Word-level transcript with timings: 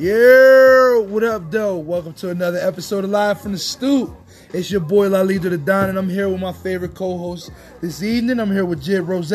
Yeah, 0.00 1.00
what 1.00 1.24
up, 1.24 1.50
though? 1.50 1.76
Welcome 1.76 2.12
to 2.14 2.30
another 2.30 2.58
episode 2.58 3.02
of 3.02 3.10
Live 3.10 3.40
from 3.40 3.50
the 3.50 3.58
Stoop. 3.58 4.14
It's 4.54 4.70
your 4.70 4.80
boy 4.80 5.08
Lalita 5.08 5.48
the 5.50 5.58
Don, 5.58 5.88
and 5.88 5.98
I'm 5.98 6.08
here 6.08 6.28
with 6.28 6.40
my 6.40 6.52
favorite 6.52 6.94
co-host 6.94 7.50
this 7.80 8.00
evening. 8.00 8.38
I'm 8.38 8.52
here 8.52 8.64
with 8.64 8.80
Jid 8.80 9.08
Rose, 9.08 9.32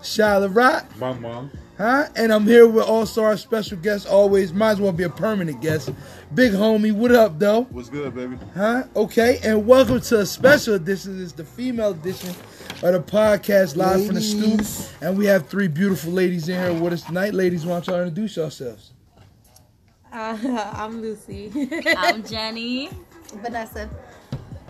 Shyla 0.00 0.56
Rock, 0.56 0.86
My 0.96 1.12
mom. 1.12 1.50
huh? 1.76 2.06
And 2.16 2.32
I'm 2.32 2.44
here 2.46 2.66
with 2.66 2.86
also 2.86 3.24
our 3.24 3.36
special 3.36 3.76
guest, 3.76 4.06
always 4.08 4.54
might 4.54 4.70
as 4.70 4.80
well 4.80 4.90
be 4.92 5.02
a 5.02 5.10
permanent 5.10 5.60
guest, 5.60 5.90
Big 6.34 6.52
Homie. 6.52 6.92
What 6.92 7.12
up, 7.12 7.38
though? 7.38 7.64
What's 7.64 7.90
good, 7.90 8.14
baby? 8.14 8.38
Huh? 8.54 8.84
Okay, 8.96 9.38
and 9.44 9.66
welcome 9.66 10.00
to 10.00 10.20
a 10.20 10.24
special 10.24 10.76
edition. 10.76 11.22
It's 11.22 11.32
the 11.32 11.44
female 11.44 11.90
edition 11.90 12.30
of 12.82 12.94
the 12.94 13.02
podcast, 13.04 13.76
Live 13.76 14.06
from 14.06 14.14
the 14.14 14.22
Stoop. 14.22 14.62
And 15.02 15.18
we 15.18 15.26
have 15.26 15.46
three 15.46 15.68
beautiful 15.68 16.12
ladies 16.12 16.48
in 16.48 16.58
here 16.58 16.72
with 16.72 16.94
us 16.94 17.02
tonight. 17.02 17.34
Ladies, 17.34 17.66
why 17.66 17.74
don't 17.74 17.86
y'all 17.88 18.00
introduce 18.00 18.34
yourselves? 18.38 18.92
Uh, 20.16 20.72
I'm 20.74 21.02
Lucy. 21.02 21.52
I'm 21.94 22.22
Jenny. 22.26 22.88
Vanessa. 23.34 23.90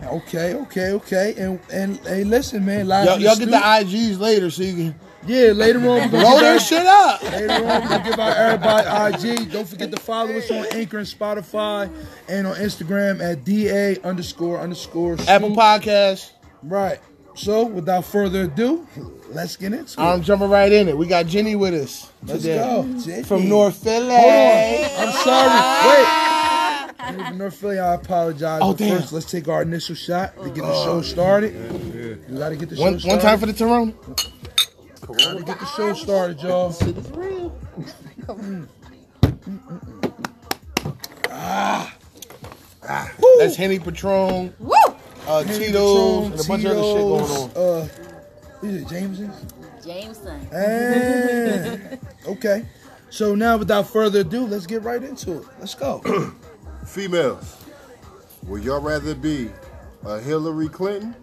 Okay, 0.03 0.53
okay, 0.55 0.91
okay. 0.91 1.35
And 1.37 1.59
and 1.71 1.97
hey, 1.99 2.25
listen, 2.25 2.65
man, 2.65 2.87
live 2.87 3.05
Y'all, 3.05 3.19
y'all 3.19 3.35
the 3.35 3.45
get 3.45 3.51
the 3.51 3.97
IGs 3.97 4.19
later 4.19 4.49
so 4.51 4.63
you 4.63 4.73
can 4.73 4.95
Yeah, 5.25 5.53
later 5.53 5.79
on, 5.79 5.85
we're 5.85 5.99
gonna 6.09 6.23
roll 6.23 6.33
give 6.33 6.41
that 6.41 6.61
shit 6.61 6.85
up. 6.85 7.23
Later 7.23 7.53
on, 7.53 7.61
we're 7.61 7.87
gonna 7.89 8.03
give 8.03 8.19
out 8.19 8.37
everybody 8.37 9.29
IG. 9.29 9.51
Don't 9.51 9.67
forget 9.67 9.89
to 9.89 9.99
follow 10.01 10.33
us 10.33 10.51
on 10.51 10.65
Anchor 10.73 10.97
and 10.97 11.07
Spotify 11.07 11.89
and 12.27 12.45
on 12.45 12.55
Instagram 12.57 13.21
at 13.21 13.45
DA 13.45 13.97
underscore 14.01 14.59
underscore 14.59 15.15
Apple 15.29 15.51
Podcast. 15.51 16.31
Right. 16.61 16.99
So 17.37 17.65
without 17.67 18.03
further 18.05 18.43
ado, 18.43 18.87
let's 19.29 19.55
get 19.55 19.71
into 19.71 20.01
it. 20.01 20.03
I'm 20.03 20.23
jumping 20.23 20.49
right 20.49 20.71
in 20.71 20.87
it. 20.87 20.97
We 20.97 21.05
got 21.05 21.27
Jenny 21.27 21.55
with 21.55 21.73
us 21.75 22.11
Let's 22.23 22.41
today. 22.41 22.57
go. 22.57 22.99
Jenny. 22.99 23.23
From 23.23 23.47
North 23.47 23.77
Philly. 23.83 24.09
Hold 24.09 24.25
on. 24.25 25.07
I'm 25.07 25.13
sorry. 25.23 27.21
Wait. 27.29 27.37
North 27.37 27.55
Philly, 27.55 27.79
I 27.79 27.93
apologize. 27.93 28.59
Oh, 28.63 28.71
but 28.73 28.79
damn. 28.79 28.97
First, 28.97 29.13
let's 29.13 29.29
take 29.29 29.47
our 29.47 29.61
initial 29.61 29.95
shot 29.95 30.35
to 30.37 30.49
get 30.49 30.63
the 30.63 30.83
show 30.83 30.97
oh, 30.97 31.01
started. 31.03 31.53
We 32.27 32.37
gotta 32.37 32.55
get 32.55 32.69
the 32.69 32.75
show 32.75 32.81
One, 32.81 32.99
started. 32.99 33.15
one 33.15 33.25
time 33.25 33.39
for 33.39 33.45
the 33.45 33.53
Tyrone. 33.53 33.93
Gotta 35.05 35.43
get 35.43 35.59
the 35.59 35.65
show 35.67 35.93
started, 35.93 36.41
y'all. 36.41 36.73
Mm, 36.73 37.49
mm, 38.25 38.67
mm. 39.29 40.13
Ah. 41.29 41.93
That's 43.39 43.55
Henny 43.55 43.79
Patron, 43.79 44.53
Woo! 44.59 44.73
Uh, 45.27 45.43
Henny 45.43 45.65
Tito's, 45.67 46.25
and 46.31 46.39
a 46.39 46.43
bunch 46.47 46.63
of 46.65 46.71
other 46.71 46.81
shit 46.81 46.97
going 46.97 47.23
on. 47.23 47.49
Uh, 47.55 47.87
is 48.63 48.81
it 48.81 48.87
Jameson's? 48.89 49.53
Jameson. 49.85 50.47
Ah, 50.53 52.29
okay. 52.31 52.65
So 53.09 53.35
now, 53.35 53.57
without 53.57 53.87
further 53.87 54.21
ado, 54.21 54.45
let's 54.45 54.65
get 54.65 54.83
right 54.83 55.01
into 55.03 55.39
it. 55.39 55.43
Let's 55.59 55.75
go. 55.75 55.99
Females, 56.85 57.65
would 58.43 58.63
y'all 58.63 58.79
rather 58.81 59.15
be 59.15 59.49
a 60.05 60.19
Hillary 60.19 60.69
Clinton 60.69 61.15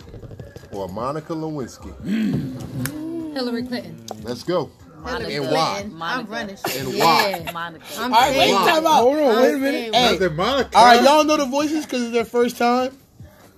or 0.72 0.86
a 0.86 0.89
Monica 0.89 1.33
Lewinsky? 1.33 1.92
Hillary 3.34 3.64
Clinton. 3.64 4.05
Let's 4.22 4.42
go. 4.42 4.70
Monica. 4.98 5.30
And 5.34 5.50
why? 5.50 5.84
I'm 6.02 6.27
running 6.27 6.56
shit. 6.56 6.77
And 6.84 6.92
yeah. 6.94 7.05
why? 7.42 7.52
Monica. 7.52 7.84
I'm 7.98 8.12
All 8.14 8.20
right, 8.20 8.30
wait, 8.36 8.48
saying- 8.48 8.56
time 8.66 8.86
out. 8.86 9.02
Hold 9.02 9.18
on, 9.18 9.36
wait 9.36 9.50
a 9.50 9.55
I'm 9.55 9.61
minute. 9.61 9.92
saying- 9.92 9.92
Hey, 9.92 10.12
Nothing 10.18 10.36
Monica. 10.36 10.78
all 10.78 10.84
right, 10.86 11.02
y'all 11.02 11.24
know 11.24 11.36
the 11.36 11.46
voices 11.46 11.84
because 11.84 12.02
it's 12.02 12.12
their 12.12 12.24
first 12.24 12.56
time. 12.56 12.96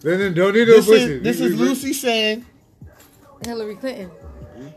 Then 0.06 0.34
don't 0.34 0.54
need 0.54 0.66
This 0.66 0.88
is 0.88 1.20
this 1.20 1.40
is 1.40 1.58
Lucy 1.58 1.92
saying. 1.92 2.46
Hillary 3.44 3.74
Clinton. 3.74 4.08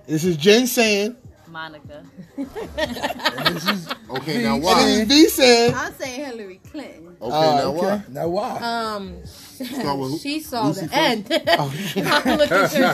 This 0.08 0.24
is 0.24 0.36
Jen 0.36 0.66
saying. 0.66 1.16
Monica. 1.52 2.04
This 2.38 3.68
is 3.70 3.88
Okay, 4.10 4.44
now 4.44 4.56
And 4.56 4.64
why? 4.64 4.84
this 4.84 4.98
is 5.00 5.08
V 5.08 5.28
saying. 5.30 5.74
I'm 5.76 5.94
saying 5.94 6.26
Hillary 6.26 6.60
Clinton. 6.72 7.18
Okay, 7.22 7.36
Uh, 7.36 7.56
now 7.56 7.62
okay. 7.72 7.80
why? 7.80 8.04
Now 8.10 8.28
why? 8.28 8.58
Um, 8.60 9.26
Start 9.26 9.98
with 10.00 10.12
who? 10.12 10.18
she 10.24 10.40
saw 10.40 10.68
Lucy 10.68 10.82
the 10.82 10.88
first? 10.88 11.00
end. 11.00 11.28
Oh, 11.48 11.74
I'm 11.98 12.38
looking 12.38 12.48
through 12.48 12.80
the- 12.80 12.90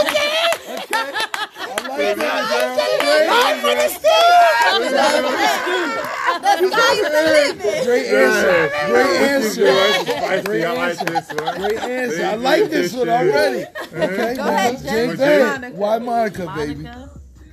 Okay. 0.00 0.38
I 1.82 1.88
like 1.88 2.16
that, 2.16 2.42
girl. 2.50 2.76
Great 7.84 8.06
answer. 8.08 8.70
Great 8.86 9.16
answer. 9.30 9.68
Spicy. 10.04 10.64
I 10.64 10.72
like 10.72 10.98
this 10.98 11.32
one. 11.32 11.54
Great 11.60 11.78
answer. 11.80 12.24
I 12.24 12.34
like 12.36 12.70
this 12.70 12.92
one 12.94 13.08
already. 13.08 13.64
Okay. 13.92 14.34
Go 14.36 14.42
ahead, 14.48 14.82
Jen, 14.82 15.16
Jen. 15.16 15.48
Monica. 15.48 15.76
Why 15.76 15.98
Monica, 15.98 16.52
baby? 16.56 16.88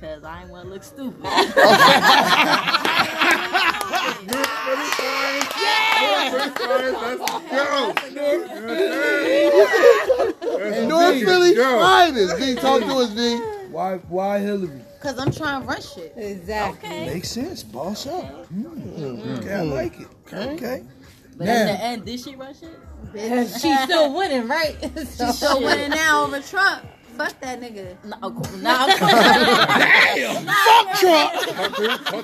Because 0.00 0.24
I 0.24 0.40
ain't 0.42 0.50
want 0.50 0.64
to 0.64 0.70
look 0.70 0.82
stupid. 0.82 1.24
North 10.88 11.22
Philly 11.24 11.54
go. 11.54 11.80
finest. 11.80 12.36
V, 12.38 12.54
talk 12.56 12.80
to 12.80 12.86
us, 12.86 13.10
V. 13.10 13.36
Why 13.70 13.96
why 14.08 14.38
Hillary? 14.38 14.80
Cause 15.00 15.18
I'm 15.18 15.30
trying 15.30 15.62
to 15.62 15.68
run 15.68 15.80
shit. 15.80 16.12
Okay. 16.16 17.06
Makes 17.06 17.30
sense. 17.30 17.62
Boss 17.62 18.06
up. 18.06 18.50
Mm. 18.52 19.38
Okay, 19.38 19.54
I 19.54 19.62
like 19.62 20.00
it. 20.00 20.08
Okay. 20.32 20.84
But 21.36 21.44
Now- 21.46 21.52
at 21.52 21.66
the 21.66 21.84
end, 21.84 22.04
did 22.04 22.20
she 22.20 22.34
rush 22.34 22.56
it? 22.62 23.48
She's 23.60 23.80
still 23.84 24.12
winning, 24.12 24.48
right? 24.48 24.76
She's 24.96 25.36
still 25.36 25.62
winning 25.62 25.90
now 25.90 26.24
over 26.24 26.40
Trump. 26.40 26.84
Fuck 27.18 27.34
that 27.40 27.60
nigga. 27.60 27.96
No, 28.04 28.16
of 28.22 28.34
course- 28.36 28.52
nah, 28.62 28.84
of 28.86 28.90
course. 29.00 29.12
Fuck 30.68 30.86
Trump. 31.00 31.32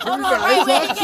Hold 0.02 0.22
on, 0.22 0.40
wait, 0.44 0.66
wait. 0.66 0.88
That's 0.94 1.00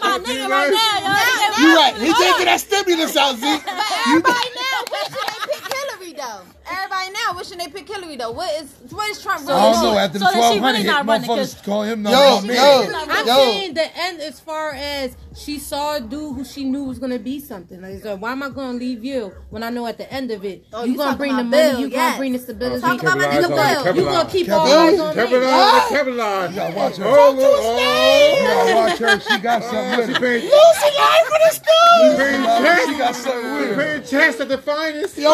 my 0.00 0.14
nigga 0.22 0.46
right 0.48 0.70
now, 0.70 1.58
You 1.58 1.68
right. 1.76 1.94
He 1.98 2.12
taking 2.14 2.46
that 2.46 2.60
stimulus 2.60 3.16
out, 3.16 3.34
Z. 3.36 3.42
Everybody 3.46 4.50
now 4.54 4.78
wishing 4.92 5.26
they 5.26 5.38
pick 5.50 5.64
Hillary 5.74 6.12
though. 6.14 6.42
Everybody 6.70 7.10
now 7.12 7.36
wishing 7.36 7.58
they 7.58 7.68
pick 7.68 7.88
Hillary 7.88 8.16
though. 8.16 8.32
What 8.32 8.50
is 8.60 8.74
what 8.90 9.08
is 9.10 9.22
Trump 9.22 9.40
So 9.46 9.52
I 9.54 9.56
really 9.60 9.72
don't 9.72 9.82
know. 9.82 9.88
doing? 9.90 9.98
After 9.98 10.18
the 10.18 10.24
So 10.26 10.30
then 10.32 10.62
1200 10.62 10.72
really 10.72 10.82
hit, 10.84 11.06
motherfuckers 11.06 11.64
call 11.64 11.82
him 11.82 12.02
no. 12.02 12.10
Yo, 12.10 12.36
number 12.38 12.54
yo, 12.54 12.88
I'm 13.08 13.26
yo. 13.26 13.34
saying 13.36 13.74
the 13.74 13.96
end 13.98 14.20
as 14.20 14.40
far 14.40 14.70
as 14.72 15.16
she 15.36 15.58
saw 15.58 15.96
a 15.96 16.00
dude 16.00 16.34
who 16.36 16.44
she 16.44 16.64
knew 16.64 16.84
was 16.84 16.98
gonna 16.98 17.18
be 17.18 17.38
something. 17.40 17.80
Like, 17.82 18.02
so 18.02 18.16
why 18.16 18.32
am 18.32 18.42
I 18.42 18.48
gonna 18.48 18.78
leave 18.78 19.04
you 19.04 19.32
when 19.50 19.62
I 19.62 19.70
know 19.70 19.86
at 19.86 19.98
the 19.98 20.10
end 20.12 20.30
of 20.30 20.44
it 20.44 20.64
Oh, 20.72 20.84
you, 20.84 20.92
you 20.92 20.98
gonna 20.98 21.16
bring 21.16 21.36
the 21.36 21.44
money, 21.44 21.50
Bill, 21.72 21.80
you 21.80 21.86
yes. 21.88 21.96
gonna 22.10 22.16
bring 22.18 22.32
the 22.32 22.38
stability. 22.38 22.80
Talk 22.80 23.00
about 23.02 23.18
my 23.18 23.24
Capitalize 23.26 23.44
nigga 23.44 23.50
on 23.76 23.84
Bill. 23.84 23.92
the 23.94 24.00
You 24.00 24.06
gonna 24.06 24.30
keep 24.30 24.48
all 24.50 24.66
Capitalize. 24.66 24.92
eyes 24.94 25.00
on 25.00 25.08
me. 25.08 25.22
Capitalize, 25.22 25.88
capitalize. 25.88 26.50
You 26.50 26.56
gotta 26.56 26.74
watch 26.76 26.96
her. 26.96 27.04
Oh, 27.06 27.30
You 27.30 27.36
look, 27.40 28.48
gotta 28.48 28.74
watch 28.74 28.98
her. 28.98 29.20
She 29.20 29.38
got 29.38 29.62
oh. 29.62 29.66
something 29.70 29.96
with 29.98 30.06
She 30.08 30.12
her. 30.14 30.20
paying, 30.20 30.42
Lucy 30.44 30.90
live 30.98 31.26
for 31.26 31.38
the 31.44 31.50
school. 31.54 32.10
she 32.10 32.16
paying 32.16 32.42
She 32.42 32.96
chest. 32.96 32.98
got 32.98 33.14
something 33.14 33.52
with 33.52 33.62
She 33.62 33.68
her. 33.68 33.76
paying 33.76 34.02
chest 34.04 34.40
at 34.40 34.48
the 34.48 34.58
finest. 34.58 35.18
Yo, 35.18 35.30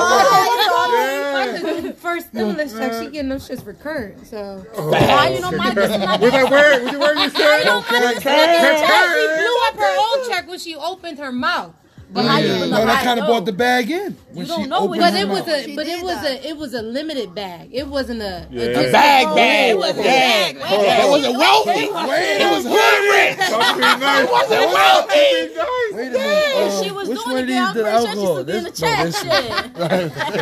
Yeah. 1.22 1.92
First 1.96 2.28
stimulus 2.28 2.72
check, 2.72 2.92
she 3.02 3.10
getting 3.10 3.28
them 3.28 3.38
shits 3.38 3.62
for 3.62 3.72
current. 3.74 4.26
So 4.26 4.64
oh. 4.74 4.90
Why 4.90 5.28
you 5.28 5.40
know 5.40 5.52
my 5.52 5.70
this 5.74 5.90
is 5.90 5.98
not 5.98 6.20
Was 6.20 6.32
that 6.32 6.50
word? 6.50 6.82
Was 6.82 6.92
the 6.92 6.98
word 6.98 7.18
you 7.18 7.30
said? 7.30 7.62
she 7.62 9.26
blew 9.38 9.56
up 9.68 9.76
her 9.76 9.96
own 10.00 10.28
check 10.28 10.48
when 10.48 10.58
she 10.58 10.74
opened 10.76 11.18
her 11.18 11.32
mouth. 11.32 11.74
But 12.12 12.24
how 12.26 12.38
you 12.38 12.48
No, 12.66 12.84
that 12.84 13.04
kind 13.04 13.18
of 13.18 13.24
know. 13.24 13.30
brought 13.30 13.44
the 13.46 13.52
bag 13.52 13.90
in 13.90 14.16
when 14.32 14.46
don't 14.46 14.62
she 14.64 14.68
know 14.68 14.80
opened 14.80 15.00
But 15.00 15.14
it 15.14 15.28
was 15.28 15.40
a, 15.48 15.74
but 15.76 15.86
it 15.86 16.02
was 16.02 16.24
a, 16.24 16.48
it 16.48 16.56
was 16.56 16.74
a 16.74 16.82
limited 16.82 17.34
bag. 17.34 17.70
It 17.72 17.86
wasn't 17.88 18.20
a, 18.22 18.46
Yeah. 18.50 18.62
a 18.64 18.88
A 18.88 18.92
bag, 18.92 19.26
oh, 19.28 19.34
bag, 19.34 19.70
it 19.70 19.78
wasn't 19.78 20.04
bag. 20.04 20.56
a 20.56 20.58
It 20.60 21.10
wasn't 21.10 21.38
wealthy. 21.38 21.70
It 21.80 22.50
was 22.50 22.64
hood 22.68 23.02
rich. 23.12 23.38
Must 23.50 23.74
be 23.76 23.80
nice. 23.80 24.30
Wasn't 24.30 24.72
wealthy. 24.72 25.28
Wait 25.94 26.08
a 26.08 26.10
minute. 26.10 26.56
uh, 26.56 26.82
she 26.82 26.90
was 26.90 27.08
which 27.08 27.18
doing 27.24 27.36
one 27.36 27.48
it, 27.48 27.56
of. 27.56 27.56
I'm 27.56 27.74
these 27.74 27.74
did 27.74 27.82
pretty 27.82 27.90
sure 27.90 28.02
she 28.02 28.06
alcohol? 28.06 28.26
still 28.26 28.44
the 28.44 28.52
This- 28.52 28.62
no, 28.62 28.70
chat. 28.70 29.04
this- 29.06 29.20
Shit. 29.22 29.30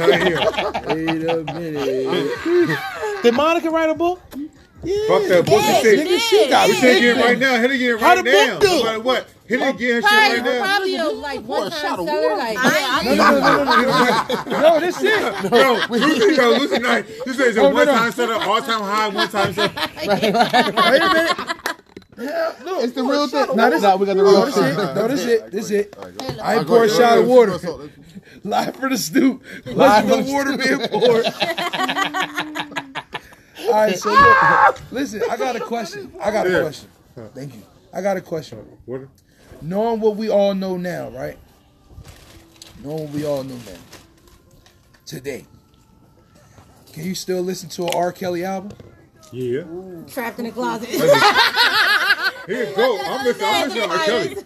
Right 0.00 0.22
here. 0.26 0.40
Wait 0.88 1.24
a 1.28 1.44
minute. 1.54 3.22
Did 3.22 3.34
Monica 3.34 3.70
write 3.70 3.90
a 3.90 3.94
book? 3.94 4.20
Fuck 4.30 5.22
that 5.28 5.44
book. 5.46 5.60
Yeah, 5.62 5.82
You 5.82 5.96
said, 5.98 6.08
she 6.08 6.18
she 6.18 6.48
got 6.48 6.68
we 6.68 6.74
it. 6.74 6.80
can't 6.80 7.00
get 7.00 7.16
it 7.18 7.20
right 7.22 7.38
now. 7.38 7.60
Hit 7.60 7.70
it 7.70 7.78
get 7.78 7.90
it 7.96 8.00
How 8.00 8.14
right 8.14 8.24
the 8.24 8.30
book 8.30 8.60
do? 8.60 8.66
No 8.68 8.84
matter 8.84 9.00
what. 9.00 9.26
Hit 9.50 9.60
it 9.62 9.78
get 9.78 9.94
her 9.94 10.00
shit 10.02 10.02
Probably, 10.02 10.38
right 10.38 10.44
now. 10.44 10.64
probably 10.64 10.96
a 10.96 11.08
like 11.08 11.40
one 11.42 11.70
shot 11.72 11.82
time 11.82 11.98
of 11.98 12.06
seller. 12.06 12.36
Like 12.36 12.54
No, 13.04 13.14
no, 13.14 13.40
no, 13.40 13.64
no, 13.64 13.64
no, 13.64 14.44
no. 14.46 14.60
No, 14.60 14.80
this 14.80 15.02
it. 15.02 15.52
Yo, 15.52 15.86
Lucy, 15.90 16.34
yo, 16.36 16.50
Lucy 16.50 16.78
Knight. 16.78 17.06
This 17.26 17.36
is 17.40 17.56
a 17.56 17.60
No, 17.60 17.68
no, 17.70 17.74
one 17.74 17.86
no. 17.86 17.92
time 17.94 18.12
seller, 18.12 18.34
all 18.34 18.60
time 18.62 18.80
high, 18.80 19.08
one 19.08 19.28
time 19.28 19.52
seller. 19.52 19.72
Wait 20.06 21.02
a 21.02 21.12
minute. 21.12 21.36
Yeah, 22.16 22.54
look. 22.62 22.84
It's 22.84 22.92
the 22.92 23.02
real 23.02 23.26
thing. 23.26 23.56
Now 23.56 23.70
this, 23.70 23.82
Nah, 23.82 23.96
we 23.96 24.06
got 24.06 24.16
the 24.16 24.22
real 24.22 24.46
thing. 24.52 24.64
it. 24.66 24.94
No, 24.94 25.08
this 25.08 25.24
it. 25.26 25.50
This 25.50 25.70
it. 25.72 25.96
I 26.40 26.56
ain't 26.58 26.66
pour 26.68 26.84
a 26.84 26.88
shot 26.88 27.18
of 27.18 27.26
water. 27.26 27.58
Live 28.44 28.76
for 28.76 28.88
the 28.88 28.98
stoop. 28.98 29.42
Live 29.66 29.76
Live 29.76 30.04
for 30.08 30.16
the 30.16 30.22
the 30.22 30.32
water 30.32 30.56
being 30.56 30.88
poured. 30.88 31.26
All 33.66 33.72
right, 33.72 33.98
so 33.98 34.10
look, 34.12 34.92
listen. 34.92 35.22
I 35.28 35.36
got 35.36 35.56
a 35.56 35.60
question. 35.60 36.12
I 36.20 36.30
got 36.30 36.46
a 36.46 36.60
question. 36.62 36.88
Thank 37.34 37.54
you. 37.56 37.62
I 37.92 38.00
got 38.00 38.16
a 38.16 38.20
question. 38.20 38.58
What? 38.86 39.02
Knowing 39.62 40.00
what 40.00 40.16
we 40.16 40.28
all 40.30 40.54
know 40.54 40.76
now, 40.76 41.08
right? 41.10 41.38
Knowing 42.82 43.04
what 43.04 43.10
we 43.12 43.26
all 43.26 43.42
know 43.44 43.54
now. 43.56 43.78
Today. 45.06 45.44
Can 46.92 47.04
you 47.04 47.14
still 47.14 47.42
listen 47.42 47.68
to 47.70 47.84
an 47.84 47.90
R. 47.94 48.12
Kelly 48.12 48.44
album? 48.44 48.72
Yeah. 49.32 49.62
trapped 50.08 50.38
in 50.40 50.46
the 50.46 50.50
closet. 50.52 50.88
Here 52.46 52.68
you 52.68 52.74
go. 52.74 52.98
I'm 53.04 53.24
missing. 53.24 53.44
I'm 53.46 53.68
missing 53.68 53.90
R. 53.90 53.98
Kelly. 53.98 54.36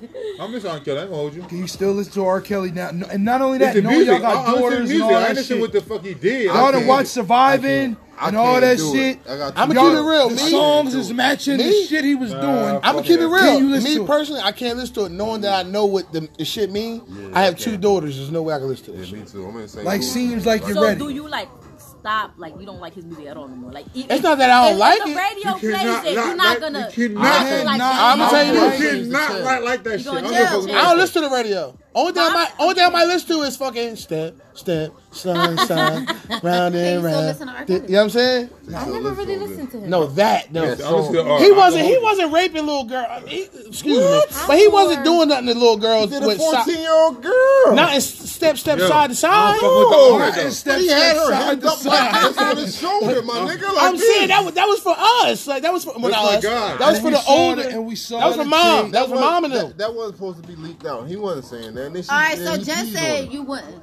I'm 0.40 0.52
missing 0.52 0.70
R. 0.70 0.80
Kelly. 0.80 0.98
I 0.98 1.02
ain't 1.02 1.10
gonna 1.10 1.22
hold 1.22 1.34
you. 1.34 1.42
Can 1.44 1.58
you 1.58 1.66
still 1.66 1.92
listen 1.92 2.12
to 2.14 2.24
R. 2.26 2.40
Kelly 2.42 2.70
now? 2.70 2.90
No- 2.90 3.06
And 3.06 3.24
not 3.24 3.40
only 3.40 3.58
that, 3.58 3.68
It's 3.68 3.76
the 3.76 3.82
knowing 3.82 3.96
music. 3.98 4.12
y'all 4.12 4.20
got 4.20 4.36
I, 4.36 4.50
I 4.50 4.52
listen 4.52 4.56
to 4.56 4.60
daughters 4.60 4.90
and 4.90 5.02
all 5.02 5.14
I 5.14 5.20
that 5.20 5.28
listen 5.36 5.44
shit. 5.56 5.60
what 5.60 5.72
the 5.72 5.80
fuck 5.80 6.04
he 6.04 6.14
did. 6.14 6.44
Y'all 6.46 6.56
I 6.56 6.70
done 6.72 6.80
can't- 6.80 6.86
watch 6.88 7.06
Surviving 7.06 7.96
I 8.18 8.28
and 8.28 8.36
all 8.36 8.60
that 8.60 8.78
shit. 8.78 9.18
it. 9.18 9.20
I 9.28 9.36
got 9.36 9.58
I'ma 9.58 9.74
too 9.74 9.80
keep 9.80 9.98
it 9.98 10.00
real. 10.02 10.28
The 10.28 10.34
Me? 10.36 10.50
songs 10.50 10.94
is 10.94 11.12
matching 11.12 11.56
the 11.58 11.72
shit 11.88 12.04
he 12.04 12.14
was 12.14 12.30
doing. 12.30 12.44
I'm 12.44 12.80
gonna 12.82 13.02
keep 13.02 13.20
it 13.20 13.26
real. 13.26 13.58
You 13.60 13.80
Me 13.80 14.06
personally, 14.06 14.40
I 14.42 14.52
can't 14.52 14.78
listen 14.78 14.94
to 14.96 15.04
it 15.06 15.12
knowing 15.12 15.40
that 15.42 15.66
I 15.66 15.68
know 15.68 15.84
what 15.86 16.12
the, 16.12 16.28
the 16.38 16.44
shit 16.44 16.70
mean. 16.70 17.30
I 17.34 17.42
have 17.42 17.58
two 17.58 17.76
daughters. 17.76 18.16
There's 18.16 18.30
no 18.30 18.42
way 18.42 18.54
I 18.54 18.58
can 18.58 18.68
listen 18.68 18.94
to 18.94 19.00
it. 19.02 19.08
Yeah, 19.08 19.18
me 19.18 19.24
too. 19.26 19.44
I'm 19.46 19.56
in 19.56 19.62
the 19.62 19.68
same 19.68 19.84
Like 19.84 20.00
boat. 20.00 20.06
seems 20.06 20.46
like 20.46 20.62
you're 20.66 20.74
So 20.74 20.82
ready. 20.82 20.98
do 20.98 21.08
you 21.08 21.28
like 21.28 21.48
stop? 21.78 22.34
Like 22.36 22.58
you 22.60 22.66
don't 22.66 22.80
like 22.80 22.94
his 22.94 23.04
music 23.04 23.26
at 23.26 23.36
all 23.36 23.46
anymore? 23.48 23.72
Like 23.72 23.86
it- 23.94 24.06
It's 24.10 24.22
not 24.22 24.38
that 24.38 24.50
I 24.50 24.64
don't 24.66 24.74
if 24.74 24.78
like 24.78 25.02
the 25.04 25.10
it. 25.10 25.16
radio 25.16 25.50
You 25.54 25.58
plays 25.58 25.74
cannot 25.74 26.06
it, 26.06 26.12
you're 26.12 26.26
like 26.26 26.36
not 26.36 26.60
that. 26.60 26.60
gonna. 26.72 26.90
You 26.94 27.08
cannot. 27.08 27.22
not 27.22 27.48
gonna 27.50 27.64
like 27.64 27.78
Nah. 27.78 27.90
I'ma 28.12 28.30
tell 28.30 28.46
you 28.46 28.52
You 28.52 28.70
this. 28.70 29.12
cannot 29.12 29.40
like, 29.42 29.62
like 29.62 29.82
that 29.84 29.98
shit. 30.00 30.08
I 30.08 30.20
don't 30.20 30.32
jail, 30.32 30.32
give 30.32 30.40
a 30.40 30.46
fuck 30.60 30.66
Jay. 30.68 30.72
I 30.72 30.76
what 30.76 30.82
don't 30.84 30.90
you 30.92 31.00
listen 31.00 31.22
to 31.22 31.28
the 31.28 31.34
radio. 31.34 31.78
Only 31.96 32.12
thing 32.12 32.22
I 32.24 32.30
might, 32.30 32.50
only 32.58 32.74
thing 32.74 32.84
I 32.84 32.88
might 32.90 33.20
to 33.20 33.42
is 33.42 33.56
fucking 33.56 33.94
step, 33.94 34.34
step, 34.54 34.92
slide, 35.12 35.58
slide, 35.60 36.08
round 36.42 36.74
and 36.74 37.04
round. 37.04 37.26
listen 37.26 37.46
to 37.46 37.52
R. 37.52 37.64
You 37.68 37.78
know 37.78 37.84
what 37.86 38.00
I'm 38.02 38.10
saying? 38.10 38.50
I 38.74 38.86
never 38.88 39.12
really 39.12 39.36
listened 39.36 39.70
to 39.70 39.78
him. 39.78 39.90
No, 39.90 40.06
that 40.08 40.52
no. 40.52 40.64
Yes. 40.64 40.82
I 40.82 40.90
listen 40.90 41.14
to 41.14 41.38
He 41.38 41.52
wasn't. 41.52 41.84
He 41.84 41.96
wasn't 41.98 42.32
raping 42.32 42.66
little 42.66 42.84
girl. 42.84 43.06
Uh, 43.08 43.20
he, 43.20 43.42
excuse 43.44 43.98
me, 43.98 44.22
but 44.48 44.58
he 44.58 44.66
wasn't 44.66 45.04
doing 45.04 45.28
nothing 45.28 45.46
to 45.46 45.54
little 45.54 45.76
girls 45.76 46.10
Did 46.10 46.24
a 46.24 46.26
with 46.26 46.38
so- 46.40 46.50
14 46.64 46.76
year 46.82 46.90
old 46.92 47.22
girl. 47.22 47.74
not 47.76 47.94
in 47.94 48.00
step, 48.00 48.56
step, 48.56 48.78
Yo, 48.78 48.88
side 48.88 49.10
to 49.10 49.16
side. 49.16 49.60
don't 49.60 49.60
fuck 49.60 49.78
with 49.78 49.88
the 49.90 49.96
Oh, 49.96 50.14
R, 50.14 50.20
Right, 50.20 50.38
and 50.38 50.52
step, 50.52 50.78
he 50.80 50.86
step, 50.88 50.98
had 51.00 51.16
her 51.16 51.24
side 51.30 51.42
hand 51.44 51.60
to 51.60 51.66
up 51.68 51.84
like 51.84 52.12
this 52.22 52.34
side. 52.36 52.50
on 52.50 52.56
his 52.56 52.78
shoulder, 52.80 53.22
my 53.22 53.34
nigga. 53.34 53.72
Like 53.72 53.82
I'm 53.82 53.96
this. 53.96 54.16
saying 54.16 54.28
that 54.28 54.44
was 54.44 54.54
that 54.54 54.66
was 54.66 54.80
for 54.80 54.94
us. 54.98 55.46
Like 55.46 55.62
that 55.62 55.72
was 55.72 55.84
for 55.84 55.92
well, 55.96 56.10
That's 56.10 56.12
not 56.14 56.24
my 56.24 56.36
us. 56.38 56.42
God. 56.42 56.78
That 56.80 56.90
was 56.90 57.00
for 57.00 57.10
the 57.12 57.22
older. 57.28 57.62
and 57.68 57.86
we 57.86 57.94
saw 57.94 58.18
that 58.18 58.26
was 58.26 58.36
for 58.36 58.44
mom. 58.44 58.90
That 58.90 59.02
was 59.08 59.10
for 59.12 59.20
mom 59.24 59.44
and 59.44 59.54
them. 59.54 59.68
that, 59.68 59.78
that 59.78 59.94
wasn't 59.94 60.16
supposed 60.16 60.42
to 60.42 60.48
be 60.48 60.56
leaked 60.56 60.86
out. 60.86 61.06
He 61.06 61.14
wasn't 61.16 61.44
saying 61.46 61.74
that. 61.74 61.83
And 61.86 61.94
then 61.96 62.02
she, 62.02 62.08
All 62.08 62.16
right, 62.18 62.38
so 62.38 62.58
he 62.58 62.64
just 62.64 62.92
say 62.92 63.26
you 63.28 63.42
wouldn't. 63.42 63.82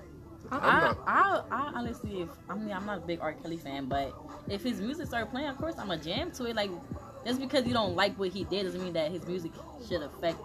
I, 0.52 0.94
I, 1.08 1.42
I 1.50 1.72
honestly, 1.76 2.22
if 2.24 2.30
I 2.50 2.56
mean, 2.56 2.74
I'm 2.74 2.86
not 2.86 2.98
a 2.98 3.02
big 3.02 3.20
R. 3.22 3.32
Kelly 3.34 3.56
fan, 3.58 3.86
but 3.86 4.14
if 4.50 4.62
his 4.64 4.82
music 4.82 5.08
started 5.08 5.32
playing, 5.32 5.48
of 5.48 5.58
course, 5.58 5.76
I'm 5.78 5.90
a 5.92 5.98
jam 5.98 6.32
to 6.32 6.46
it. 6.46 6.56
Like, 6.58 6.72
just 7.26 7.40
because 7.40 7.66
you 7.66 7.74
don't 7.74 7.96
like 7.96 8.20
what 8.20 8.30
he 8.30 8.44
did 8.44 8.64
doesn't 8.64 8.84
mean 8.84 8.94
that 8.94 9.12
his 9.12 9.26
music 9.26 9.52
should 9.88 10.02
affect 10.02 10.38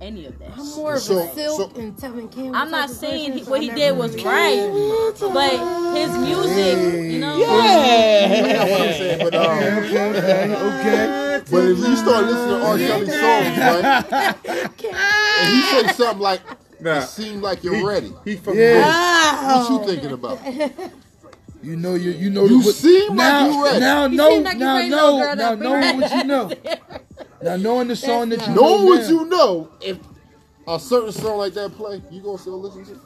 any 0.00 0.26
of 0.26 0.38
that. 0.38 0.50
I'm 0.56 0.76
more 0.76 0.94
of 0.94 1.00
So- 1.02 1.18
a 1.18 1.32
Silk 1.34 1.74
so- 1.74 1.80
and 1.80 1.96
Tevin 1.96 2.30
Campbell. 2.30 2.54
I'm 2.54 2.70
not 2.70 2.88
saying 2.88 3.32
he, 3.32 3.42
what 3.44 3.60
he 3.60 3.70
did 3.70 3.96
was 3.96 4.14
really- 4.14 4.26
right, 4.28 5.12
but 5.18 5.96
his 5.96 6.16
music, 6.18 7.12
you 7.12 7.18
know, 7.18 7.36
That's 7.38 7.50
what 7.50 7.60
I'm 7.60 8.86
Yeah. 8.86 8.92
saying. 8.92 9.18
But, 9.24 9.34
um, 9.34 9.58
Okay, 9.58 10.10
okay, 10.10 10.54
okay. 10.54 11.42
but 11.50 11.64
if 11.64 11.78
you 11.78 11.96
start 11.96 12.26
listening 12.26 12.60
to 12.60 12.66
R. 12.66 12.78
Kelly 12.78 13.06
songs, 13.06 13.58
right, 13.58 14.44
and 14.44 15.48
he 15.54 15.62
say 15.62 15.92
something 15.94 16.18
like, 16.20 16.42
Nah. 16.80 16.98
"It 16.98 17.08
seemed 17.08 17.42
like 17.42 17.64
you're 17.64 17.86
ready," 17.86 18.12
He 18.24 18.36
fucking 18.36 18.60
Yeah. 18.60 19.58
what 19.58 19.70
you 19.70 19.86
thinking 19.94 20.12
about? 20.12 20.38
You 21.60 21.74
know 21.74 21.96
you 21.96 22.12
you 22.12 22.30
know 22.30 22.44
You 22.44 22.60
what- 22.60 22.72
seem 22.76 23.08
like 23.08 23.16
now, 23.16 23.48
you 23.50 23.64
ready. 23.64 23.80
Now 23.80 24.06
You 24.06 24.16
know 24.16 24.30
seem 24.30 24.44
like 24.44 24.52
you 24.54 24.58
now 24.60 24.76
ready, 24.76 24.88
know 24.90 24.96
little 25.16 25.18
girl, 25.18 25.36
now 25.36 25.50
now 25.50 25.56
bring 25.56 25.70
knowing 25.70 25.80
that 25.80 25.96
what 25.96 26.16
you 26.16 26.24
know. 26.24 26.52
Now 27.42 27.56
knowing 27.56 27.88
the 27.88 27.96
song 27.96 28.28
that 28.28 28.40
you 28.42 28.46
not- 28.46 28.54
know. 28.56 28.62
Knowing 28.62 28.86
what 28.86 29.00
now. 29.02 29.08
you 29.08 29.24
know, 29.26 29.68
if 29.80 29.98
a 30.68 30.78
certain 30.78 31.10
song 31.12 31.38
like 31.38 31.54
that 31.54 31.72
play, 31.76 32.00
you 32.12 32.20
gonna 32.22 32.38
still 32.38 32.60
listen 32.60 32.84
to? 32.84 32.92
it? 32.92 32.98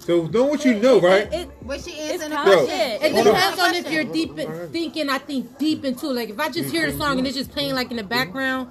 So 0.00 0.26
know 0.26 0.44
what 0.44 0.64
you 0.64 0.74
know, 0.80 1.00
right? 1.00 1.32
It, 1.32 1.48
What's 1.62 1.84
she 1.86 1.92
it's 1.92 2.22
answering 2.24 2.30
the 2.30 2.36
kind 2.36 2.48
Yo. 2.48 2.52
of 2.54 2.64
question? 2.66 2.90
shit. 2.90 3.02
It 3.02 3.12
Hold 3.14 3.26
on. 3.28 3.34
depends 3.34 3.60
on 3.60 3.74
if 3.74 3.90
you're 3.92 4.04
deep 4.04 4.38
in 4.38 4.68
thinking. 4.70 5.08
I 5.10 5.18
think 5.18 5.58
deep 5.58 5.84
into 5.84 6.06
it. 6.10 6.14
like 6.14 6.30
if 6.30 6.40
I 6.40 6.48
just 6.48 6.70
hear 6.70 6.90
the 6.90 6.98
song 6.98 7.18
and 7.18 7.26
it's 7.26 7.36
just 7.36 7.52
playing 7.52 7.74
like 7.76 7.90
in 7.92 7.98
the 7.98 8.02
background. 8.02 8.68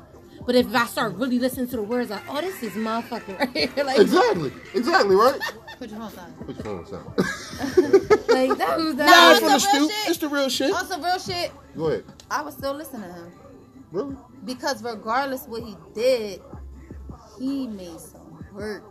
But 0.49 0.55
if 0.55 0.73
I 0.73 0.87
start 0.87 1.13
really 1.13 1.37
listening 1.37 1.67
to 1.67 1.75
the 1.75 1.83
words, 1.83 2.09
like, 2.09 2.23
oh, 2.27 2.41
this 2.41 2.63
is 2.63 2.71
motherfucking 2.73 3.37
right 3.55 3.69
here, 3.71 3.83
like, 3.85 3.99
Exactly, 3.99 4.51
exactly, 4.73 5.15
right? 5.15 5.39
Put 5.77 5.91
your 5.91 5.99
phone 5.99 6.15
down. 6.15 6.33
Put 6.43 6.55
your 6.55 6.63
phone 6.65 6.91
down. 6.91 7.13
like 8.29 8.57
that 8.57 8.77
was 8.79 8.95
Nah, 8.95 9.29
it's 9.29 9.39
from 9.41 9.47
the 9.47 9.59
That's 9.59 9.73
real 9.75 9.87
shit. 9.87 10.09
It's 10.09 10.17
the 10.17 10.27
real 10.27 10.49
shit. 10.49 10.71
Oh, 10.73 10.77
on 10.77 10.87
some 10.87 11.03
real 11.03 11.19
shit, 11.19 11.51
Go 11.77 11.85
ahead. 11.89 12.03
I 12.31 12.41
would 12.41 12.53
still 12.53 12.73
listen 12.73 12.99
to 12.99 13.07
him 13.13 13.31
Really? 13.91 14.15
because 14.43 14.81
regardless 14.81 15.45
what 15.45 15.61
he 15.61 15.77
did, 15.93 16.41
he 17.37 17.67
made 17.67 17.99
some 17.99 18.43
work. 18.51 18.83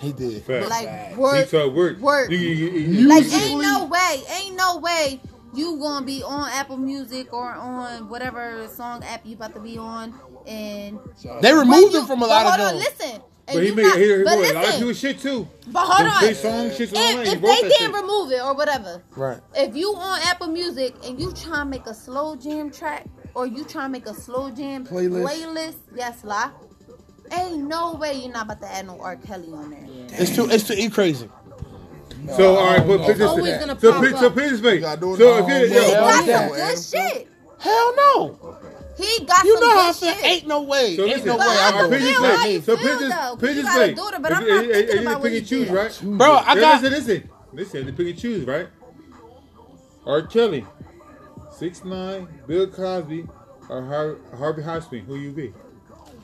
He 0.00 0.12
did. 0.12 0.42
Fact. 0.42 0.68
Like 0.68 1.10
He 1.10 1.14
work, 1.14 1.46
said 1.46 1.72
work. 1.72 1.98
work. 2.00 2.28
You- 2.28 2.38
you- 2.38 2.70
you- 2.70 2.90
you- 3.02 3.08
Like 3.08 3.32
ain't 3.32 3.62
no 3.62 3.84
way, 3.84 4.20
ain't 4.42 4.56
no 4.56 4.78
way 4.78 5.20
you 5.54 5.78
gonna 5.78 6.04
be 6.06 6.22
on 6.22 6.48
Apple 6.50 6.76
Music 6.76 7.32
or 7.32 7.50
on 7.52 8.08
whatever 8.08 8.68
song 8.68 9.02
app 9.04 9.24
you 9.24 9.34
about 9.36 9.54
to 9.54 9.60
be 9.60 9.78
on 9.78 10.14
and 10.46 10.98
They 11.40 11.52
removed 11.52 11.92
you- 11.94 12.00
him 12.00 12.06
from 12.06 12.18
a 12.22 12.26
but 12.26 12.28
lot 12.28 12.42
hold 12.46 12.54
of 12.54 12.60
on, 12.60 12.74
them. 12.74 12.76
listen. 12.78 13.20
And 13.46 13.56
But 13.56 13.62
he 13.62 13.68
you 13.68 13.74
made 13.74 13.82
not- 13.82 13.96
he, 13.98 14.04
he 14.04 14.08
but 14.24 14.38
wrote 14.38 14.50
a 14.50 14.54
lot 14.54 14.64
of 14.64 14.80
listen, 14.80 14.94
shit 14.94 15.20
too. 15.20 15.46
but 15.68 15.80
hold 15.84 16.06
Them 16.06 16.14
on. 16.16 16.24
His 16.28 16.40
song, 16.40 16.70
shit's 16.70 16.80
If, 16.80 16.88
if 16.94 16.96
they 16.96 17.34
that 17.34 17.60
didn't 17.62 17.72
shit. 17.78 17.92
remove 17.94 18.32
it 18.32 18.40
or 18.42 18.54
whatever, 18.54 19.02
Right. 19.16 19.38
if 19.54 19.76
you 19.76 19.94
on 19.94 20.18
Apple 20.22 20.46
Music 20.46 20.94
and 21.04 21.20
you 21.20 21.30
try 21.32 21.58
to 21.58 21.64
make 21.66 21.86
a 21.86 21.92
slow 21.92 22.36
jam 22.36 22.70
track 22.70 23.04
or 23.34 23.46
you 23.46 23.64
try 23.64 23.82
to 23.82 23.88
make 23.90 24.06
a 24.06 24.14
slow 24.14 24.50
jam 24.50 24.86
Playlist. 24.86 25.24
playlist 25.28 25.74
yes, 25.94 26.20
la. 26.24 26.50
Ain't 27.32 27.64
no 27.68 27.94
way 27.94 28.14
you're 28.14 28.32
not 28.32 28.44
about 28.44 28.60
to 28.62 28.70
add 28.72 28.86
no 28.86 28.98
R. 29.00 29.16
Kelly 29.16 29.52
on 29.52 29.70
there. 29.70 29.86
It's 30.18 30.34
too. 30.34 30.48
It's 30.50 30.64
too. 30.66 30.74
He 30.74 30.88
crazy. 30.88 31.28
So 32.36 32.56
all 32.56 32.66
right, 32.66 32.86
but 32.86 33.00
put 33.02 33.18
this. 33.18 33.28
always 33.28 33.58
gonna 33.58 33.78
So 33.80 33.92
pop 33.92 34.00
put 34.02 34.10
so 34.18 34.26
up. 34.26 34.34
put 34.34 34.42
this 34.50 34.60
way. 34.60 34.74
You 34.76 34.80
gotta 34.80 35.00
do 35.00 35.14
it 35.14 35.18
So 35.18 35.24
now. 35.40 35.46
if 35.46 35.48
you 35.48 35.68
He 35.68 35.74
yo, 35.74 35.90
got 35.94 36.26
yeah. 36.26 36.48
some 36.48 36.56
good 36.56 36.78
shit. 36.82 37.28
Hell 37.58 37.96
no. 37.96 38.56
He 38.96 39.24
got 39.24 39.44
You 39.44 39.52
some 39.54 39.60
know 39.60 39.70
how 39.70 39.80
I 39.80 39.86
good 39.88 39.96
feel. 39.96 40.12
shit. 40.14 40.24
Ain't 40.24 40.46
no 40.46 40.62
way. 40.62 40.96
So 40.96 41.02
Ain't 41.04 41.12
listen, 41.12 41.26
no 41.28 41.36
way. 41.36 41.44
I 41.44 41.48
I 41.48 41.66
Alright, 41.66 41.72
don't 41.72 41.82
go. 41.82 41.88
put 41.90 42.00
this 42.00 42.10
feel 42.12 42.22
way. 42.22 42.36
how 42.36 42.46
you 42.46 42.60
So 42.60 42.76
feel 42.76 42.76
put 42.76 42.98
this- 43.00 43.08
though. 43.12 43.16
'cause 43.18 43.36
put 43.38 43.48
you 43.50 43.54
this 43.56 43.64
got 43.64 43.76
a 43.76 43.80
way. 43.80 43.94
daughter, 43.94 44.18
but 44.20 44.32
I'm 44.32 44.48
not 44.48 44.64
thinking 44.66 44.98
about 44.98 45.10
you 45.10 45.14
what 45.18 45.22
pick 45.22 45.32
he 45.32 45.38
and 45.38 45.46
choose, 45.48 45.66
did. 45.68 45.74
right? 45.74 46.00
Bro, 46.02 46.32
I 46.32 46.54
Yeah, 46.54 46.60
got. 46.60 46.82
listen, 46.82 46.92
listen, 47.06 47.30
listen. 47.52 47.86
They 47.86 47.92
pick 47.92 48.06
and 48.08 48.18
choose, 48.18 48.46
right? 48.46 48.68
R. 50.06 50.22
Kelly, 50.22 50.64
six 51.58 51.84
nine, 51.84 52.28
Bill 52.46 52.66
Cosby, 52.68 53.26
or 53.68 53.82
Har- 53.82 54.18
Harvey 54.38 54.62
Houston. 54.62 55.00
Who 55.00 55.16
you 55.16 55.32
be? 55.32 55.52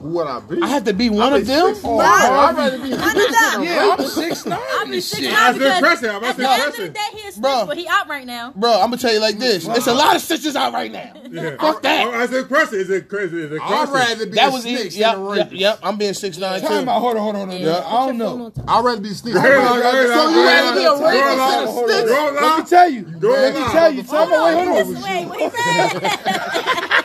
Who 0.00 0.08
would 0.12 0.26
I 0.26 0.41
be? 0.41 0.62
I 0.62 0.67
have 0.69 0.85
to 0.85 0.94
be 0.94 1.11
one 1.11 1.35
of 1.35 1.47
them. 1.47 1.75
Oh, 1.85 1.99
I'd 2.00 2.56
rather 2.56 2.79
be 2.79 2.88
None 2.88 3.00
of 3.00 3.14
them. 3.17 3.62
Yeah, 3.64 3.97
I'm 3.99 4.06
six 4.06 4.47
nine. 4.47 4.58
I 4.62 4.85
mean, 4.87 5.00
six 5.02 5.20
Shit. 5.23 5.31
nine 5.31 5.58
That's 5.58 5.58
because 5.58 5.76
impressive. 5.76 6.11
I'm 6.14 6.25
at 6.25 6.37
the 6.38 6.50
end 6.50 6.69
of 6.70 6.76
the 6.76 6.88
day, 6.88 7.00
he 7.12 7.19
is 7.29 7.37
Bro. 7.37 7.67
but 7.67 7.76
he 7.76 7.87
out 7.87 8.08
right 8.08 8.26
now. 8.26 8.52
Bro, 8.56 8.73
I'm 8.73 8.87
gonna 8.91 8.97
tell 8.97 9.12
you 9.12 9.20
like 9.20 9.38
this. 9.38 9.69
It's 9.69 9.87
a 9.87 9.93
lot 9.94 10.17
of 10.17 10.23
stitches 10.23 10.56
out 10.56 10.73
right 10.73 10.91
now. 10.91 11.12
Yeah. 11.31 11.50
Fuck 11.58 11.76
oh, 11.76 11.81
that. 11.82 12.06
Oh, 12.06 12.11
That's 12.12 12.32
impressive. 12.32 12.81
Is 12.81 12.91
it 12.91 13.08
crazy? 13.11 13.43
Is 13.43 13.52
it 13.52 13.61
I'd 13.62 13.88
rather 13.91 14.25
be 14.26 14.32
That 14.32 14.49
a 14.49 14.52
was 14.52 14.62
snitch 14.62 14.87
it. 14.87 14.94
Yep, 14.94 15.19
yep, 15.37 15.49
yep. 15.52 15.79
I'm 15.82 15.99
being 15.99 16.14
six 16.14 16.38
nine 16.38 16.61
Time 16.62 16.85
too. 16.85 16.90
out. 16.90 17.00
Hold 17.00 17.16
on, 17.16 17.23
hold 17.23 17.37
on, 17.37 17.49
hold 17.49 17.61
on. 17.61 17.61
Yeah. 17.61 17.85
I 17.87 18.07
don't 18.07 18.19
know. 18.19 18.52
I'd 18.66 18.85
rather 18.85 19.00
be 19.02 19.11
a 19.11 19.14
snitch. 19.14 19.35
Hold 19.35 19.47
on, 19.47 19.66
hold 19.66 19.85
on, 19.85 19.92
So 19.92 20.28
you 20.30 20.45
rather 20.47 20.78
be 20.80 20.85
a 20.85 20.88
hold 20.88 21.02
on, 21.02 21.11
rapist 21.12 21.37
than 21.37 21.62
a 21.62 21.71
hold 21.71 21.90
snitch? 21.90 22.07
Let 22.40 22.59
me 22.59 22.64
tell 22.71 22.88
you. 22.88 23.02
Let 23.21 23.54
me 23.54 23.61
tell 23.71 23.92
you. 23.92 24.02
Time 24.02 24.33
out. 24.33 24.45
Wait, 24.45 24.66
hold 24.66 24.87
This 24.88 24.97
on. 24.97 25.02
way, 25.02 25.26
what 25.26 25.38
he 25.40 25.49
said? 25.50 26.97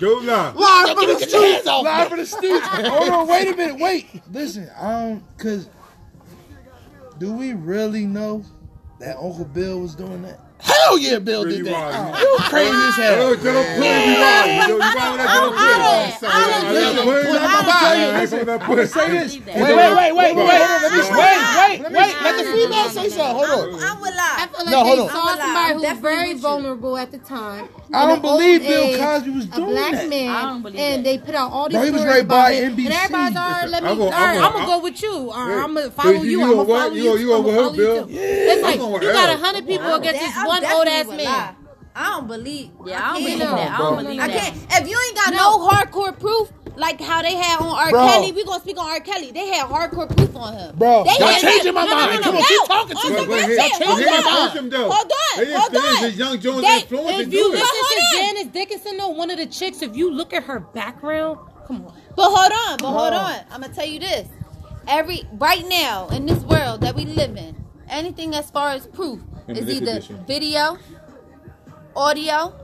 Go 0.00 0.20
now. 0.20 0.52
Live 0.54 0.96
from 0.96 1.06
the 1.06 1.16
Get 1.18 1.30
your 1.30 1.44
hands 1.44 1.66
off 1.66 1.84
Live 1.84 2.08
for 2.08 2.16
the 2.16 2.26
streets. 2.26 2.66
Hold 2.66 3.10
on. 3.10 3.28
Wait 3.28 3.48
a 3.48 3.56
minute. 3.56 3.78
Wait. 3.78 4.06
Listen. 4.32 4.70
Um. 4.78 5.22
Cause. 5.36 5.68
Do 7.18 7.32
we 7.32 7.52
really 7.52 8.06
know 8.06 8.42
that 8.98 9.18
Uncle 9.18 9.44
Bill 9.44 9.80
was 9.80 9.94
doing 9.94 10.22
that? 10.22 10.40
Hell 10.62 10.98
yeah, 10.98 11.18
Bill 11.18 11.44
did 11.44 11.64
that. 11.66 12.20
You 12.20 12.36
crazy 12.48 12.70
as 12.70 12.98
Yo, 12.98 13.02
hell. 13.04 13.36
Jello 13.36 13.62
Pudding, 13.64 13.82
you 13.82 14.20
wild. 14.20 14.50
You 14.50 14.58
know, 14.60 14.66
you 14.68 14.78
wild 14.78 15.10
with 15.10 15.20
that 15.20 15.28
Jello 15.30 15.50
Pudding. 15.50 16.30
I 16.30 16.46
like 16.50 16.96
the 16.96 17.02
pudding. 17.02 17.36
I 17.40 18.20
like 18.20 18.46
that 18.46 18.60
pudding. 18.60 18.86
Say 18.86 19.10
this. 19.10 19.36
Believe 19.36 19.46
that. 19.46 19.56
Wait, 19.56 19.76
wait, 19.76 20.12
wait, 20.16 20.36
wait, 20.36 20.36
wait, 20.36 20.40
Hold 20.40 20.40
on, 20.40 20.46
wait, 20.48 20.82
let 20.82 20.92
me- 20.92 21.18
wait, 21.18 21.80
wait, 21.80 21.92
wait. 21.92 22.14
Let 22.22 22.36
the 22.36 22.52
female 22.52 22.88
say 22.90 23.08
something. 23.08 23.36
Hold 23.36 23.74
on. 23.74 23.82
I 23.82 24.00
would 24.00 24.12
I 24.12 24.16
lie. 24.16 24.48
feel 24.52 24.64
like 24.64 24.70
No, 24.70 24.84
hold 24.84 24.98
they 24.98 25.02
on. 25.02 25.08
saw 25.08 25.28
I'm 25.30 25.38
somebody 25.38 25.68
who 25.68 25.74
was 25.74 25.82
definitely 25.82 26.10
very 26.10 26.28
with 26.28 26.36
you. 26.36 26.42
vulnerable 26.42 26.96
at 26.98 27.10
the 27.10 27.18
time. 27.18 27.68
I 27.92 28.02
In 28.02 28.08
don't 28.08 28.22
the 28.22 28.28
old 28.28 28.38
believe 28.40 28.60
Bill 28.62 28.82
age, 28.84 28.98
Cosby 29.00 29.30
was 29.30 29.44
a 29.44 29.48
doing 29.48 29.70
black 29.70 29.92
that. 29.92 30.08
man, 30.08 30.28
I 30.30 30.42
don't 30.42 30.62
believe 30.62 30.78
and 30.80 31.04
that. 31.06 31.08
they 31.10 31.18
put 31.18 31.34
out 31.34 31.50
all 31.52 31.68
these 31.68 31.74
Bro, 31.78 31.84
he 31.84 31.90
was 31.90 32.00
stories 32.02 32.14
right 32.16 32.24
about 32.24 32.44
by 32.44 32.50
it, 32.52 32.64
NBC. 32.76 32.84
And 32.86 32.94
everybody's 32.94 33.36
all 33.36 33.50
right. 33.50 33.68
Let 33.68 33.82
me, 33.82 33.88
I'm 33.90 33.98
gonna- 33.98 34.04
all 34.04 34.10
right, 34.10 34.36
I'm 34.36 34.44
I'm 34.44 34.52
gonna- 34.52 34.66
gonna 34.66 34.76
go 34.78 34.82
with 34.84 35.02
you. 35.02 35.12
All 35.30 35.48
right, 35.48 35.64
I'm 35.64 35.74
gonna 35.74 35.90
follow 35.90 36.10
you- 36.10 36.22
you. 36.22 36.30
you 36.30 36.42
I'm 36.42 36.50
gonna 36.50 36.66
gonna 36.66 36.78
follow 36.80 36.92
You 36.94 37.02
you. 37.02 37.08
gonna- 37.10 37.20
you 37.20 37.34
I'm 37.34 37.42
gonna 37.42 37.52
gonna 37.56 37.62
help 37.62 37.76
Bill? 37.76 38.06
too. 38.06 38.12
It's 38.14 38.62
like 38.62 38.76
you 38.80 39.12
got 39.12 39.38
hundred 39.40 39.66
people 39.66 39.94
against 39.94 40.20
this 40.20 40.30
I'm 40.36 40.46
one 40.50 40.64
old 40.72 40.88
ass 40.88 41.06
man. 41.08 41.24
lie. 41.24 41.54
I 41.94 42.04
don't 42.10 42.28
believe. 42.28 42.70
Yeah, 42.86 43.02
I 43.02 43.12
don't 43.14 43.22
believe 43.24 43.38
can't. 43.40 43.56
that. 43.56 43.70
I 43.72 43.78
don't 43.78 43.96
believe 44.04 44.20
I 44.20 44.26
that. 44.28 44.36
can't. 44.40 44.82
If 44.82 44.88
you 44.88 44.96
ain't 45.06 45.16
got 45.16 45.34
no 45.34 45.58
hardcore 45.68 46.18
proof, 46.18 46.52
like 46.76 47.00
how 47.00 47.20
they 47.20 47.34
had 47.34 47.58
on 47.60 47.66
R. 47.66 47.90
Bro. 47.90 48.06
Kelly, 48.08 48.32
we 48.32 48.44
gonna 48.44 48.60
speak 48.62 48.78
on 48.78 48.86
R. 48.88 49.00
Kelly. 49.00 49.32
They 49.32 49.48
had 49.48 49.66
hardcore 49.66 50.08
proof 50.16 50.34
on 50.36 50.54
him. 50.54 50.76
Bro, 50.76 51.04
they 51.04 51.10
Y'all 51.18 51.28
had 51.28 51.40
changing 51.42 51.74
my 51.74 51.84
no, 51.84 51.90
no, 51.90 51.96
mind. 51.96 52.10
No, 52.12 52.16
no, 52.16 52.22
Come 52.22 52.34
on, 52.36 52.40
no. 52.40 52.46
keep 52.46 52.66
talking 52.68 52.96
to 52.96 53.02
On 53.02 53.10
me. 53.12 53.18
some 53.18 53.28
But 53.28 53.34
real 53.34 53.46
here- 53.48 53.60
shit. 53.60 53.82
Hold 53.82 54.56
on. 54.56 54.68
though. 54.70 54.90
Hold 54.90 55.12
on. 55.12 55.44
They 55.44 55.52
Hold 55.52 55.72
experienced 55.72 56.02
on. 56.02 56.10
his 56.10 56.16
Young 56.16 56.40
Jones 56.40 56.62
They- 56.62 56.76
influence 56.80 57.18
If 57.20 57.32
you 57.32 57.50
listen 57.50 57.66
to 57.66 58.02
on. 58.02 58.34
Janice 58.36 58.46
Dickinson, 58.52 58.96
though, 58.96 59.08
one 59.08 59.30
of 59.30 59.36
the 59.38 59.46
chicks, 59.46 59.82
if 59.82 59.96
you 59.96 60.10
look 60.12 60.32
at 60.32 60.44
her 60.44 60.60
background, 60.60 61.38
come 61.66 61.84
on. 61.86 61.92
But 62.16 62.30
hold 62.30 62.52
on, 62.52 62.76
but 62.78 62.92
hold 62.92 63.12
on. 63.12 63.34
I'm 63.50 63.60
gonna 63.62 63.74
tell 63.74 63.86
you 63.86 63.98
this. 63.98 64.28
Every 64.88 65.24
right 65.34 65.66
now 65.68 66.08
in 66.08 66.24
this 66.26 66.38
world 66.44 66.80
that 66.82 66.94
we 66.94 67.04
live 67.04 67.36
in, 67.36 67.56
anything 67.88 68.34
as 68.34 68.48
far 68.50 68.70
as 68.70 68.86
proof 68.86 69.20
In 69.48 69.56
is 69.56 69.68
either 69.68 69.90
edition. 69.92 70.24
video, 70.26 70.78
audio, 71.96 72.54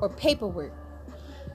or 0.00 0.08
paperwork. 0.10 0.72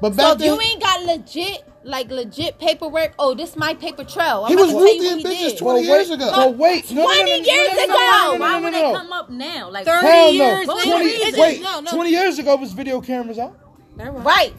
But 0.02 0.16
So 0.16 0.36
back 0.36 0.46
you 0.46 0.60
ain't 0.60 0.82
got 0.82 1.04
legit, 1.04 1.64
like 1.84 2.10
legit 2.10 2.60
paperwork. 2.60 3.14
Oh, 3.18 3.34
this 3.34 3.56
my 3.56 3.74
paper 3.74 4.04
trail. 4.04 4.44
I'm 4.44 4.50
he 4.50 4.56
was 4.56 4.68
to 4.68 4.74
tell 4.74 4.82
rooting 4.82 5.20
bitches 5.20 5.50
did. 5.52 5.58
20 5.58 5.82
years 5.82 6.10
ago. 6.10 6.30
Oh 6.34 6.52
wait, 6.52 6.92
no, 6.92 7.04
no, 7.04 7.10
no, 7.10 7.16
no, 7.16 7.24
20 7.24 7.30
no, 7.32 7.38
no, 7.38 7.54
years 7.54 7.70
no, 7.70 7.76
no, 7.76 7.84
ago. 7.84 7.94
no, 7.94 7.98
no, 7.98 8.34
no, 8.34 8.40
Why 8.40 8.52
no, 8.60 8.64
would 8.64 8.74
no, 8.74 8.92
they 8.92 8.98
come 8.98 9.14
up 9.14 9.30
now? 9.30 9.70
Like 9.70 9.86
30 9.86 10.08
Hell 10.08 10.34
years 10.34 10.68
But 10.68 10.84
20, 10.84 11.40
wait, 11.40 11.62
No, 11.62 11.80
no. 11.80 11.92
20 11.92 12.10
years 12.10 12.40
ago 12.40 12.56
was 12.58 12.74
video 12.74 13.00
cameras 13.00 13.40
out. 13.40 13.58
Right. 13.96 14.12
Right. 14.12 14.54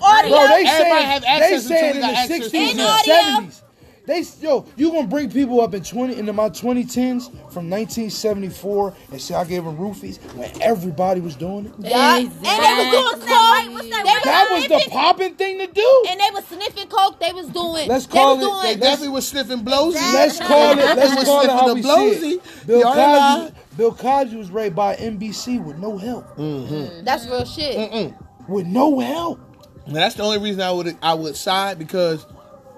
Audio. 0.00 0.30
Bro, 0.30 0.48
they 0.48 0.64
Everybody 0.64 0.66
saying, 0.66 1.06
have 1.06 1.22
they 1.22 1.28
access 1.28 1.62
until 1.62 1.78
saying 1.78 1.94
they 1.94 1.94
in 1.94 2.00
the 2.00 2.18
access 2.18 2.38
60s 2.48 2.70
and 2.70 2.80
And 2.80 3.52
70s. 3.52 3.62
They 4.04 4.24
yo, 4.40 4.66
you 4.76 4.90
gonna 4.90 5.06
bring 5.06 5.30
people 5.30 5.60
up 5.60 5.74
in 5.74 5.84
twenty 5.84 6.18
into 6.18 6.32
my 6.32 6.48
2010s 6.48 7.30
from 7.52 7.70
1974 7.70 8.94
and 9.12 9.20
say 9.22 9.34
I 9.34 9.44
gave 9.44 9.64
them 9.64 9.76
roofies 9.76 10.18
when 10.34 10.50
everybody 10.60 11.20
was 11.20 11.36
doing 11.36 11.66
it? 11.66 11.72
Yeah. 11.78 12.16
And 12.18 12.28
they 12.28 12.34
was 12.34 12.90
doing 12.90 13.04
What's 13.04 13.24
that 13.24 13.28
white- 13.28 13.64
coke. 13.66 13.74
what's 13.74 13.84
They 13.84 13.90
that 13.90 14.04
was 14.04 14.14
white- 14.14 14.24
That 14.24 14.48
was 14.50 14.84
the 14.84 14.90
popping 14.90 15.34
thing 15.36 15.58
to 15.58 15.66
do. 15.68 16.04
And 16.10 16.18
they 16.20 16.30
was 16.34 16.44
sniffing 16.46 16.88
coke. 16.88 17.20
They 17.20 17.32
was 17.32 17.46
doing. 17.48 17.88
Let's 17.88 18.06
they 18.06 18.12
call 18.18 18.36
was 18.38 18.44
it- 18.44 18.48
doing, 18.48 18.62
they 18.62 18.76
definitely 18.76 19.08
was 19.10 19.28
sniffing 19.28 19.64
blowsy. 19.64 19.94
Let's 20.14 20.38
call 20.40 20.72
it. 20.72 20.76
Let's 20.78 21.24
call 21.24 21.40
it 21.40 21.44
sniffing 21.44 21.50
how 21.50 21.68
the 21.68 21.74
we 21.74 21.82
see 21.82 21.88
blowsy. 21.88 22.32
it. 22.32 22.66
Bill 22.66 22.80
Y'all 22.80 22.94
Cosby. 22.94 23.54
Bill 23.76 23.94
Cosby 23.94 24.36
was 24.36 24.50
raised 24.50 24.74
by 24.74 24.96
NBC 24.96 25.58
with 25.64 25.78
no 25.78 25.96
help. 25.96 26.26
Mm-hmm. 26.36 26.74
Mm, 26.74 27.04
that's 27.04 27.26
real 27.26 27.44
shit. 27.44 27.76
Mm-mm. 27.92 28.48
With 28.48 28.66
no 28.66 28.98
help, 28.98 29.38
And 29.86 29.94
that's 29.94 30.16
the 30.16 30.24
only 30.24 30.38
reason 30.38 30.60
I 30.60 30.72
would 30.72 30.96
I 31.00 31.14
would 31.14 31.36
side 31.36 31.78
because 31.78 32.26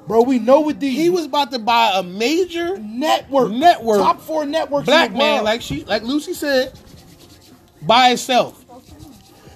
bro. 0.07 0.23
We 0.23 0.39
know 0.39 0.61
what 0.61 0.81
these 0.81 0.97
he 0.99 1.11
was 1.11 1.25
about 1.27 1.51
to 1.53 1.59
buy 1.59 1.93
a 1.95 2.03
major 2.03 2.79
network, 2.79 3.51
Network. 3.53 3.99
top 4.01 4.21
four 4.21 4.45
networks. 4.47 4.87
black 4.87 5.13
man, 5.13 5.35
world. 5.35 5.45
like 5.45 5.63
she 5.63 5.85
like 5.85 6.03
Lucy 6.03 6.35
said, 6.35 6.73
by 7.83 8.09
himself. 8.09 8.65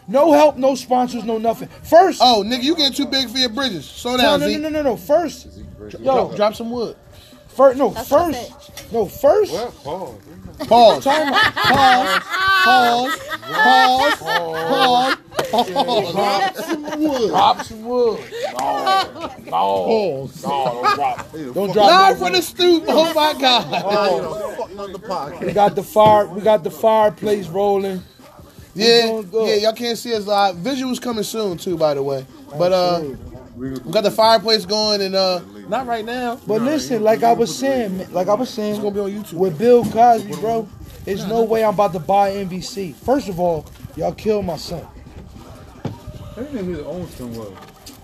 no 0.07 0.33
help, 0.33 0.57
no 0.57 0.75
sponsors, 0.75 1.25
no 1.25 1.39
nothing. 1.39 1.69
First, 1.85 2.21
Oh, 2.23 2.43
nigga, 2.47 2.63
you 2.63 2.75
getting 2.77 2.93
too 2.95 3.07
big 3.07 3.29
for 3.29 3.39
your 3.39 3.51
bridges. 3.51 3.85
Slow 3.87 4.17
no, 4.17 4.23
down, 4.23 4.41
no, 4.41 4.49
Z. 4.49 4.57
no, 4.59 4.69
no, 4.69 4.83
no, 4.83 4.91
no. 4.91 4.97
First, 4.97 5.49
Drop, 5.91 6.03
yo, 6.03 6.37
drop 6.37 6.55
some 6.55 6.71
wood. 6.71 6.97
first, 7.49 7.79
no, 7.79 7.91
That's 7.91 8.09
first, 8.09 8.93
no, 8.93 9.07
first. 9.07 9.53
What? 9.53 9.75
Pause. 9.85 10.19
Pause. 10.69 11.05
Pause. 11.05 11.05
Pause. 11.05 12.23
Pause. 13.55 14.19
Pause. 14.19 15.17
Pause. 15.51 16.13
Drop 16.13 16.57
some 16.57 17.01
wood. 17.01 17.29
Drop 17.31 17.63
some 17.63 17.85
wood. 17.85 18.21
No, 19.51 20.31
no, 20.43 20.49
no, 20.49 20.85
don't 20.85 20.95
drop. 20.95 21.33
Don't 21.33 21.73
drop. 21.73 21.87
Live 21.91 22.19
from 22.19 22.33
the 22.33 22.39
wood. 22.39 22.45
stoop. 22.45 22.85
Oh 22.89 23.13
my 23.15 23.35
God. 23.41 24.57
Fucking 24.57 24.81
up 24.81 24.93
the 24.93 24.99
podcast. 24.99 25.47
We 25.47 25.53
got 25.53 25.75
the 25.75 25.83
fire. 25.83 26.27
We 26.27 26.41
got 26.41 26.65
the 26.65 26.71
fireplace 26.71 27.49
rolling. 27.49 28.03
Yeah, 28.75 29.07
doing 29.07 29.31
good. 29.31 29.49
yeah. 29.49 29.55
Y'all 29.69 29.73
can't 29.73 29.99
see 29.99 30.15
us 30.15 30.27
live. 30.27 30.57
Visuals 30.57 31.01
coming 31.01 31.25
soon 31.25 31.57
too, 31.59 31.77
by 31.77 31.95
the 31.95 32.03
way. 32.03 32.25
But 32.57 32.73
uh, 32.73 33.03
we 33.57 33.71
got 33.91 34.05
the 34.05 34.11
fireplace 34.11 34.65
going, 34.65 35.03
and 35.03 35.15
uh, 35.15 35.41
not 35.69 35.87
right 35.87 36.05
now. 36.05 36.37
But 36.47 36.63
listen, 36.63 37.03
like 37.03 37.23
I 37.25 37.33
was 37.33 37.57
saying, 37.57 37.99
man, 37.99 38.13
like 38.13 38.29
I 38.29 38.35
was 38.35 38.51
saying, 38.51 38.75
It's 38.75 38.83
gonna 38.83 38.95
be 38.95 39.01
on 39.01 39.11
YouTube. 39.11 39.35
with 39.35 39.59
Bill 39.59 39.85
Cosby, 39.85 40.37
bro. 40.37 40.69
There's 41.05 41.27
no 41.27 41.43
way 41.43 41.65
I'm 41.65 41.75
about 41.75 41.93
to 41.95 41.99
buy 41.99 42.31
NBC. 42.33 42.95
First 42.95 43.29
of 43.29 43.41
all, 43.41 43.67
y'all 43.97 44.13
killed 44.13 44.45
my 44.45 44.57
son. 44.57 44.87
I 46.37 46.43
didn't 46.43 46.55
know 46.55 46.63
who 46.63 46.71
his 46.71 46.81
own 46.87 47.09
son 47.09 47.35
was. 47.35 47.53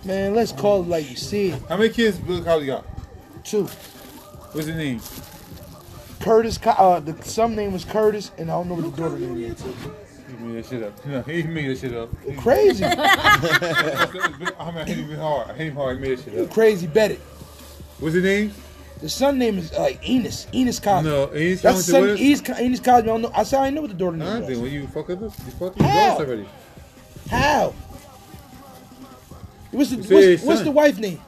Man, 0.05 0.35
let's 0.35 0.53
call 0.53 0.83
it 0.83 0.89
like 0.89 1.09
you 1.09 1.17
see 1.17 1.49
it. 1.49 1.63
How 1.69 1.77
many 1.77 1.89
kids 1.89 2.19
Bill 2.19 2.43
Cosby 2.43 2.67
got? 2.67 2.85
Two. 3.45 3.65
What's 4.53 4.67
his 4.67 4.77
name? 4.77 5.01
Curtis, 6.21 6.59
uh, 6.65 7.01
the 7.01 7.21
son 7.25 7.55
name 7.55 7.73
was 7.73 7.85
Curtis, 7.85 8.31
and 8.39 8.51
I 8.51 8.55
don't 8.55 8.69
know 8.69 8.75
what 8.75 8.97
the 8.97 9.03
daughter 9.03 9.19
name 9.19 9.43
is. 9.43 9.63
He 9.63 10.37
made 10.45 10.57
that 10.63 10.69
shit 10.69 10.83
up. 10.83 11.07
No, 11.07 11.23
he 11.23 11.43
made 11.45 11.71
that 11.71 11.79
shit 11.79 11.95
up. 11.95 12.09
He- 12.23 12.33
Crazy, 12.35 12.85
I 12.85 12.89
mean, 14.39 14.49
I 14.59 14.85
hate 14.85 14.97
him 14.99 15.17
hard. 15.19 15.51
I 15.51 15.55
hate 15.55 15.67
him 15.69 15.75
hard. 15.77 15.97
He 15.99 16.03
made 16.09 16.19
that 16.19 16.25
shit 16.25 16.39
up. 16.39 16.51
crazy. 16.51 16.87
Bet 16.87 17.11
it. 17.13 17.21
What's 17.99 18.15
his 18.15 18.25
name? 18.25 18.53
The 19.01 19.09
son 19.09 19.39
name 19.39 19.59
is 19.59 19.73
like 19.75 20.07
Enos. 20.09 20.47
Enos 20.55 20.81
Cosby. 20.81 21.09
No, 21.09 21.27
he's 21.29 21.61
That's 21.63 21.85
the 21.87 21.93
son. 21.93 22.03
Enos, 22.17 22.49
Enos 22.61 22.81
Cosby. 22.81 22.91
I 22.91 23.01
don't 23.03 23.23
know. 23.23 23.31
I 23.35 23.43
said 23.43 23.61
I 23.61 23.65
didn't 23.65 23.75
know 23.77 23.81
what 23.83 23.91
the 23.91 23.97
daughter 23.97 24.17
name 24.17 24.27
then 24.29 24.47
was. 24.49 24.59
when 24.61 24.73
you 24.73 24.87
fuck 24.89 25.11
up, 25.11 25.21
you 25.21 25.29
fucking 25.31 25.83
How? 25.85 26.09
lost 26.09 26.21
already. 26.21 26.49
How? 27.31 27.75
What's 29.75 29.91
the 29.91 30.03
Say 30.03 30.33
what's, 30.35 30.43
what's 30.45 30.63
the 30.63 30.71
wife 30.71 30.99
name? 30.99 31.21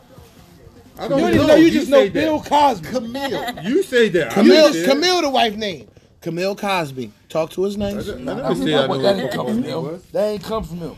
I 0.99 1.09
don't 1.09 1.11
don't 1.11 1.21
know. 1.21 1.35
even 1.35 1.47
know. 1.47 1.55
You 1.57 1.71
just 1.71 1.88
know 1.91 2.09
Bill 2.09 2.38
that. 2.38 2.49
Cosby. 2.49 2.88
Camille. 2.88 3.55
You 3.65 3.83
say 3.83 4.09
that. 4.11 4.31
I 4.31 4.35
Camille, 4.35 4.73
said- 4.73 4.88
Camille, 4.88 5.23
the 5.23 5.31
wife 5.31 5.57
name. 5.57 5.88
Camille 6.23 6.57
Cosby. 6.57 7.12
Talk 7.29 7.50
to 7.50 7.67
us 7.67 7.75
I 7.76 7.79
nice. 7.79 8.07
never- 8.07 8.12
I 8.43 8.47
I 8.47 8.53
never 8.53 8.55
said 8.55 8.69
I 8.69 8.71
know 8.71 8.83
know 8.83 8.88
what 8.88 9.03
that 9.03 9.17
ain't 9.19 9.33
come 9.33 9.47
from 9.47 9.61
name 9.61 9.85
him. 9.95 10.03
That 10.12 10.25
ain't 10.29 10.43
come 10.43 10.65
from 10.65 10.79
him. 10.79 10.97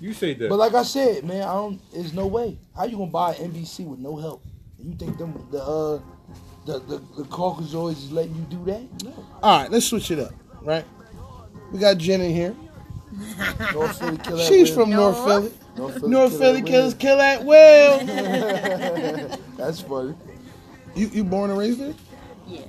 You 0.00 0.12
say 0.14 0.34
that. 0.34 0.48
But 0.48 0.56
like 0.58 0.74
I 0.74 0.82
said, 0.84 1.24
man, 1.24 1.42
I 1.42 1.52
don't. 1.54 1.80
There's 1.92 2.12
no 2.14 2.26
way. 2.26 2.58
How 2.76 2.84
you 2.84 2.96
gonna 2.96 3.10
buy 3.10 3.34
NBC 3.34 3.84
with 3.86 3.98
no 3.98 4.16
help? 4.16 4.42
You 4.78 4.94
think 4.94 5.18
them 5.18 5.46
the 5.50 5.58
uh 5.62 6.00
the 6.66 6.78
the, 6.78 6.98
the 7.16 7.24
Caucasoids 7.24 7.92
is 7.98 8.12
letting 8.12 8.34
you 8.36 8.42
do 8.42 8.64
that? 8.66 9.02
No. 9.04 9.12
All 9.42 9.60
right, 9.62 9.70
let's 9.70 9.86
switch 9.86 10.10
it 10.12 10.20
up. 10.20 10.32
Right? 10.62 10.84
We 11.72 11.78
got 11.80 11.98
Jen 11.98 12.20
in 12.20 12.32
here. 12.32 12.54
North 13.74 13.98
Philly 13.98 14.18
kill 14.18 14.36
that 14.36 14.46
She's 14.46 14.70
will. 14.70 14.84
from 14.84 14.90
North 14.90 15.24
Philly. 15.24 15.52
North 15.78 15.94
Philly, 16.00 16.10
North 16.10 16.38
Philly 16.38 16.62
killers 16.62 16.94
kill 16.94 17.20
at 17.20 17.44
will. 17.44 17.98
That's 19.56 19.80
funny. 19.80 20.14
you 20.94 21.08
you 21.08 21.24
born 21.24 21.50
and 21.50 21.58
raised 21.58 21.80
there? 21.80 21.94
Yeah. 22.46 22.60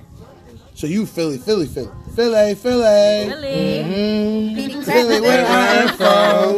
So 0.76 0.88
you 0.88 1.06
Philly, 1.06 1.38
Philly, 1.38 1.68
Philly, 1.68 1.90
Philly, 2.16 2.56
Philly. 2.56 3.30
Really? 3.30 3.84
Mhm. 3.84 4.84
Philly, 4.86 5.22
where 5.22 5.46
I'm 5.46 5.90
from. 5.98 6.56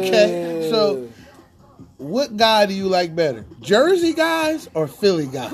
Okay, 0.00 0.66
so 0.70 1.08
what 1.98 2.36
guy 2.36 2.66
do 2.66 2.74
you 2.74 2.88
like 2.88 3.14
better, 3.14 3.44
Jersey 3.60 4.12
guys 4.14 4.68
or 4.74 4.88
Philly 4.88 5.26
guys? 5.26 5.52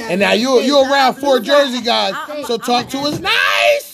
And 0.00 0.20
now 0.20 0.32
you 0.32 0.60
you 0.60 0.82
around 0.82 1.14
four 1.14 1.40
Jersey 1.40 1.80
guys, 1.80 2.14
so 2.46 2.58
talk 2.58 2.88
to 2.90 2.98
us 2.98 3.20
nice. 3.20 3.93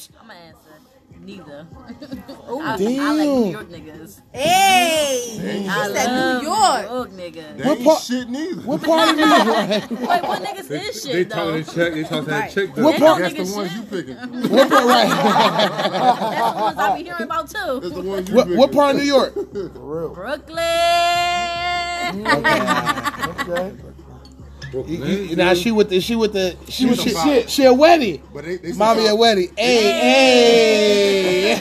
I'm 1.23 1.37
gonna 1.37 1.97
answer 2.00 2.15
neither. 2.17 2.50
Ooh. 2.50 2.61
I, 2.61 2.65
I 2.73 3.12
like 3.12 3.29
New 3.29 3.50
York 3.50 3.69
niggas. 3.69 4.21
Hey, 4.33 5.67
I 5.69 5.93
said 5.93 6.07
love 6.07 6.43
New 6.43 6.49
York. 6.49 6.83
New 6.83 6.95
York 6.97 7.11
niggas. 7.11 7.57
They 7.57 7.65
What 7.65 7.77
ain't 7.79 7.87
part- 7.87 8.03
shit 8.03 8.29
neither. 8.29 8.62
What 8.62 8.83
part 8.83 9.09
of 9.11 9.17
New 9.17 9.27
York? 9.27 9.91
Wait, 10.11 10.23
what 10.23 10.43
niggas 10.43 10.69
they, 10.69 10.81
is 10.81 11.03
shit 11.03 11.31
talk 11.31 11.39
though? 11.39 11.53
they 11.53 11.62
check. 11.62 11.93
They 11.95 12.03
talk 12.05 12.25
that 12.27 12.50
chick. 12.53 12.77
What 12.77 12.99
though. 12.99 13.07
part- 13.07 13.23
That's 13.23 13.35
the 13.35 13.57
ones 13.57 13.71
shit. 13.71 13.77
you 13.79 13.85
picking. 13.85 14.17
What 14.50 14.69
part? 14.71 14.85
Right. 14.85 15.09
That's 15.09 16.55
the 16.57 16.61
ones 16.62 16.79
I 16.79 16.97
be 16.97 17.03
hearing 17.05 17.23
about 17.23 17.49
That's 17.49 17.65
too. 17.67 17.81
the 17.81 18.03
ones 18.03 18.29
you 18.29 18.35
What, 18.37 18.45
picking. 18.47 18.59
what 18.59 18.73
part 18.73 18.95
of 18.95 19.00
New 19.00 19.07
York? 19.07 19.35
For 19.35 19.41
real. 20.00 20.09
Brooklyn. 20.15 20.57
Okay. 23.41 23.73
You- 24.73 24.83
you- 24.85 25.37
Now 25.37 25.55
she 25.55 25.73
with 25.73 25.89
the 25.91 26.00
she 26.00 26.15
with 26.17 26.33
the 26.33 26.57
she 26.69 26.87
with 26.87 26.99
with 27.05 27.15
the 27.15 27.43
she, 27.43 27.49
she 27.49 27.65
a 27.65 27.73
wedding. 27.75 28.23
But 28.33 28.45
they, 28.45 28.57
they 28.57 28.73
Mommy 28.73 29.07
a 29.07 29.15
wedding. 29.17 29.53
Hey, 29.57 29.83
hey. 31.57 31.61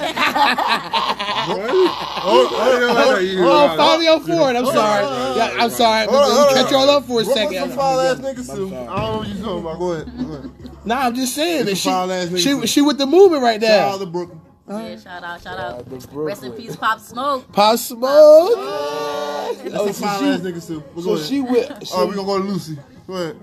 Oh, 1.52 2.50
oh, 2.52 3.20
yeah, 3.20 3.20
you- 3.20 3.40
Oh, 3.44 3.76
follow 3.78 4.00
your 4.02 4.20
forward. 4.20 4.56
I'm 4.56 4.66
sorry. 4.66 5.04
Yeah, 5.38 5.56
I'm 5.60 5.70
sorry. 5.70 6.06
Hold 6.08 6.18
on, 6.18 6.32
hold 6.32 6.48
on. 6.50 6.54
Cut 6.54 6.72
y'all 6.72 6.90
up 6.90 7.06
for 7.06 7.12
a 7.12 7.16
What, 7.16 7.26
what's 7.28 7.34
second. 7.40 7.60
some 7.70 7.72
foul 7.78 8.00
ass 8.00 8.18
niggas 8.20 8.56
do? 8.56 8.68
I 8.68 8.70
don't 8.78 8.86
know 8.86 9.18
what 9.18 9.28
you 9.28 9.34
talking 9.44 9.60
about. 9.60 9.80
Go 9.80 9.92
ahead. 9.94 10.08
Go 10.18 10.34
ahead. 10.34 10.52
Nah, 10.86 10.96
I'm 11.00 11.16
just 11.16 11.36
saying 11.36 11.66
that 11.66 11.72
It's 11.72 11.86
a 11.86 11.90
foul 11.90 12.12
ass 12.12 12.30
she, 12.30 12.38
she 12.62 12.68
she 12.68 12.82
with 12.82 12.98
the 12.98 13.06
movement 13.06 13.42
right 13.44 13.62
Shout 13.62 13.72
out 13.72 13.92
now. 14.00 14.06
to 14.06 14.12
Brooklyn. 14.12 14.42
Yeah, 14.70 15.00
shout 15.00 15.24
out, 15.24 15.42
shout 15.42 15.58
out. 15.60 15.86
Rest 16.14 16.44
in 16.44 16.52
peace, 16.54 16.76
Pop 16.76 17.00
Smoke. 17.00 17.52
Possible. 17.52 18.08
That's 18.08 19.76
Oh, 19.76 19.92
so 19.92 19.94
she- 19.94 20.42
niggas 20.44 20.68
too. 20.68 20.84
So 21.02 21.18
she 21.18 21.42
with. 21.42 21.70
All 21.72 21.76
right, 21.78 21.88
So, 21.88 22.06
we 22.06 22.16
gonna 22.16 22.28
go 22.28 22.38
to 22.38 22.44
Lucy. 22.44 22.78
Go. 23.10 23.36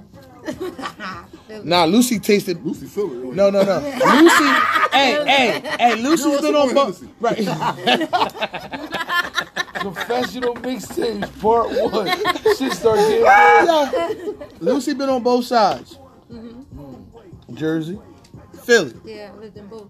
Nah, 1.64 1.84
Lucy 1.84 2.18
tasted. 2.20 2.64
Lucy 2.64 2.86
Philly. 2.86 3.34
No, 3.34 3.50
no, 3.50 3.62
no. 3.62 3.78
Lucy. 3.78 4.44
hey, 4.92 5.24
hey, 5.26 5.62
hey. 5.78 5.94
Lucy's 5.96 6.26
You 6.26 6.32
know 6.32 6.42
been 6.42 6.54
on 6.54 6.74
both. 6.74 7.02
Right. 7.20 7.36
professional 9.80 10.54
mixtapes 10.56 11.40
part 11.40 11.70
one. 11.70 12.06
Shit 12.56 12.72
start 12.72 12.98
getting 12.98 13.24
ah, 13.26 13.90
real. 13.92 14.34
Lucy 14.60 14.94
been 14.94 15.08
on 15.08 15.22
both 15.22 15.44
sides. 15.46 15.98
Mm-hmm. 16.30 17.54
Jersey, 17.54 17.98
Philly. 18.64 18.94
Yeah, 19.04 19.32
lived 19.40 19.56
in 19.56 19.66
both. 19.66 19.88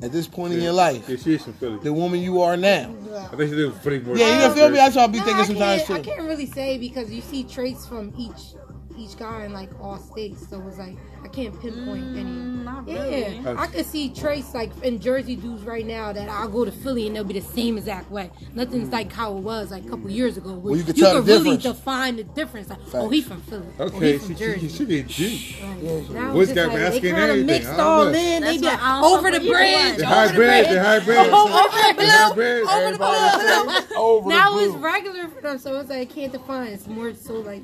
At 0.00 0.12
this 0.12 0.28
point 0.28 0.54
in 0.54 0.60
your 0.60 0.72
life, 0.72 1.08
Yeah, 1.08 1.16
she 1.16 1.34
is 1.34 1.42
from 1.42 1.54
Philly. 1.54 1.78
the 1.78 1.92
woman 1.92 2.20
you 2.20 2.40
are 2.40 2.56
now. 2.56 2.94
I 3.32 3.36
think 3.36 3.50
she 3.50 3.56
lives 3.56 3.74
in 3.74 3.80
Philly 3.80 3.98
more. 3.98 4.16
Yeah, 4.16 4.32
you 4.32 4.48
know, 4.48 4.54
feel 4.54 4.70
me? 4.70 4.76
That's 4.76 4.94
what 4.94 5.04
I 5.04 5.06
be 5.08 5.18
No, 5.18 5.24
thinking 5.24 5.42
I 5.42 5.46
sometimes 5.46 5.82
can't, 5.84 6.06
I 6.06 6.10
can't 6.10 6.22
really 6.28 6.46
say 6.46 6.78
because 6.78 7.10
you 7.10 7.20
see 7.20 7.42
traits 7.42 7.84
from 7.84 8.12
each 8.16 8.54
each 8.98 9.16
guy 9.16 9.44
in 9.44 9.52
like 9.52 9.70
all 9.80 9.98
states, 9.98 10.48
so 10.48 10.62
it's 10.68 10.78
like 10.78 10.96
I 11.24 11.28
can't 11.28 11.58
pinpoint 11.60 12.04
Mm, 12.04 12.18
any. 12.18 12.64
not 12.64 12.86
Yeah. 12.88 13.54
I 13.58 13.66
could 13.66 13.84
see 13.86 14.08
trace 14.10 14.54
like 14.54 14.70
in 14.82 15.00
Jersey 15.00 15.36
dudes 15.36 15.62
right 15.64 15.84
now 15.86 16.12
that 16.12 16.28
I'll 16.28 16.48
go 16.48 16.64
to 16.64 16.70
Philly 16.70 17.06
and 17.06 17.16
they'll 17.16 17.24
be 17.24 17.38
the 17.38 17.46
same 17.46 17.76
exact 17.78 18.10
way. 18.10 18.30
Nothing's 18.54 18.90
like 18.90 19.12
how 19.12 19.36
it 19.36 19.42
was 19.42 19.70
like 19.70 19.84
a 19.84 19.88
couple 19.88 20.10
years 20.10 20.36
ago. 20.36 20.54
Well, 20.54 20.76
you 20.76 20.84
could 20.84 20.96
tell 20.96 21.14
the 21.14 21.22
really 21.22 21.56
difference. 21.56 21.78
define 21.78 22.16
the 22.16 22.24
difference. 22.24 22.68
Like, 22.70 22.78
oh, 22.94 23.08
he 23.08 23.20
from 23.22 23.40
Philly. 23.42 23.66
oh, 23.80 23.88
he 23.88 23.96
Okay, 23.96 24.18
from 24.18 24.28
she, 24.28 24.34
she, 24.34 24.38
Jersey. 24.38 24.68
she 24.68 24.84
be 24.84 24.98
a 25.00 25.02
Jew. 25.04 25.38
Right. 25.62 26.10
Now 26.10 26.32
Boys 26.32 26.50
it's 26.50 26.54
got 26.56 26.64
just 26.66 26.74
like, 26.74 26.82
asking 26.82 27.02
they 27.02 27.10
kind 27.10 27.30
of 27.40 27.46
mixed 27.46 27.70
all 27.72 28.04
know. 28.04 28.08
in. 28.10 28.14
That's 28.42 28.52
They 28.52 28.58
be 28.58 28.64
why 28.66 28.72
like, 28.72 28.82
I 28.82 29.00
don't 29.00 29.18
over 29.18 29.30
the 29.30 29.38
fuck 29.40 29.48
bridge, 29.48 29.96
The 29.98 30.06
high 30.06 30.26
bread, 30.34 30.36
bridge, 30.36 30.68
the 30.74 30.82
high 30.82 30.98
bread. 31.00 31.30
over 31.30 31.50
the 31.50 31.88
The 31.88 31.94
blue, 31.94 32.34
bread. 32.34 32.62
over 32.62 32.92
the 32.92 32.98
blue. 32.98 33.96
Over 33.98 34.28
the 34.30 34.34
Now 34.36 34.58
it's 34.58 34.74
regular 34.76 35.28
for 35.28 35.40
them, 35.40 35.58
so 35.58 35.78
it's 35.80 35.90
like 35.90 35.98
I 36.00 36.04
can't 36.04 36.32
define. 36.32 36.68
It's 36.68 36.86
more 36.86 37.12
so 37.14 37.34
like 37.40 37.62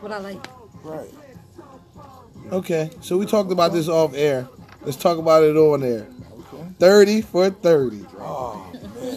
what 0.00 0.12
I 0.12 0.18
like. 0.18 0.46
Right. 0.84 1.08
Okay, 2.52 2.90
so 3.00 3.16
we 3.16 3.26
talked 3.26 3.50
about 3.50 3.72
this 3.72 3.88
off 3.88 4.12
air. 4.14 4.46
Let's 4.82 4.96
talk 4.98 5.18
about 5.18 5.42
it 5.42 5.56
on 5.56 5.82
air. 5.82 6.06
30 6.78 7.22
for 7.22 7.50
30. 7.50 7.96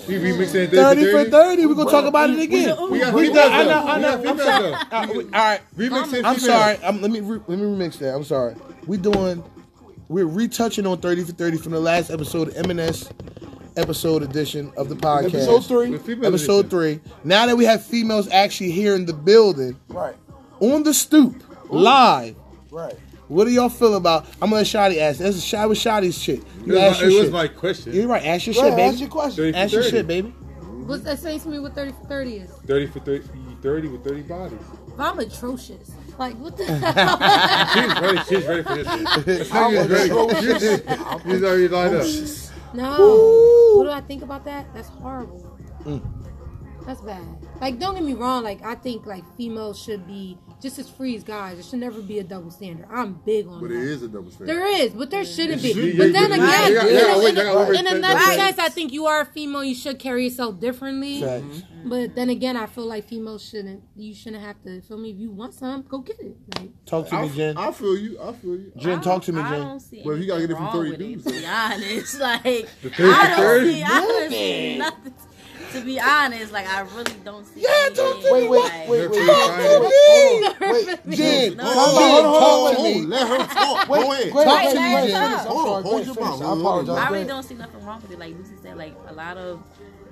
We 0.07 0.15
remixing 0.15 0.69
30 0.69 0.75
30 0.77 1.05
for 1.05 1.11
for 1.11 1.17
30. 1.17 1.31
30. 1.31 1.65
We're 1.65 1.73
going 1.75 1.87
to 1.87 1.91
talk 1.91 2.05
about 2.05 2.29
it 2.29 2.39
again. 2.39 2.77
We 2.91 2.99
got 2.99 3.13
We 3.13 3.27
females 3.27 3.51
I 3.51 3.63
know, 3.65 3.85
I 3.85 3.95
We 4.17 4.23
know. 4.23 4.23
got 4.23 4.27
I'm 4.27 4.37
sorry. 4.39 4.71
though. 4.71 4.97
Uh, 4.97 5.07
we- 5.13 5.23
all 5.25 5.29
right. 5.31 5.61
Remixing 5.77 6.23
I'm 6.23 6.39
sorry. 6.39 6.77
I'm, 6.83 7.01
let 7.01 7.11
me 7.11 7.19
re, 7.19 7.39
let 7.47 7.59
me 7.59 7.65
remix 7.65 7.97
that. 7.99 8.15
I'm 8.15 8.23
sorry. 8.23 8.55
We 8.85 8.97
doing 8.97 9.43
we're 10.07 10.25
retouching 10.25 10.85
on 10.87 10.99
30 10.99 11.25
for 11.25 11.31
30 11.33 11.57
from 11.57 11.73
the 11.73 11.79
last 11.81 12.09
episode, 12.11 12.53
M&S 12.55 13.09
episode 13.75 14.23
edition 14.23 14.71
of 14.77 14.87
the 14.87 14.95
podcast. 14.95 15.25
Episode 15.47 15.65
three. 15.65 15.95
Episode 16.25 16.59
edition. 16.65 16.69
three. 16.69 16.99
Now 17.25 17.45
that 17.45 17.57
we 17.57 17.65
have 17.65 17.83
females 17.83 18.29
actually 18.31 18.71
here 18.71 18.95
in 18.95 19.05
the 19.05 19.13
building, 19.13 19.77
Right. 19.89 20.15
on 20.61 20.83
the 20.83 20.93
stoop, 20.93 21.43
live. 21.69 22.35
Right. 22.71 22.95
What 23.27 23.45
do 23.45 23.51
y'all 23.51 23.69
feel 23.69 23.95
about? 23.95 24.25
I'm 24.41 24.49
gonna 24.51 24.57
let 24.57 24.65
Shotty 24.65 24.97
ask. 24.99 25.19
That's 25.19 25.37
a 25.37 25.41
shot 25.41 25.67
with 25.67 25.77
Shotty's 25.77 26.17
shit. 26.21 26.39
It 26.39 26.45
You 26.65 26.73
was, 26.73 26.81
ask 26.81 27.01
my, 27.01 27.07
your 27.07 27.19
it 27.19 27.23
was 27.23 27.31
my 27.31 27.47
question. 27.49 27.93
You're 27.93 28.07
right. 28.07 28.25
Ask 28.25 28.47
your 28.47 28.55
Right, 28.55 28.61
shit, 28.71 28.79
ask 28.79 28.91
baby. 28.93 28.99
your 29.01 29.09
question. 29.09 29.35
30 29.43 29.51
for 29.51 29.57
Ask 29.57 29.73
your 29.73 29.81
30. 29.83 29.91
shit, 29.97 30.07
baby. 30.07 30.29
What's 30.29 31.03
that 31.03 31.19
say 31.19 31.37
to 31.39 31.47
me? 31.49 31.59
What 31.59 31.75
thirty 31.75 31.91
for 31.91 32.05
thirty 32.07 32.37
is? 32.37 32.49
30 32.65 32.87
for 32.87 32.99
30, 33.01 33.27
30 33.61 33.87
with 33.89 34.03
30 34.05 34.21
bodies. 34.21 34.59
I'm 34.97 35.19
atrocious. 35.19 35.91
Like 36.17 36.35
what 36.37 36.55
the 36.55 36.65
She's 36.65 36.79
hell? 36.79 38.01
ready. 38.01 38.19
She's 38.29 38.45
ready 38.47 38.63
for 38.63 38.75
this. 38.75 38.87
one. 38.87 39.23
This 39.25 39.51
thing 39.51 39.71
is 39.73 39.87
ready. 39.89 40.09
She's 41.29 41.43
already 41.43 41.67
lined 41.67 41.95
up. 41.95 42.05
no. 42.73 43.73
What 43.77 43.83
do 43.83 43.89
I 43.91 44.01
think 44.01 44.23
about 44.23 44.45
that? 44.45 44.73
That's 44.73 44.87
horrible. 44.87 45.57
Mm. 45.83 46.01
That's 46.85 47.01
bad. 47.01 47.21
Like 47.59 47.77
don't 47.79 47.95
get 47.95 48.03
me 48.05 48.13
wrong. 48.13 48.43
Like 48.45 48.63
I 48.65 48.75
think 48.75 49.05
like 49.05 49.23
females 49.35 49.77
should 49.81 50.07
be 50.07 50.37
just 50.61 50.79
as 50.79 50.89
free 50.89 51.15
as 51.15 51.23
guys. 51.23 51.55
There 51.55 51.63
should 51.63 51.79
never 51.79 52.01
be 52.01 52.19
a 52.19 52.23
double 52.23 52.49
standard. 52.51 52.87
I'm 52.91 53.13
big 53.25 53.47
on 53.47 53.59
But 53.61 53.69
that. 53.69 53.75
it 53.75 53.83
is 53.83 54.01
a 54.03 54.07
double 54.07 54.31
standard. 54.31 54.55
There 54.55 54.67
is, 54.81 54.91
but 54.93 55.11
there 55.11 55.23
shouldn't 55.25 55.61
be. 55.61 55.69
Yeah, 55.71 55.93
But 55.97 56.13
then 56.13 56.31
again, 56.31 56.39
yeah, 56.41 56.67
you 56.67 56.75
yeah, 56.75 57.15
in, 57.29 57.37
I 57.37 57.43
gotta 57.43 57.71
in 57.79 57.87
another 57.87 58.01
that. 58.19 58.35
sense, 58.37 58.59
I 58.59 58.69
think 58.69 58.91
you 58.91 59.05
are 59.05 59.21
a 59.21 59.25
female. 59.25 59.63
You 59.63 59.75
should 59.75 59.99
carry 59.99 60.23
yourself 60.25 60.59
differently. 60.59 61.21
Facts. 61.21 61.43
Mm-hmm. 61.43 61.89
But 61.89 62.15
then 62.15 62.29
again, 62.29 62.57
I 62.57 62.65
feel 62.65 62.85
like 62.85 63.07
females 63.07 63.47
shouldn't. 63.47 63.81
You 63.95 64.13
shouldn't 64.13 64.43
have 64.43 64.61
to. 64.63 64.81
Feel 64.81 64.97
me? 64.97 65.11
If 65.11 65.17
you 65.19 65.31
want 65.31 65.53
some, 65.53 65.83
go 65.83 65.99
get 65.99 66.19
it. 66.19 66.35
Like 66.57 66.69
Talk 66.85 67.07
to 67.09 67.21
me, 67.21 67.29
Jen. 67.29 67.55
I, 67.57 67.67
I 67.67 67.71
feel 67.71 67.97
you. 67.97 68.19
I 68.21 68.33
feel 68.33 68.55
you. 68.55 68.71
Jen, 68.77 68.99
talk 69.01 69.23
to 69.23 69.31
me, 69.31 69.41
Jen. 69.41 69.45
I 69.45 69.57
Jen. 69.57 69.67
don't 69.67 69.79
see 69.79 70.01
Well, 70.03 70.15
if 70.15 70.21
you 70.21 70.27
gotta 70.27 70.41
get 70.41 70.49
it 70.51 70.55
from 70.57 70.71
30 70.71 70.89
with 70.89 70.99
dudes, 70.99 71.23
To 71.25 71.31
be 71.31 71.45
honest, 71.45 72.19
like 72.19 72.67
The 72.81 72.89
30 72.89 72.93
for 72.95 73.03
I 73.03 73.27
don't 73.29 73.37
30? 73.37 73.71
see, 73.73 73.83
I 73.83 73.87
don't 74.01 74.29
see 74.31 74.77
nothing. 74.79 75.13
To 75.73 75.81
be 75.81 75.99
honest, 75.99 76.51
like 76.53 76.67
I 76.67 76.81
really 76.81 77.11
don't 77.25 77.45
see. 77.45 77.61
Yeah, 77.61 77.69
anything, 77.85 78.05
talk 78.05 78.21
to 78.23 78.31
Wait, 78.33 78.49
wait, 78.49 78.59
like- 78.59 78.89
wait, 78.89 78.97
They're 78.99 79.09
wait. 79.09 79.17
pretty 79.17 79.31
Hold 79.33 79.83
Wait, 80.61 81.17
Jen, 81.17 81.57
No. 81.57 81.63
Jen, 81.63 81.73
Hold 81.73 81.97
on, 81.97 82.09
hold 82.09 82.25
on, 82.25 82.75
hold 82.75 82.95
on. 82.95 83.09
Let 83.09 83.27
her 83.27 83.37
talk. 83.53 83.89
Wait, 83.89 84.01
Go 84.01 84.11
ahead. 84.11 84.33
wait, 84.33 84.43
Talk 84.45 84.63
wait, 84.63 84.73
to 84.73 84.79
me, 84.79 85.11
Jen. 85.11 85.31
Hold 85.39 85.67
on, 85.67 85.83
hold 85.83 86.05
your 86.05 86.15
mouth. 86.15 86.41
I 86.41 86.45
apologize. 86.53 86.97
I 86.97 87.09
really 87.09 87.25
don't 87.25 87.43
see 87.43 87.55
nothing 87.55 87.85
wrong 87.85 88.01
with 88.01 88.11
it. 88.11 88.19
Like 88.19 88.35
Lucy 88.37 88.55
said, 88.61 88.77
like 88.77 88.95
a 89.07 89.13
lot 89.13 89.37
of 89.37 89.61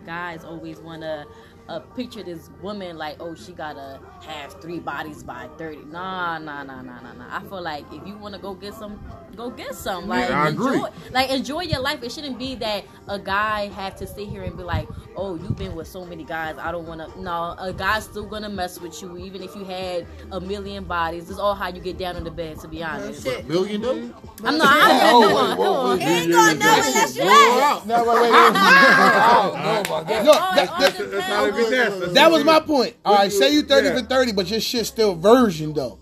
guys 0.06 0.44
always 0.44 0.80
want 0.80 1.02
to 1.02 1.26
uh, 1.68 1.80
picture 1.80 2.24
this 2.24 2.50
woman 2.62 2.98
like, 2.98 3.18
oh, 3.20 3.34
she 3.36 3.52
gotta 3.52 4.00
have 4.26 4.60
three 4.62 4.80
bodies 4.80 5.24
by 5.24 5.50
thirty. 5.58 5.84
Nah, 5.86 6.38
nah, 6.38 6.64
nah, 6.64 6.82
nah, 6.82 7.02
nah, 7.02 7.14
nah. 7.14 7.26
I 7.36 7.42
feel 7.42 7.62
like 7.62 7.86
if 7.92 8.06
you 8.08 8.18
want 8.18 8.36
to 8.36 8.42
go 8.42 8.54
get 8.54 8.74
some, 8.74 9.00
go 9.36 9.50
get 9.50 9.74
some. 9.76 10.08
Like, 10.08 10.30
I 10.30 10.50
enjoy, 10.50 10.68
agree. 10.86 10.90
like 11.12 11.30
enjoy 11.32 11.62
your 11.62 11.80
life. 11.82 12.04
It 12.04 12.12
shouldn't 12.12 12.38
be 12.38 12.56
that 12.56 12.86
a 13.08 13.18
guy 13.20 13.68
have 13.70 13.96
to 13.98 14.08
sit 14.08 14.28
here 14.30 14.44
and 14.44 14.56
be 14.56 14.64
like, 14.64 14.88
oh, 15.16 15.36
you've 15.36 15.56
been 15.58 15.76
with 15.76 15.88
so 15.88 16.06
many 16.06 16.24
guys. 16.24 16.56
I 16.60 16.72
don't 16.72 16.86
want 16.88 17.02
to. 17.02 17.20
No, 17.22 17.56
a 17.58 17.74
guy's 17.74 18.04
still 18.06 18.26
gonna 18.26 18.50
mess 18.50 18.80
with 18.80 19.02
you, 19.02 19.18
even 19.18 19.42
if 19.42 19.56
you 19.56 19.64
had 19.64 20.06
a 20.32 20.40
million 20.40 20.84
bodies. 20.84 21.30
It's 21.30 21.40
all 21.40 21.56
how 21.56 21.70
you 21.70 21.82
get 21.82 21.98
down 21.98 22.16
in 22.16 22.24
the 22.24 22.32
bed. 22.32 22.60
To 22.60 22.68
be 22.68 22.84
honest, 22.84 23.24
Shit. 23.24 23.48
Million 23.48 23.82
though? 23.82 24.14
I'm 24.44 24.58
not. 24.58 24.68
I'm 24.78 25.16
Oh, 25.16 25.22
come 25.22 25.34
wait, 25.34 25.36
on, 25.36 25.58
whoa, 25.58 25.66
come 25.66 25.76
on. 25.76 25.90
wait. 25.98 26.02
He 26.08 26.14
ain't 26.14 26.32
going 26.32 26.60
nowhere 26.60 26.84
unless 26.86 27.16
you 27.16 27.24
ask. 27.24 27.86
No, 27.86 28.04
wait, 28.04 28.08
wait, 28.08 28.22
wait. 28.22 28.32
I 28.36 29.42
don't 29.42 29.64
know 29.64 29.82
about 29.82 30.08
that. 30.08 30.26
No, 30.26 30.32
All- 30.32 30.56
that, 30.56 30.70
all 30.70 30.80
that, 30.80 30.92
depends. 30.98 31.12
That's 31.12 31.30
not 31.30 31.55
a 31.58 31.70
good 31.70 31.74
answer. 31.94 32.08
that 32.14 32.32
was 32.32 32.44
my 32.44 32.60
point. 32.60 32.96
All 33.06 33.16
right, 33.16 33.32
say 33.32 33.52
you 33.54 33.62
30 33.64 33.88
Yeah. 33.88 34.00
for 34.00 34.06
30, 34.06 34.32
but 34.34 34.48
your 34.50 34.60
shit 34.62 34.86
still 34.86 35.16
version, 35.16 35.74
though. 35.74 36.00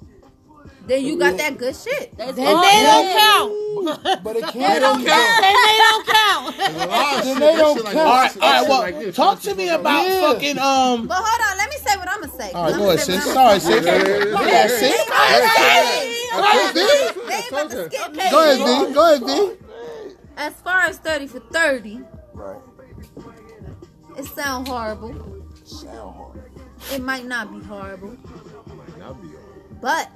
Then 0.86 1.06
you 1.06 1.18
got 1.18 1.38
that 1.38 1.58
good 1.58 1.76
shit. 1.76 2.18
That's 2.18 2.36
then 2.36 2.46
they 2.62 2.84
don't 2.84 3.18
count. 3.18 3.60
But 4.24 4.36
it 4.36 4.46
They 4.46 4.52
can't. 4.52 4.82
don't 4.82 5.04
count. 5.06 5.42
Then 5.42 5.56
they 5.56 5.78
don't 5.78 6.08
count. 6.08 6.58
There's 6.58 6.76
a 6.76 6.88
lot 6.88 7.18
of 7.20 7.24
Then 7.26 7.40
they 7.40 7.56
don't 7.56 7.84
count. 7.86 7.96
All 7.98 8.24
this. 8.24 8.36
right, 8.36 8.44
all 8.44 8.62
right, 8.62 8.70
well, 8.70 8.82
like 8.82 9.16
talk 9.16 9.40
to 9.42 9.56
me 9.56 9.70
about 9.70 10.06
Yeah. 10.08 10.22
fucking, 10.22 10.60
um, 10.60 11.08
But 11.08 11.18
hold 11.18 11.52
on, 11.52 11.58
let 11.58 11.70
me 11.70 11.76
say 11.78 11.98
what 11.98 12.10
I'm 12.10 12.20
gonna 12.22 12.34
say. 12.38 12.52
all 12.52 12.64
right, 12.64 12.72
Let 12.72 12.80
go 12.80 12.86
ahead, 12.88 13.00
sis. 13.00 13.24
Sorry, 13.24 13.36
gonna 13.36 13.60
sis. 13.60 13.86
Yeah, 13.86 14.68
sis. 14.68 14.80
say. 14.80 14.90
They 16.04 17.34
ain't 17.36 17.50
about 17.52 17.70
to 17.72 17.90
skip 17.90 18.12
me. 18.16 18.30
Go 18.32 18.44
ahead, 18.44 18.58
D. 18.88 18.94
Go 18.94 19.14
ahead, 19.16 19.26
D. 19.26 19.52
As 20.38 20.54
far 20.56 20.82
as 20.82 20.98
30 20.98 21.28
for 21.28 21.40
30, 21.40 22.02
Right. 22.34 22.58
it 24.18 24.26
sound 24.26 24.68
horrible. 24.68 25.14
Sound 25.74 26.16
hard. 26.16 26.52
It 26.92 27.02
might 27.02 27.26
not 27.26 27.52
be 27.52 27.66
horrible, 27.66 28.18
I'll 29.02 29.14
be 29.16 29.28
all 29.36 29.54
but 29.82 30.10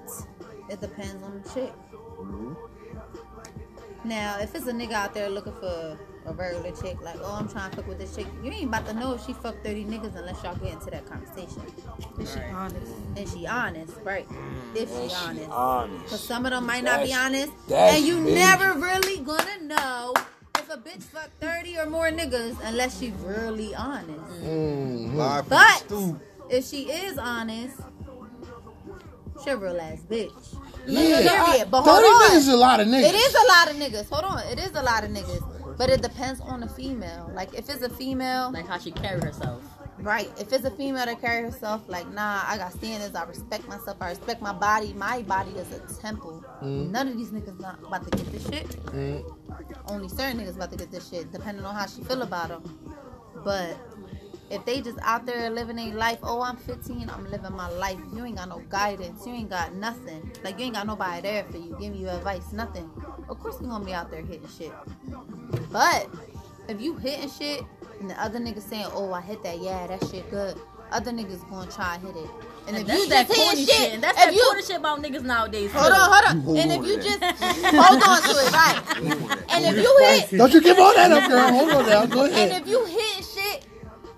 it 0.69 0.79
depends 0.79 1.21
on 1.23 1.41
the 1.41 1.49
chick. 1.49 1.73
Mm-hmm. 2.19 2.53
Now, 4.05 4.39
if 4.39 4.55
it's 4.55 4.67
a 4.67 4.71
nigga 4.71 4.93
out 4.93 5.13
there 5.13 5.29
looking 5.29 5.53
for 5.53 5.99
a 6.25 6.33
regular 6.33 6.71
chick, 6.71 7.01
like, 7.01 7.17
oh, 7.21 7.35
I'm 7.37 7.49
trying 7.49 7.71
to 7.71 7.77
fuck 7.77 7.87
with 7.87 7.99
this 7.99 8.15
chick, 8.15 8.27
you 8.41 8.51
ain't 8.51 8.69
about 8.69 8.85
to 8.87 8.93
know 8.93 9.13
if 9.13 9.25
she 9.25 9.33
fucked 9.33 9.65
30 9.65 9.83
niggas 9.85 10.15
unless 10.15 10.41
y'all 10.43 10.55
get 10.55 10.73
into 10.73 10.89
that 10.91 11.05
conversation. 11.05 11.61
Is 12.17 12.33
she 12.33 12.39
honest? 12.39 12.93
And 13.17 13.29
she 13.29 13.45
honest, 13.45 13.93
right? 14.03 14.25
If 14.73 14.89
she 14.89 14.95
honest. 14.95 15.39
Because 15.39 15.51
Honest. 15.51 16.25
some 16.25 16.45
of 16.45 16.51
them 16.51 16.65
might 16.65 16.85
not 16.85 17.03
be 17.03 17.13
honest. 17.13 17.51
And 17.69 18.05
you 18.05 18.19
major. 18.21 18.35
never 18.35 18.73
really 18.79 19.17
gonna 19.17 19.63
know 19.63 20.13
if 20.67 20.73
a 20.73 20.77
bitch 20.77 21.03
fuck 21.03 21.29
30 21.39 21.77
or 21.79 21.89
more 21.89 22.09
niggas 22.09 22.57
unless 22.63 22.99
she 22.99 23.13
really 23.23 23.73
honest. 23.75 24.19
Mm-hmm. 24.43 25.17
But 25.47 25.93
if 26.49 26.65
she 26.65 26.91
is 26.91 27.17
honest, 27.17 27.79
she 29.43 29.49
a 29.51 29.57
real 29.57 29.79
ass 29.79 29.99
bitch. 30.09 30.57
Yeah. 30.85 31.45
Period. 31.45 31.71
But 31.71 31.83
hold 31.83 31.97
30 31.97 32.07
on. 32.07 32.21
niggas 32.21 32.37
is 32.37 32.47
a 32.49 32.57
lot 32.57 32.79
of 32.79 32.87
niggas. 32.87 33.09
It 33.09 33.15
is 33.15 33.35
a 33.35 33.47
lot 33.47 33.71
of 33.71 33.77
niggas. 33.77 34.09
Hold 34.09 34.25
on. 34.25 34.39
It 34.47 34.59
is 34.59 34.71
a 34.75 34.83
lot 34.83 35.03
of 35.03 35.11
niggas. 35.11 35.77
But 35.77 35.89
it 35.89 36.01
depends 36.01 36.41
on 36.41 36.61
the 36.61 36.67
female. 36.67 37.31
Like 37.33 37.53
if 37.53 37.69
it's 37.69 37.81
a 37.81 37.89
female, 37.89 38.51
Like 38.51 38.67
how 38.67 38.77
she 38.77 38.91
carry 38.91 39.21
herself. 39.21 39.61
Right. 39.99 40.29
If 40.39 40.51
it's 40.53 40.65
a 40.65 40.71
female 40.71 41.05
that 41.05 41.21
carry 41.21 41.43
herself 41.43 41.83
like, 41.87 42.11
nah, 42.13 42.43
I 42.45 42.57
got 42.57 42.73
standards. 42.73 43.15
I 43.15 43.23
respect 43.23 43.67
myself. 43.67 43.97
I 44.01 44.09
respect 44.09 44.41
my 44.41 44.53
body. 44.53 44.93
My 44.93 45.21
body 45.23 45.51
is 45.51 45.71
a 45.71 45.79
temple. 46.01 46.43
Mm. 46.61 46.91
None 46.91 47.07
of 47.07 47.17
these 47.17 47.31
niggas 47.31 47.59
not 47.59 47.79
about 47.83 48.09
to 48.09 48.17
get 48.17 48.31
this 48.31 48.43
shit. 48.43 48.67
Mm. 48.87 49.23
Only 49.87 50.09
certain 50.09 50.39
niggas 50.39 50.55
about 50.55 50.71
to 50.71 50.77
get 50.77 50.91
this 50.91 51.09
shit, 51.09 51.31
depending 51.31 51.65
on 51.65 51.75
how 51.75 51.85
she 51.85 52.01
feel 52.01 52.21
about 52.21 52.49
them. 52.49 52.79
But 53.43 53.77
if 54.49 54.65
they 54.65 54.81
just 54.81 54.97
out 55.01 55.25
there 55.25 55.49
living 55.49 55.77
a 55.77 55.91
life, 55.93 56.19
oh, 56.23 56.41
I'm 56.41 56.57
15, 56.57 57.09
I'm 57.09 57.29
living 57.29 57.53
my 57.53 57.69
life. 57.69 57.99
You 58.13 58.25
ain't 58.25 58.37
got 58.37 58.49
no 58.49 58.59
guidance. 58.69 59.25
You 59.25 59.33
ain't 59.33 59.49
got 59.49 59.73
nothing. 59.75 60.31
Like 60.43 60.57
you 60.57 60.65
ain't 60.65 60.75
got 60.75 60.87
nobody 60.87 61.21
there 61.21 61.43
for 61.45 61.57
you, 61.57 61.75
giving 61.79 61.99
you 61.99 62.09
advice, 62.09 62.53
nothing. 62.53 62.89
Of 63.29 63.39
course 63.39 63.59
you 63.61 63.67
gonna 63.67 63.83
be 63.83 63.93
out 63.93 64.09
there 64.09 64.21
hitting 64.21 64.47
shit. 64.57 64.71
But 65.71 66.09
if 66.67 66.81
you 66.81 66.95
hitting 66.97 67.29
shit 67.29 67.63
and 67.99 68.09
the 68.09 68.21
other 68.21 68.39
niggas 68.39 68.61
saying, 68.63 68.87
oh, 68.93 69.11
I 69.13 69.21
hit 69.21 69.43
that, 69.43 69.59
yeah, 69.59 69.87
that 69.87 70.05
shit 70.07 70.29
good. 70.29 70.59
Other 70.91 71.11
niggas 71.11 71.47
gonna 71.49 71.69
try 71.71 71.95
and 71.95 72.03
hit 72.05 72.15
it. 72.15 72.29
And, 72.67 72.77
And 72.77 72.87
if 72.89 72.95
you 72.95 73.09
that 73.09 73.27
just 73.27 73.39
corny 73.39 73.59
hitting 73.61 73.65
shit. 73.65 73.75
shit, 73.75 73.93
And 73.95 74.03
that's 74.03 74.17
if 74.19 74.25
that 74.25 74.33
you 74.33 74.43
corny 74.45 74.63
shit 74.63 74.77
about 74.77 75.01
niggas 75.03 75.23
nowadays. 75.23 75.71
hold 75.71 75.87
too. 75.87 75.93
on, 75.93 76.11
hold 76.11 76.25
on. 76.29 76.41
hold 76.41 76.57
And 76.59 76.71
if 76.71 76.85
you 76.87 76.95
just 76.97 77.19
hold 77.75 78.03
on 78.03 78.21
to 78.21 78.33
it, 78.45 78.53
right? 78.53 78.81
And 79.49 79.65
if 79.65 79.75
you 79.83 79.97
hit 80.07 80.29
Don't 80.37 80.53
you 80.53 80.61
give 80.61 80.79
all 80.79 80.93
that 80.95 81.11
up, 81.11 81.29
girl. 81.29 81.49
Hold 81.49 81.69
on 81.71 81.85
now. 81.85 82.05
Go 82.05 82.25
And 82.25 82.33
ahead. 82.33 82.61
if 82.61 82.67
you 82.67 82.85
hitting 82.85 83.23
shit, 83.23 83.65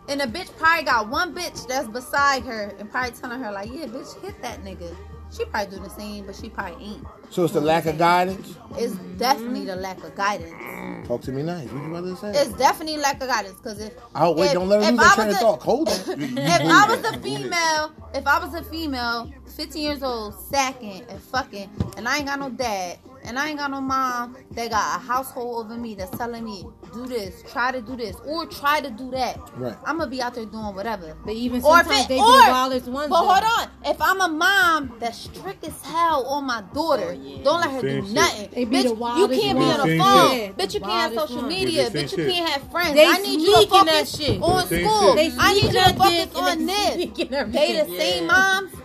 and 0.07 0.21
a 0.21 0.27
bitch 0.27 0.55
probably 0.57 0.85
got 0.85 1.07
one 1.09 1.33
bitch 1.35 1.67
that's 1.67 1.87
beside 1.87 2.43
her 2.43 2.73
and 2.79 2.89
probably 2.89 3.11
telling 3.11 3.39
her 3.41 3.51
like, 3.51 3.69
yeah, 3.71 3.85
bitch, 3.85 4.19
hit 4.21 4.41
that 4.41 4.63
nigga. 4.63 4.95
She 5.31 5.45
probably 5.45 5.77
do 5.77 5.83
the 5.83 5.89
same, 5.89 6.25
but 6.25 6.35
she 6.35 6.49
probably 6.49 6.83
ain't. 6.83 7.05
So 7.29 7.43
it's 7.43 7.53
the 7.53 7.61
lack 7.61 7.85
of 7.85 7.97
guidance. 7.97 8.55
It's 8.77 8.95
definitely 9.17 9.65
the 9.65 9.75
lack 9.75 10.03
of 10.03 10.15
guidance. 10.15 11.07
Talk 11.07 11.21
to 11.23 11.31
me 11.31 11.43
nice. 11.43 11.69
What 11.71 11.83
you 11.83 11.95
about 11.95 12.03
to 12.03 12.15
say? 12.15 12.41
It's 12.41 12.53
definitely 12.53 12.97
lack 12.97 13.21
of 13.21 13.27
guidance 13.27 13.55
because 13.57 13.79
if 13.79 13.93
oh 14.15 14.31
wait, 14.31 14.47
if, 14.47 14.53
don't 14.53 14.69
let 14.69 14.83
her 14.83 14.91
lose 14.91 15.13
train 15.13 15.29
of 15.29 15.37
thought. 15.37 15.61
Hold 15.61 15.89
on. 16.07 16.37
if 16.37 16.61
I 16.61 16.95
was 16.95 17.03
a 17.03 17.19
female, 17.19 17.91
if 18.13 18.25
I 18.25 18.39
was 18.43 18.53
a 18.55 18.63
female, 18.63 19.31
fifteen 19.55 19.83
years 19.83 20.01
old, 20.01 20.33
sacking 20.33 21.03
and 21.09 21.21
fucking, 21.21 21.69
and 21.97 22.07
I 22.07 22.17
ain't 22.17 22.27
got 22.27 22.39
no 22.39 22.49
dad, 22.49 22.97
and 23.23 23.37
I 23.37 23.49
ain't 23.49 23.59
got 23.59 23.71
no 23.71 23.81
mom 23.81 24.37
They 24.51 24.69
got 24.69 24.97
a 24.97 24.99
household 24.99 25.65
over 25.65 25.77
me 25.77 25.95
that's 25.95 26.15
telling 26.17 26.43
me 26.43 26.65
do 26.93 27.05
this, 27.05 27.43
try 27.51 27.71
to 27.71 27.81
do 27.81 27.95
this, 27.95 28.15
or 28.25 28.45
try 28.45 28.81
to 28.81 28.89
do 28.89 29.11
that, 29.11 29.37
right. 29.55 29.75
I'm 29.85 29.97
gonna 29.97 30.09
be 30.09 30.21
out 30.21 30.35
there 30.35 30.45
doing 30.45 30.75
whatever. 30.75 31.15
But 31.23 31.33
even 31.33 31.63
or 31.63 31.77
sometimes 31.77 32.05
it, 32.05 32.07
they 32.09 32.19
or, 32.19 32.25
do 32.25 32.49
wildest 32.49 32.87
ones. 32.87 33.09
But 33.09 33.21
though. 33.21 33.27
hold 33.27 33.43
on, 33.59 33.69
if 33.85 34.01
I'm 34.01 34.21
a 34.21 34.27
mom 34.27 34.93
that's 34.99 35.17
strict 35.17 35.63
as 35.65 35.81
hell 35.81 36.25
on 36.25 36.45
my 36.45 36.63
daughter, 36.73 37.09
oh, 37.09 37.21
yeah. 37.21 37.43
don't 37.43 37.61
let 37.61 37.71
her 37.71 37.81
do 37.81 38.05
shit. 38.05 38.13
nothing. 38.13 38.69
Bitch, 38.69 38.83
you 38.83 39.39
can't 39.39 39.59
be 39.59 39.65
on 39.65 39.87
the 39.87 39.97
phone. 39.97 40.37
Yeah. 40.37 40.51
Bitch, 40.51 40.73
you 40.73 40.79
can't 40.79 40.91
have 40.91 41.13
social 41.13 41.37
one. 41.37 41.47
media. 41.47 41.89
Bitch, 41.89 42.17
you 42.17 42.25
can't 42.25 42.49
have 42.49 42.71
friends. 42.71 42.95
They 42.95 43.05
I 43.05 43.17
need 43.17 43.41
you 43.41 43.55
to 43.61 43.67
focus 43.67 44.11
that 44.13 44.23
shit. 44.23 44.41
on 44.41 44.65
school. 44.65 45.15
I 45.39 45.53
need 45.53 45.63
you 45.63 45.71
to 45.71 45.93
focus 45.93 46.35
on 46.35 46.65
this. 46.65 46.95
They 47.49 47.83
the 47.83 47.97
same 47.97 48.25
yeah. 48.25 48.31
moms 48.31 48.78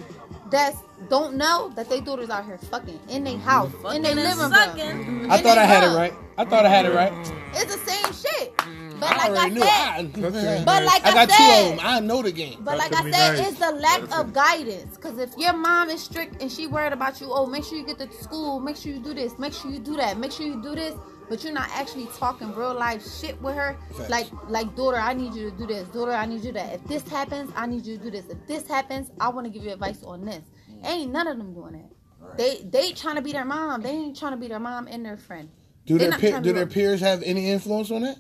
that's 0.55 0.79
don't 1.09 1.37
know 1.37 1.73
that 1.75 1.89
they 1.89 2.01
daughters 2.01 2.31
out 2.31 2.45
here 2.45 2.59
fucking 2.59 2.99
in 3.09 3.25
their 3.25 3.39
house, 3.39 3.73
fucking 3.83 3.97
in 3.97 4.03
their 4.03 4.15
living 4.15 4.39
room. 4.39 5.31
I 5.31 5.43
thought 5.43 5.59
I 5.59 5.65
had 5.65 5.85
it 5.85 5.97
right. 5.97 6.15
I 6.39 6.45
thought 6.45 6.65
I 6.65 6.69
had 6.69 6.87
it 6.87 6.95
right. 6.95 7.13
It's 7.55 7.75
the 7.75 7.91
same 7.91 8.13
shit. 8.13 8.55
But 9.01 9.11
I 9.11 9.29
like 9.29 9.53
already 9.53 9.63
I 9.63 9.67
said. 9.67 10.25
I, 10.25 10.65
but 10.65 10.85
like 10.85 11.05
I, 11.05 11.11
I 11.11 11.15
got 11.15 11.31
said, 11.31 11.37
two 11.37 11.73
of 11.73 11.77
them. 11.77 11.87
I 11.87 12.01
know 12.01 12.23
the 12.23 12.33
game. 12.33 12.59
But 12.61 12.79
that 12.79 12.93
like 12.93 12.95
I 12.95 13.11
said, 13.11 13.37
nice. 13.37 13.49
it's 13.49 13.59
the 13.59 13.73
lack 13.73 14.01
That's 14.03 14.17
of 14.17 14.33
guidance. 14.33 14.97
Because 14.97 15.19
if 15.19 15.37
your 15.37 15.53
mom 15.53 15.91
is 15.91 16.03
strict 16.03 16.41
and 16.41 16.51
she 16.51 16.67
worried 16.67 16.93
about 16.93 17.21
you, 17.21 17.29
oh, 17.31 17.47
make 17.47 17.65
sure 17.65 17.77
you 17.77 17.85
get 17.85 17.99
to 17.99 18.13
school, 18.13 18.61
make 18.61 18.77
sure 18.77 18.93
you 18.93 19.01
do 19.01 19.13
this, 19.13 19.39
make 19.39 19.53
sure 19.53 19.71
you 19.71 19.81
do 19.81 19.97
that, 19.97 20.19
make 20.19 20.33
sure 20.33 20.47
you 20.47 20.63
do 20.63 20.75
this 20.75 20.95
but 21.29 21.43
you're 21.43 21.53
not 21.53 21.69
actually 21.73 22.09
talking 22.17 22.55
real 22.55 22.75
life 22.75 23.03
shit 23.21 23.41
with 23.41 23.55
her. 23.55 23.77
Facts. 23.97 24.11
Like, 24.11 24.27
like 24.49 24.75
daughter, 24.77 24.99
I 24.99 25.15
need 25.15 25.35
you 25.35 25.51
to 25.51 25.57
do 25.57 25.67
this. 25.67 25.89
Daughter, 25.89 26.13
I 26.13 26.27
need 26.27 26.45
you 26.45 26.53
that. 26.53 26.75
If 26.75 26.85
this 26.85 27.07
happens, 27.09 27.51
I 27.57 27.67
need 27.67 27.87
you 27.87 27.97
to 27.97 28.05
do 28.05 28.11
this. 28.11 28.27
If 28.29 28.47
this 28.47 28.67
happens, 28.67 29.11
I 29.21 29.29
want 29.29 29.47
to 29.47 29.51
give 29.51 29.65
you 29.65 29.73
advice 29.73 30.03
on 30.03 30.25
this. 30.25 30.43
Ain't 30.85 31.13
none 31.13 31.27
of 31.27 31.39
them 31.39 31.55
doing 31.55 31.73
that. 31.73 31.91
Right. 32.21 32.39
They 32.39 32.63
they 32.65 32.93
trying 32.93 33.17
to 33.17 33.23
be 33.23 33.33
their 33.33 33.45
mom. 33.45 33.83
They 33.83 33.91
ain't 33.91 34.19
trying 34.19 34.33
to 34.33 34.39
be 34.39 34.49
their 34.49 34.59
mom 34.59 34.87
and 34.87 35.05
their 35.05 35.17
friend. 35.17 35.51
Do 35.87 35.99
They're 35.99 36.11
their 36.11 36.19
pe- 36.19 36.41
do 36.41 36.53
their 36.53 36.67
peers 36.67 37.01
have 37.01 37.23
any 37.23 37.51
influence 37.51 37.91
on 37.91 38.03
that? 38.03 38.19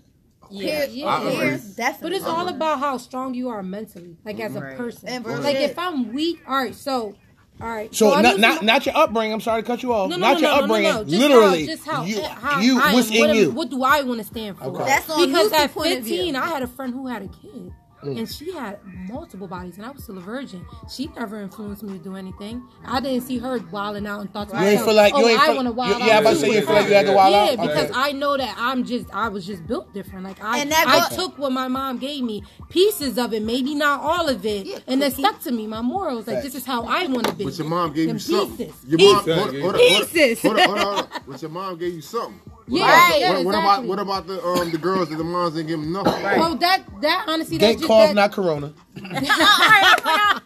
Yeah, 0.51 0.85
yeah, 0.85 1.21
peers, 1.21 1.79
yeah. 1.79 1.97
But 2.01 2.13
it's 2.13 2.27
all 2.27 2.49
about 2.49 2.79
how 2.79 2.99
strong 2.99 3.35
you 3.35 3.49
are 3.49 3.63
mentally, 3.63 4.17
like 4.25 4.39
as 4.41 4.55
a 4.57 4.61
right. 4.61 4.77
person. 4.77 5.23
Like 5.23 5.57
if 5.57 5.79
I'm 5.79 6.13
weak, 6.13 6.41
all 6.47 6.57
right, 6.57 6.75
so 6.75 7.15
all 7.61 7.69
right. 7.69 7.95
So, 7.95 8.13
so 8.13 8.21
not, 8.21 8.39
not, 8.41 8.63
not 8.65 8.85
your 8.85 8.97
upbringing. 8.97 9.33
I'm 9.33 9.41
sorry 9.41 9.63
to 9.63 9.67
cut 9.67 9.83
you 9.83 9.93
off. 9.93 10.11
No, 10.11 10.17
no, 10.17 10.21
not 10.27 10.41
no, 10.41 10.49
your 10.49 10.63
upbringing. 10.63 10.93
Just 10.93 11.11
literally, 11.11 11.67
just 11.67 11.87
how, 11.87 12.05
you, 12.05 12.21
how 12.23 12.61
you 12.61 12.81
am, 12.81 12.93
what's 12.95 13.11
in 13.11 13.21
what 13.21 13.37
you. 13.37 13.49
Am, 13.51 13.55
what 13.55 13.71
do 13.71 13.83
I 13.83 14.03
want 14.03 14.19
to 14.19 14.25
stand 14.25 14.59
for? 14.59 14.65
Okay. 14.65 14.85
That's 14.85 15.07
because 15.07 15.53
at 15.53 15.71
15, 15.71 16.35
I 16.37 16.47
had 16.47 16.63
a 16.63 16.67
friend 16.67 16.93
who 16.93 17.07
had 17.07 17.23
a 17.23 17.29
kid. 17.29 17.73
Mm. 18.05 18.19
And 18.19 18.31
she 18.31 18.53
had 18.53 18.79
multiple 19.09 19.47
bodies, 19.47 19.77
and 19.77 19.87
I 19.87 19.91
was 19.91 20.03
still 20.03 20.19
a 20.19 20.21
virgin. 20.21 20.67
She 20.91 21.09
never 21.17 21.41
influenced 21.41 21.83
me 21.83 21.99
to 21.99 22.05
do 22.05 22.17
anything. 22.17 22.63
I 22.85 23.01
didn't 23.01 23.23
see 23.23 23.39
her 23.39 23.59
wilding 23.71 24.07
out 24.07 24.21
and 24.21 24.33
thought 24.33 24.49
to 24.51 24.57
you 24.57 24.61
myself, 24.61 24.95
like, 24.95 25.15
oh, 25.15 25.27
I 25.27 25.55
want 25.55 25.67
to 25.67 25.73
wild 25.73 25.99
you, 25.99 25.99
yeah, 25.99 26.05
out. 26.05 26.09
Yeah, 26.09 26.19
about 26.19 26.31
to 26.31 26.37
say 26.37 26.55
you 26.55 26.61
feel 26.67 26.75
like 26.75 26.89
you 26.89 26.95
had 26.95 27.07
to 27.07 27.13
wild 27.13 27.33
yeah, 27.33 27.41
out. 27.43 27.51
Yeah, 27.51 27.67
because 27.67 27.91
okay. 27.91 28.01
I 28.01 28.13
know 28.13 28.37
that 28.37 28.55
I'm 28.59 28.85
just, 28.85 29.15
I 29.15 29.29
was 29.29 29.47
just 29.47 29.67
built 29.67 29.93
different. 29.95 30.25
Like 30.25 30.43
I, 30.43 30.61
I 30.61 31.09
go- 31.09 31.17
took 31.17 31.39
what 31.39 31.53
my 31.53 31.69
mom 31.69 31.99
gave 31.99 32.23
me, 32.23 32.43
pieces 32.69 33.19
of 33.19 33.33
it, 33.33 33.43
maybe 33.43 33.75
not 33.75 34.01
all 34.01 34.29
of 34.29 34.45
it, 34.45 34.67
yeah, 34.67 34.79
and 34.87 35.03
it 35.03 35.15
stuck 35.15 35.41
to 35.41 35.53
me. 35.53 35.67
My 35.67 35.83
morals, 35.83 36.27
like 36.27 36.43
this 36.43 36.55
is 36.55 36.67
how 36.67 36.85
I 36.85 37.07
want 37.07 37.27
to 37.29 37.35
be. 37.35 37.45
But 37.45 37.59
your 37.59 37.69
mom 37.69 37.93
gave 37.93 38.09
you 38.09 38.15
pieces. 38.15 38.37
something. 38.37 38.73
Your 38.87 38.99
mom, 38.99 39.75
pieces. 39.75 40.43
Hold, 40.43 40.59
hold, 40.59 40.67
hold. 40.67 40.79
Hold 40.79 40.79
hold. 40.79 41.09
But 41.27 41.43
your 41.43 41.51
mom 41.51 41.79
gave 41.79 41.95
you 41.95 42.03
something. 42.03 42.41
What 42.67 42.79
yeah, 42.81 42.87
yeah, 43.17 43.43
what, 43.43 43.43
exactly. 43.43 43.45
what, 43.45 43.55
about 43.55 43.85
what 43.85 43.99
about 43.99 44.27
the 44.27 44.43
um 44.45 44.71
the 44.71 44.79
girls 44.79 45.11
that 45.11 45.17
the 45.17 45.25
moms 45.25 45.55
didn't 45.55 45.69
give 45.69 45.81
them 45.81 45.93
nothing? 45.93 46.23
Well, 46.23 46.55
that 46.57 46.85
that 47.03 47.25
honestly 47.29 47.59
that 47.59 47.67
Gate 47.67 47.79
just, 47.79 47.89
cough, 47.89 48.09
that, 48.09 48.15
not 48.15 48.33
corona. 48.33 48.73
I 49.03 50.41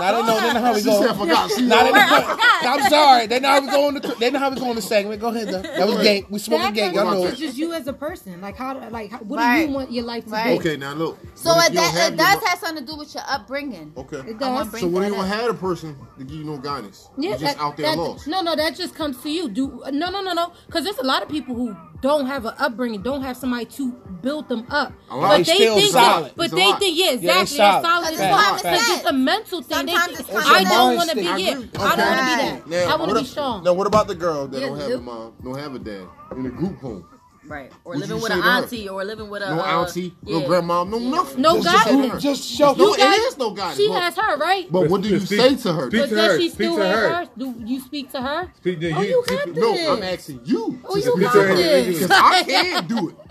now 0.00 0.12
they 0.12 0.26
know, 0.26 0.40
they 0.40 0.52
know 0.52 0.60
how 0.60 0.74
we 0.74 0.82
go. 0.82 1.00
Now 1.00 1.84
they 1.84 1.92
know, 1.92 2.36
I'm 2.72 2.90
sorry. 2.90 3.26
They 3.26 3.40
know 3.40 3.48
how 3.48 3.60
we 3.60 3.66
go 3.68 3.86
on 3.88 3.94
the. 3.94 4.16
They 4.18 4.30
know 4.30 4.38
how 4.38 4.50
we 4.50 4.56
go 4.56 4.68
on 4.70 4.76
the 4.76 4.82
segment. 4.82 5.20
Go 5.20 5.28
ahead 5.28 5.48
though. 5.48 5.62
That 5.62 5.86
was 5.86 5.98
gay. 5.98 6.26
We 6.28 6.38
smoking 6.38 6.74
gay. 6.74 6.92
Y'all 6.92 7.04
know 7.04 7.26
It's 7.26 7.38
Just 7.38 7.56
you 7.56 7.72
as 7.72 7.86
a 7.86 7.92
person. 7.92 8.40
Like 8.40 8.56
how? 8.56 8.88
Like 8.90 9.10
how, 9.10 9.18
what 9.18 9.38
right. 9.38 9.60
do 9.62 9.68
you 9.68 9.74
want 9.74 9.92
your 9.92 10.04
life 10.04 10.24
to 10.24 10.30
right. 10.30 10.60
be? 10.60 10.68
Okay, 10.68 10.76
now 10.76 10.94
look. 10.94 11.18
So 11.34 11.50
it, 11.50 11.72
that, 11.74 12.12
it 12.12 12.16
does 12.16 12.42
have 12.44 12.58
something 12.58 12.84
to 12.84 12.92
do 12.92 12.98
with 12.98 13.14
your 13.14 13.24
upbringing. 13.28 13.92
Okay. 13.96 14.18
It 14.30 14.38
does. 14.38 14.80
So 14.80 14.88
what 14.88 15.02
do 15.02 15.08
you 15.08 15.14
had 15.14 15.40
Have 15.40 15.50
a 15.50 15.54
person 15.54 15.96
to 16.18 16.24
give 16.24 16.36
you 16.36 16.44
no 16.44 16.58
guidance? 16.58 17.08
Yeah, 17.16 17.30
You're 17.30 17.38
just 17.38 17.56
that, 17.56 17.62
out 17.62 17.76
there 17.76 17.86
that, 17.86 17.98
lost. 17.98 18.26
No, 18.26 18.40
no, 18.40 18.56
that 18.56 18.76
just 18.76 18.94
comes 18.94 19.20
to 19.22 19.30
you. 19.30 19.48
Do 19.48 19.82
no, 19.92 20.10
no, 20.10 20.22
no, 20.22 20.32
no. 20.32 20.52
Because 20.66 20.84
there's 20.84 20.98
a 20.98 21.04
lot 21.04 21.22
of 21.22 21.28
people 21.28 21.54
who 21.54 21.76
don't 22.04 22.26
have 22.26 22.44
an 22.44 22.52
upbringing, 22.58 23.00
don't 23.00 23.22
have 23.22 23.34
somebody 23.34 23.64
to 23.64 23.90
build 24.20 24.46
them 24.46 24.66
up. 24.68 24.92
But 25.08 25.38
they 25.38 25.44
think, 25.44 25.90
solid. 25.90 26.26
That, 26.26 26.36
but 26.36 26.44
it's 26.44 26.54
they 26.54 26.72
think, 26.72 26.98
yeah, 26.98 27.12
exactly. 27.12 27.56
Yeah, 27.56 27.80
solid. 27.80 28.04
That's 28.04 28.18
solid. 28.18 28.62
That's 28.62 28.90
it's, 28.90 28.98
it's 28.98 29.08
a 29.08 29.12
mental 29.14 29.62
thing. 29.62 29.86
Think, 29.86 29.98
I 29.98 30.64
don't 30.64 30.96
want 30.96 31.08
to 31.08 31.16
be 31.16 31.22
here. 31.22 31.56
Okay. 31.56 31.70
I 31.78 31.96
don't 31.96 32.06
want 32.06 32.20
to 32.20 32.66
be 32.66 32.70
that. 32.70 32.86
Now, 32.86 32.94
I 32.94 32.98
want 32.98 33.10
to 33.12 33.20
be 33.20 33.24
strong. 33.24 33.64
Now, 33.64 33.72
what 33.72 33.86
about 33.86 34.06
the 34.06 34.14
girl 34.14 34.46
that 34.48 34.60
yeah, 34.60 34.66
don't 34.66 34.80
have 34.80 34.90
a 34.90 35.00
mom, 35.00 35.32
don't 35.42 35.58
have 35.58 35.74
a 35.74 35.78
dad 35.78 36.06
in 36.36 36.44
a 36.44 36.50
group 36.50 36.78
home? 36.78 37.08
Right. 37.46 37.70
Or 37.84 37.92
Would 37.92 38.00
living 38.00 38.22
with 38.22 38.32
an 38.32 38.42
auntie 38.42 38.88
or 38.88 39.04
living 39.04 39.28
with 39.28 39.42
a 39.42 39.54
no 39.54 39.60
uh, 39.60 39.82
auntie, 39.82 40.14
uh, 40.26 40.30
no 40.30 40.40
yeah. 40.40 40.46
grandma, 40.46 40.84
no 40.84 40.98
nothing. 40.98 41.42
No 41.42 41.62
guidance. 41.62 42.22
Just, 42.22 42.22
just 42.22 42.58
show. 42.58 42.74
her 42.74 42.96
guys, 42.96 43.18
it 43.18 43.20
is 43.20 43.38
no 43.38 43.50
guidance. 43.50 43.76
She 43.76 43.90
has 43.90 44.16
her 44.16 44.36
right. 44.38 44.70
But 44.70 44.88
what 44.88 45.02
do 45.02 45.08
you 45.08 45.20
speak, 45.20 45.40
say 45.40 45.56
to 45.56 45.72
her? 45.72 45.90
Speak 45.90 46.00
but 46.00 46.08
to 46.08 46.14
does 46.14 46.32
her. 46.32 46.40
she 46.40 46.48
speak 46.48 46.70
still 46.70 46.76
have 46.78 46.96
her. 46.96 47.08
her? 47.08 47.30
Do 47.36 47.54
you 47.64 47.80
speak 47.80 48.10
to 48.12 48.22
her? 48.22 48.52
Speak 48.56 48.80
to 48.80 48.90
oh, 48.92 49.02
you. 49.02 49.08
you 49.08 49.24
got. 49.26 49.48
No, 49.48 49.92
I'm 49.96 50.02
asking 50.02 50.40
you. 50.44 50.80
Oh, 50.84 50.96
you 50.96 51.20
got 51.20 51.32
this. 51.34 51.98
Because 51.98 52.10
I 52.10 52.42
can't 52.44 52.88
do 52.88 53.08
it. 53.10 53.16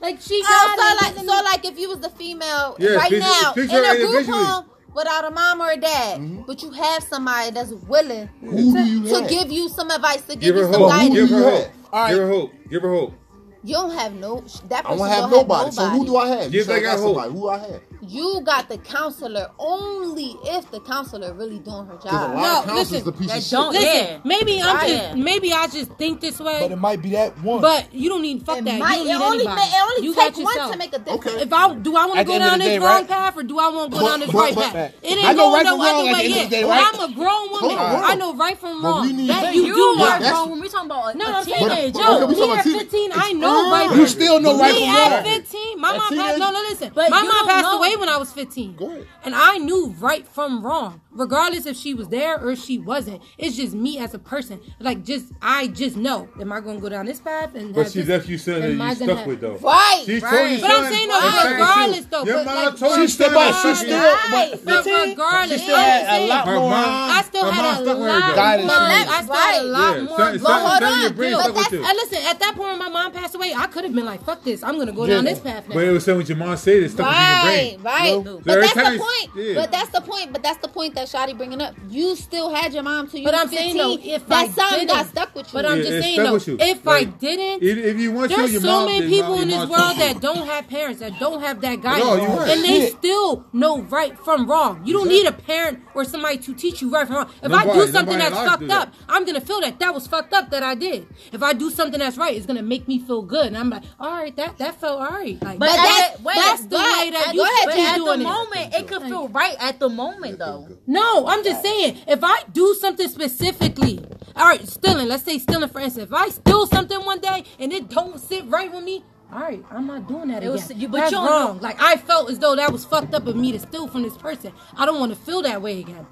Like 0.00 0.18
she 0.18 0.40
got 0.40 0.48
oh, 0.50 0.96
so 0.98 1.06
like 1.06 1.26
so 1.26 1.44
like 1.44 1.64
if 1.66 1.78
you 1.78 1.90
was 1.90 2.00
the 2.00 2.08
female 2.08 2.74
yeah, 2.78 2.92
right 2.92 3.08
speak, 3.08 3.20
now 3.20 3.52
speak 3.52 3.70
in 3.70 3.84
a 3.84 3.96
group 3.98 4.26
home 4.28 4.64
without 4.94 5.26
a 5.26 5.30
mom 5.30 5.60
or 5.60 5.70
a 5.72 5.76
dad, 5.76 6.20
mm-hmm. 6.20 6.42
but 6.46 6.62
you 6.62 6.70
have 6.70 7.02
somebody 7.02 7.50
that's 7.50 7.70
willing 7.70 8.28
to, 8.40 9.26
give 9.28 9.50
you 9.52 9.68
some 9.68 9.90
advice, 9.90 10.22
to 10.22 10.36
give, 10.36 10.56
you 10.56 10.72
some 10.72 10.88
guidance. 10.88 11.14
Give 11.14 11.28
her 11.28 11.42
hope. 11.42 12.08
Give 12.08 12.18
her 12.18 12.28
hope. 12.28 12.52
Give 12.70 12.82
her 12.82 12.90
hope. 12.90 13.14
You 13.62 13.74
don't 13.74 13.90
have 13.92 14.14
no. 14.14 14.44
That 14.68 14.84
person 14.84 14.86
I 14.86 14.96
don't 14.96 15.08
have, 15.08 15.08
don't 15.08 15.08
have 15.08 15.30
nobody. 15.30 15.70
nobody. 15.70 15.72
So 15.72 15.88
who 15.90 16.06
do 16.06 16.16
I 16.16 16.28
have? 16.28 16.50
Just 16.52 16.68
like 16.68 16.84
I 16.84 16.96
hope. 16.96 17.32
Who 17.32 17.48
I 17.48 17.58
have? 17.58 17.82
you 18.02 18.40
got 18.44 18.68
the 18.68 18.78
counselor 18.78 19.50
only 19.58 20.36
if 20.44 20.70
the 20.70 20.80
counselor 20.80 21.34
really 21.34 21.58
doing 21.58 21.86
her 21.86 21.96
job. 21.98 22.66
no, 22.66 22.74
listen, 22.74 23.04
that 23.04 23.48
don't. 23.50 23.72
Listen, 23.72 23.82
yeah. 23.82 24.18
maybe 24.24 24.60
I'm 24.62 24.88
just 24.88 25.16
maybe 25.16 25.52
I 25.52 25.66
just 25.66 25.92
think 25.92 26.20
this 26.20 26.38
way. 26.40 26.60
But 26.60 26.72
it 26.72 26.76
might 26.76 27.02
be 27.02 27.10
that 27.10 27.38
one. 27.42 27.60
But 27.60 27.92
you 27.92 28.08
don't 28.08 28.22
need 28.22 28.44
fuck 28.44 28.58
it 28.58 28.64
that. 28.64 28.78
Might, 28.78 29.00
you 29.00 29.06
don't 29.08 29.36
need 29.36 29.46
only, 29.46 29.46
anybody. 29.46 29.68
It 29.68 29.82
only 29.82 30.06
you 30.06 30.14
take 30.14 30.34
got 30.34 30.44
one 30.44 30.72
to 30.72 30.78
make 30.78 30.94
a 30.94 30.98
difference. 30.98 31.26
Okay. 31.26 31.42
If 31.42 31.52
I 31.52 31.74
do, 31.74 31.96
I 31.96 32.06
want 32.06 32.18
to 32.20 32.24
go 32.24 32.38
down 32.38 32.58
this 32.58 32.68
day, 32.68 32.78
wrong 32.78 32.88
right? 32.88 33.08
path 33.08 33.36
or 33.36 33.42
do 33.42 33.58
I 33.58 33.68
want 33.68 33.92
to 33.92 33.98
go 33.98 34.04
but, 34.04 34.10
down 34.10 34.20
this 34.20 34.32
but, 34.32 34.38
right 34.38 34.54
but, 34.54 34.72
path? 34.72 34.94
It 35.02 35.18
ain't 35.18 35.36
going 35.36 35.64
no 35.64 35.82
other 35.82 36.12
way 36.12 36.26
yet. 36.28 36.50
Day, 36.50 36.64
right? 36.64 36.90
I'm 36.94 37.10
a 37.10 37.14
grown 37.14 37.50
woman. 37.50 37.76
I 37.78 38.14
know 38.14 38.34
right 38.34 38.58
from 38.58 38.84
wrong. 38.84 39.26
That 39.26 39.54
you 39.54 39.74
do 39.74 40.02
are 40.02 40.18
grown. 40.18 40.60
We 40.60 40.68
talking 40.68 40.90
about 40.90 41.16
no, 41.16 41.26
I'm 41.26 41.44
teenage. 41.44 41.94
Yo, 41.94 42.26
me 42.26 42.52
at 42.52 42.64
15, 42.64 43.10
I 43.14 43.32
know 43.32 43.70
right. 43.70 43.94
You 43.94 44.06
still 44.06 44.40
know 44.40 44.58
right 44.58 44.72
from 44.72 44.88
wrong. 44.88 45.22
Me 45.24 45.36
at 45.36 45.46
15, 45.46 45.80
my 45.80 45.96
mom. 45.96 46.16
passed. 46.16 46.38
No, 46.38 46.50
no, 46.50 46.60
listen. 46.60 46.92
My 46.96 47.08
mom 47.08 47.46
passed 47.46 47.74
away 47.74 47.89
away 47.90 48.00
when 48.00 48.08
I 48.08 48.16
was 48.16 48.32
15. 48.32 48.74
Good. 48.74 49.06
And 49.24 49.34
I 49.34 49.58
knew 49.58 49.94
right 49.98 50.26
from 50.26 50.64
wrong, 50.64 51.00
regardless 51.10 51.66
if 51.66 51.76
she 51.76 51.94
was 51.94 52.08
there 52.08 52.38
or 52.38 52.56
she 52.56 52.78
wasn't. 52.78 53.22
It's 53.38 53.56
just 53.56 53.74
me 53.74 53.98
as 53.98 54.14
a 54.14 54.18
person. 54.18 54.60
Like, 54.78 55.04
just, 55.04 55.32
I 55.42 55.68
just 55.68 55.96
know. 55.96 56.28
Am 56.40 56.52
I 56.52 56.60
going 56.60 56.76
to 56.76 56.82
go 56.82 56.88
down 56.88 57.06
this 57.06 57.20
path? 57.20 57.54
And 57.54 57.74
But 57.74 57.90
she's 57.90 58.06
definitely 58.06 58.38
saying 58.38 58.78
that 58.78 58.88
you 58.88 58.94
stuck 58.94 59.18
have... 59.18 59.26
with, 59.26 59.40
though. 59.40 59.56
Right. 59.56 60.02
She 60.06 60.18
right. 60.18 60.30
told 60.30 60.50
you 60.50 60.60
But 60.60 60.70
I'm 60.70 60.92
saying, 60.92 61.08
though, 61.08 61.18
right. 61.18 61.52
regardless, 61.52 62.04
though. 62.06 62.24
Your 62.24 62.44
but, 62.44 62.54
like, 62.54 62.76
told 62.76 63.00
she 63.00 63.08
stepped 63.08 63.34
but 63.34 63.52
she 63.52 63.74
still, 63.74 63.98
right. 63.98 64.60
but, 64.64 64.84
regardless, 64.84 65.60
she 65.60 65.66
still 65.66 65.76
had 65.76 66.20
a 66.20 66.26
lot 66.26 66.46
more. 66.46 66.72
I 66.74 67.22
still 67.26 67.50
had 67.50 67.80
a 67.80 67.84
lot 67.84 67.98
more. 67.98 68.08
I 68.08 69.22
still 69.22 69.34
had 69.34 69.62
a 69.62 69.64
lot 69.64 70.02
more. 70.02 70.18
Hold 70.18 70.82
on. 70.82 71.14
But 71.14 71.54
that's, 71.54 71.72
listen, 71.72 72.18
at 72.26 72.38
that 72.40 72.54
point 72.56 72.70
when 72.70 72.78
my 72.78 72.88
mom 72.88 73.12
passed 73.12 73.34
away, 73.34 73.52
I 73.54 73.66
could 73.66 73.84
have 73.84 73.94
been 73.94 74.04
like, 74.04 74.22
fuck 74.24 74.42
this. 74.44 74.62
I'm 74.62 74.74
going 74.74 74.86
to 74.86 74.92
go 74.92 75.06
down 75.06 75.24
this 75.24 75.38
path 75.38 75.68
now. 75.68 75.74
But 75.74 75.84
it 75.84 75.90
was 75.90 76.04
saying 76.04 76.18
what 76.18 76.28
your 76.28 76.38
mom 76.38 76.56
said, 76.56 76.82
it 76.82 76.90
stuck 76.90 77.06
with 77.06 77.16
your 77.16 77.42
brain 77.44 77.79
right? 77.80 78.24
No. 78.24 78.38
But 78.38 78.60
that's 78.60 78.74
times, 78.74 78.98
the 78.98 79.04
point. 79.04 79.46
Yeah. 79.46 79.54
But 79.54 79.72
that's 79.72 79.90
the 79.90 80.00
point. 80.00 80.32
But 80.32 80.42
that's 80.42 80.58
the 80.58 80.68
point 80.68 80.94
that 80.94 81.08
Shotty 81.08 81.36
bringing 81.36 81.60
up. 81.60 81.74
You 81.88 82.16
still 82.16 82.50
had 82.50 82.72
your 82.72 82.82
mom 82.82 83.08
to 83.10 83.18
you 83.18 83.24
but 83.24 83.34
I'm 83.34 83.48
15. 83.48 83.58
Saying, 83.58 83.76
though, 83.76 83.98
if 84.02 84.26
that 84.28 84.50
song 84.50 84.86
got 84.86 85.06
stuck 85.06 85.34
with 85.34 85.46
you. 85.46 85.52
But 85.52 85.66
I'm 85.66 85.78
yeah, 85.78 85.84
just 85.84 86.02
saying 86.02 86.22
though, 86.22 86.36
if 86.64 86.86
like, 86.86 87.08
I 87.08 87.10
didn't, 87.10 87.62
if 87.62 87.98
you 87.98 88.12
want 88.12 88.30
there's 88.30 88.52
your 88.52 88.60
so 88.60 88.66
mom, 88.66 88.86
many 88.86 89.08
people 89.08 89.38
in 89.40 89.48
this 89.48 89.68
world 89.68 89.96
that 89.98 90.20
don't 90.20 90.46
have 90.46 90.68
parents 90.68 91.00
that 91.00 91.18
don't 91.18 91.40
have 91.40 91.60
that 91.60 91.80
guidance, 91.80 92.22
no, 92.22 92.40
and 92.40 92.64
they 92.64 92.90
still 92.90 93.44
know 93.52 93.82
right 93.82 94.18
from 94.18 94.48
wrong. 94.48 94.82
You 94.84 94.94
don't 94.94 95.08
need 95.08 95.26
a 95.26 95.32
parent 95.32 95.80
or 95.94 96.04
somebody 96.04 96.38
to 96.38 96.54
teach 96.54 96.82
you 96.82 96.90
right 96.90 97.06
from 97.06 97.16
wrong. 97.16 97.30
If 97.42 97.52
I 97.52 97.64
do 97.64 97.86
something 97.88 98.18
that's 98.18 98.34
fucked 98.34 98.70
up, 98.70 98.94
I'm 99.08 99.24
gonna 99.24 99.40
feel 99.40 99.60
that 99.60 99.78
that 99.80 99.94
was 99.94 100.06
fucked 100.06 100.32
up 100.32 100.50
that 100.50 100.62
I 100.62 100.74
did. 100.74 101.06
If 101.32 101.42
I 101.42 101.52
do 101.52 101.70
something 101.70 101.98
that's 101.98 102.16
right, 102.16 102.36
it's 102.36 102.46
gonna 102.46 102.62
make 102.62 102.88
me 102.88 102.98
feel 102.98 103.22
good, 103.22 103.46
and 103.46 103.56
I'm 103.56 103.70
like, 103.70 103.82
all 103.98 104.10
right, 104.10 104.34
that 104.36 104.58
that 104.58 104.80
felt 104.80 105.00
all 105.00 105.08
right. 105.08 105.38
But 105.40 105.58
that, 105.60 106.16
that's, 106.24 106.62
the 106.66 106.76
way 106.76 107.10
that 107.10 107.34
you 107.34 107.40
but 107.70 107.76
be 107.76 107.86
at 107.86 107.96
doing 107.96 108.18
the 108.20 108.24
it. 108.24 108.28
moment, 108.28 108.74
it 108.74 108.88
could 108.88 109.02
feel 109.02 109.28
right 109.28 109.56
at 109.60 109.78
the 109.80 109.88
moment 109.88 110.38
though. 110.38 110.68
No, 110.86 111.26
I'm 111.26 111.42
just 111.44 111.62
saying, 111.62 111.98
if 112.06 112.20
I 112.22 112.42
do 112.52 112.74
something 112.80 113.08
specifically, 113.08 114.00
all 114.36 114.46
right, 114.46 114.66
stealing, 114.68 115.08
let's 115.08 115.24
say 115.24 115.38
stealing 115.38 115.68
for 115.68 115.80
instance, 115.80 116.08
if 116.08 116.12
I 116.14 116.28
steal 116.28 116.66
something 116.66 116.98
one 117.04 117.20
day 117.20 117.44
and 117.58 117.72
it 117.72 117.88
don't 117.88 118.18
sit 118.20 118.44
right 118.48 118.72
with 118.72 118.84
me, 118.84 119.04
all 119.32 119.40
right, 119.40 119.64
I'm 119.70 119.86
not 119.86 120.08
doing 120.08 120.28
that 120.28 120.42
It 120.42 120.46
again. 120.48 120.52
was- 120.52 120.70
you- 120.74 120.88
but 120.88 120.98
That's 120.98 121.12
you 121.12 121.18
don't 121.18 121.26
wrong. 121.26 121.56
know- 121.58 121.62
Like 121.62 121.80
I 121.80 121.96
felt 121.96 122.30
as 122.30 122.38
though 122.40 122.56
that 122.56 122.72
was 122.72 122.84
fucked 122.84 123.14
up 123.14 123.26
of 123.26 123.36
me 123.36 123.52
to 123.52 123.58
steal 123.60 123.86
from 123.86 124.02
this 124.02 124.16
person. 124.16 124.52
I 124.76 124.84
don't 124.86 124.98
want 124.98 125.12
to 125.12 125.18
feel 125.18 125.42
that 125.42 125.62
way 125.62 125.78
again. 125.80 126.06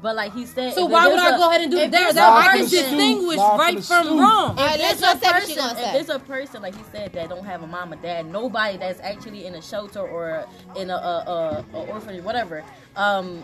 But 0.00 0.14
like 0.16 0.32
he 0.32 0.46
said, 0.46 0.74
So 0.74 0.86
why 0.86 1.08
would 1.08 1.18
I 1.18 1.34
a- 1.34 1.38
go 1.38 1.48
ahead 1.48 1.60
and 1.62 1.70
do 1.72 1.78
if 1.78 1.90
that? 1.90 1.98
there's 2.00 2.14
That 2.14 2.32
a 2.32 2.36
I 2.36 2.56
can 2.58 2.68
distinguish 2.68 3.36
right 3.38 3.84
from 3.84 4.18
wrong. 4.18 4.52
If 4.52 4.58
let's 4.58 4.78
there's 4.78 4.98
a 5.00 5.02
not 5.02 5.20
say 5.20 5.26
what 5.28 5.46
she 5.46 5.54
person, 5.54 5.64
if 5.70 5.92
there's 5.92 6.08
a 6.08 6.18
person 6.20 6.62
like 6.62 6.76
he 6.76 6.84
said 6.92 7.12
that 7.14 7.28
don't 7.28 7.44
have 7.44 7.62
a 7.62 7.66
mom 7.66 7.92
or 7.92 7.96
dad, 7.96 8.26
nobody 8.26 8.76
that's 8.78 9.00
actually 9.00 9.46
in 9.46 9.54
a 9.56 9.62
shelter 9.62 10.00
or 10.00 10.46
in 10.76 10.90
a, 10.90 10.94
a, 10.94 11.64
a, 11.74 11.76
a 11.78 11.84
orphanage, 11.86 12.22
whatever. 12.22 12.64
Um, 12.96 13.42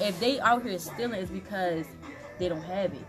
if 0.00 0.18
they 0.20 0.38
out 0.40 0.62
here 0.62 0.78
stealing, 0.78 1.20
it's 1.20 1.30
because 1.30 1.86
they 2.38 2.48
don't 2.48 2.62
have 2.64 2.92
it. 2.92 3.06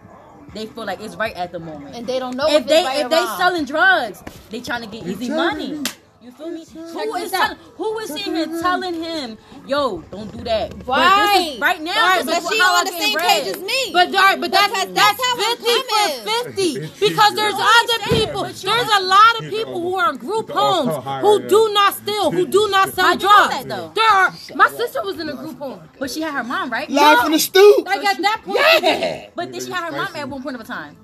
They 0.53 0.65
feel 0.65 0.85
like 0.85 1.01
it's 1.01 1.15
right 1.15 1.35
at 1.35 1.51
the 1.51 1.59
moment. 1.59 1.95
And 1.95 2.07
they 2.07 2.19
don't 2.19 2.37
know 2.37 2.47
if 2.47 2.61
if, 2.61 2.67
they 2.67 2.79
it's 2.79 2.87
right 2.87 2.99
if 2.99 3.05
or 3.07 3.09
they 3.09 3.25
selling 3.37 3.65
drugs, 3.65 4.23
they 4.49 4.61
trying 4.61 4.81
to 4.81 4.87
get 4.87 5.05
easy 5.05 5.27
telling 5.27 5.57
money. 5.57 5.83
Me. 6.27 6.59
You 6.59 6.65
feel 6.65 6.83
me? 6.83 6.93
Check 6.93 7.05
Who 7.07 7.13
this 7.13 7.23
is 7.23 7.33
out. 7.33 7.41
telling, 7.41 7.57
who 7.77 7.99
is 7.99 8.09
sitting 8.09 8.35
here 8.35 8.45
telling 8.61 8.93
him, 9.03 9.37
"Yo, 9.65 9.99
don't 10.11 10.31
do 10.35 10.43
that"? 10.43 10.71
But 10.85 10.85
this 10.85 10.85
Right. 10.87 11.51
is, 11.53 11.59
right 11.59 11.81
now, 11.81 11.91
Right, 11.91 12.25
but 12.25 12.37
is 12.37 12.49
she 12.49 12.59
on 12.61 12.85
the 12.85 12.91
same 12.91 13.13
bread. 13.13 13.43
page 13.43 13.55
as 13.55 13.61
me. 13.61 13.89
But 13.93 14.07
all 14.15 14.21
right, 14.21 14.39
but 14.41 14.51
that's 14.51 14.73
that's 14.73 14.91
that's 14.93 15.23
how 15.25 15.35
fifty 15.35 15.63
for 15.63 16.09
is. 16.09 16.19
fifty 16.43 16.79
because 17.09 17.33
there's 17.33 17.53
other 17.53 17.63
understand, 17.63 18.27
people. 18.27 18.43
There's 18.43 18.89
a 18.99 19.03
lot 19.03 19.33
of 19.41 19.49
people 19.49 19.81
who 19.81 19.95
are 19.95 20.09
in 20.11 20.17
group 20.17 20.49
homes 20.49 20.95
who 21.21 21.47
do 21.47 21.73
not 21.73 21.95
steal, 21.95 22.31
who 22.31 22.45
do 22.47 22.67
not 22.69 22.93
sell 22.93 23.05
How'd 23.07 23.21
know 23.21 23.27
drugs. 23.29 23.53
that, 23.55 23.67
though? 23.69 23.91
There 23.95 24.09
are. 24.09 24.33
My 24.55 24.69
sister 24.69 25.03
was 25.03 25.19
in 25.19 25.29
a 25.29 25.33
group 25.33 25.57
home. 25.59 25.81
But 25.99 26.11
she 26.11 26.21
had 26.21 26.33
her 26.33 26.43
mom, 26.43 26.69
right? 26.69 26.89
Live 26.89 27.19
from 27.21 27.31
the 27.31 27.39
stoop. 27.39 27.85
Like 27.85 28.03
at 28.05 28.21
that 28.21 28.41
point, 28.43 28.57
Yeah. 28.83 29.29
But 29.35 29.51
then 29.51 29.61
she 29.61 29.71
had 29.71 29.85
her 29.85 29.91
mom 29.91 30.15
at 30.15 30.27
one 30.29 30.41
point 30.43 30.55
of 30.55 30.61
a 30.61 30.65
time. 30.65 30.95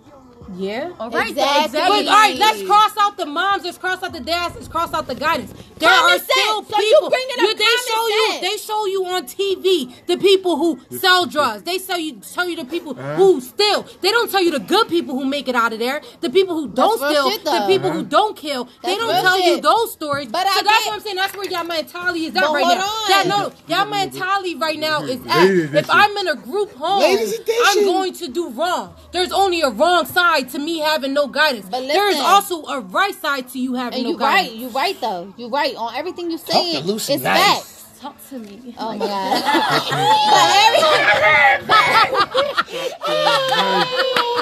Yeah. 0.55 0.91
All 0.99 1.09
right, 1.09 1.29
Exactly. 1.31 1.65
exactly. 1.65 2.03
But 2.05 2.11
all 2.11 2.17
right, 2.19 2.37
let's 2.37 2.63
cross 2.63 2.91
out 2.99 3.17
the 3.17 3.25
moms. 3.25 3.63
Let's 3.63 3.77
cross 3.77 4.03
out 4.03 4.13
the 4.13 4.19
dads. 4.19 4.55
Let's 4.55 4.67
cross 4.67 4.93
out 4.93 5.07
the 5.07 5.15
guidance. 5.15 5.53
There 5.83 5.91
Common 5.91 6.15
are 6.15 6.19
still 6.19 6.63
sense. 6.63 6.69
So 6.69 6.79
you 6.81 6.93
people. 6.95 7.09
bringing 7.09 7.39
up 7.51 7.57
they 7.57 7.63
common 7.65 7.87
show 7.87 8.07
you. 8.07 8.41
They 8.41 8.57
show 8.57 8.85
you 8.85 9.05
on 9.05 9.23
TV 9.25 10.05
the 10.07 10.17
people 10.17 10.57
who 10.57 10.79
sell 10.97 11.25
drugs. 11.25 11.63
They 11.63 11.77
sell 11.77 11.99
you. 11.99 12.13
Tell 12.33 12.47
you 12.47 12.55
the 12.55 12.65
people 12.65 12.91
Uh-huh. 12.97 13.15
who 13.15 13.41
steal. 13.41 13.85
They 14.01 14.11
don't 14.11 14.29
tell 14.31 14.41
you 14.41 14.51
the 14.51 14.59
good 14.59 14.87
people 14.87 15.13
who 15.15 15.25
make 15.25 15.47
it 15.47 15.55
out 15.55 15.73
of 15.73 15.79
there. 15.79 16.01
The 16.21 16.29
people 16.29 16.55
who 16.55 16.67
don't 16.69 16.99
real 17.01 17.09
steal. 17.11 17.29
shit, 17.31 17.43
the 17.43 17.51
though. 17.51 17.67
people 17.67 17.91
who 17.91 18.03
don't 18.03 18.35
kill. 18.37 18.67
they 18.83 18.95
don't 18.95 19.09
real 19.09 19.21
tell 19.21 19.39
you 19.39 19.61
those 19.61 19.91
stories. 19.91 20.29
But 20.29 20.47
so 20.47 20.59
I 20.59 20.63
that's 20.63 20.83
get- 20.83 20.87
what 20.87 20.93
I'm 20.95 21.01
saying. 21.01 21.15
That's 21.17 21.35
where 21.37 21.49
y'all 21.51 21.63
mentality 21.65 22.25
is 22.25 22.35
at 22.35 22.41
But 22.43 22.53
right 22.53 22.63
hold 22.65 22.77
now. 22.77 22.83
on. 22.85 23.09
That 23.09 23.27
no, 23.27 23.51
y'all 23.75 23.85
mentality 23.89 24.55
right 24.55 24.79
now 24.79 25.03
is 25.03 25.19
at. 25.27 25.47
If. 25.83 25.89
I'm 25.89 26.15
in 26.17 26.27
a 26.27 26.35
group 26.35 26.71
home, 26.75 27.03
I'm 27.03 27.83
going 27.85 28.13
to 28.13 28.27
do 28.27 28.49
wrong. 28.49 28.93
There's 29.11 29.31
only 29.31 29.61
a 29.61 29.69
wrong 29.69 30.05
side 30.05 30.49
to 30.51 30.59
me 30.59 30.79
having 30.79 31.13
no 31.13 31.27
guidance. 31.27 31.65
But 31.69 31.81
listen, 31.81 31.95
there 31.95 32.09
is 32.09 32.19
also 32.19 32.63
a 32.65 32.79
right 32.79 33.13
side 33.19 33.49
to 33.49 33.59
you 33.59 33.73
having 33.75 33.99
And 33.99 34.03
no 34.05 34.09
you 34.11 34.17
right, 34.17 34.43
guidance. 34.43 34.59
you 34.61 34.69
right 34.69 34.99
though. 35.01 35.33
You 35.37 35.47
right 35.49 35.72
on 35.75 35.95
everything 35.95 36.29
you 36.31 36.37
Talk 36.37 36.47
to. 36.63 36.79
Lucy 36.81 37.13
It's 37.13 37.23
nice. 37.23 37.39
facts. 37.39 37.99
Talk 37.99 38.29
to 38.29 38.39
me. 38.39 38.75
Oh 38.77 38.97
my 38.97 38.97
god. 39.07 39.43
but, 39.43 40.53
every, 40.65 40.79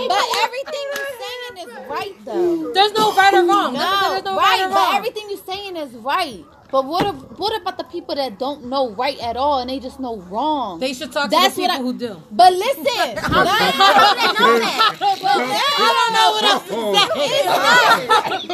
but 0.07 0.25
everything 0.43 0.85
you're 0.95 1.15
saying 1.21 1.57
is 1.67 1.89
right 1.89 2.15
though. 2.25 2.71
There's 2.73 2.93
no 2.93 3.13
right 3.15 3.33
or 3.33 3.45
wrong. 3.45 3.73
No, 3.73 4.09
There's 4.11 4.23
no 4.23 4.35
right, 4.35 4.59
right 4.59 4.61
or 4.65 4.69
but 4.69 4.75
wrong. 4.75 4.95
everything 4.95 5.23
you're 5.29 5.39
saying 5.45 5.75
is 5.77 5.93
right. 5.95 6.43
But 6.71 6.85
what 6.85 7.05
if, 7.05 7.15
what 7.37 7.61
about 7.61 7.77
the 7.77 7.83
people 7.83 8.15
that 8.15 8.39
don't 8.39 8.65
know 8.65 8.91
right 8.91 9.19
at 9.19 9.35
all 9.35 9.59
and 9.59 9.69
they 9.69 9.79
just 9.79 9.99
know 9.99 10.17
wrong? 10.31 10.79
They 10.79 10.93
should 10.93 11.11
talk 11.11 11.29
That's 11.29 11.55
to 11.55 11.61
the 11.61 11.67
people 11.67 11.75
I- 11.75 11.83
who 11.83 11.93
do. 11.93 12.21
But 12.31 12.53
listen, 12.53 12.85
how 13.17 13.43
do 13.43 14.19
they 14.19 14.27
know 14.31 14.59
that? 14.59 14.97
I 15.01 15.87
don't 15.97 16.13
know 16.15 16.31
what 16.31 16.45
else 16.45 16.63
to 16.63 16.75
say. 16.95 18.51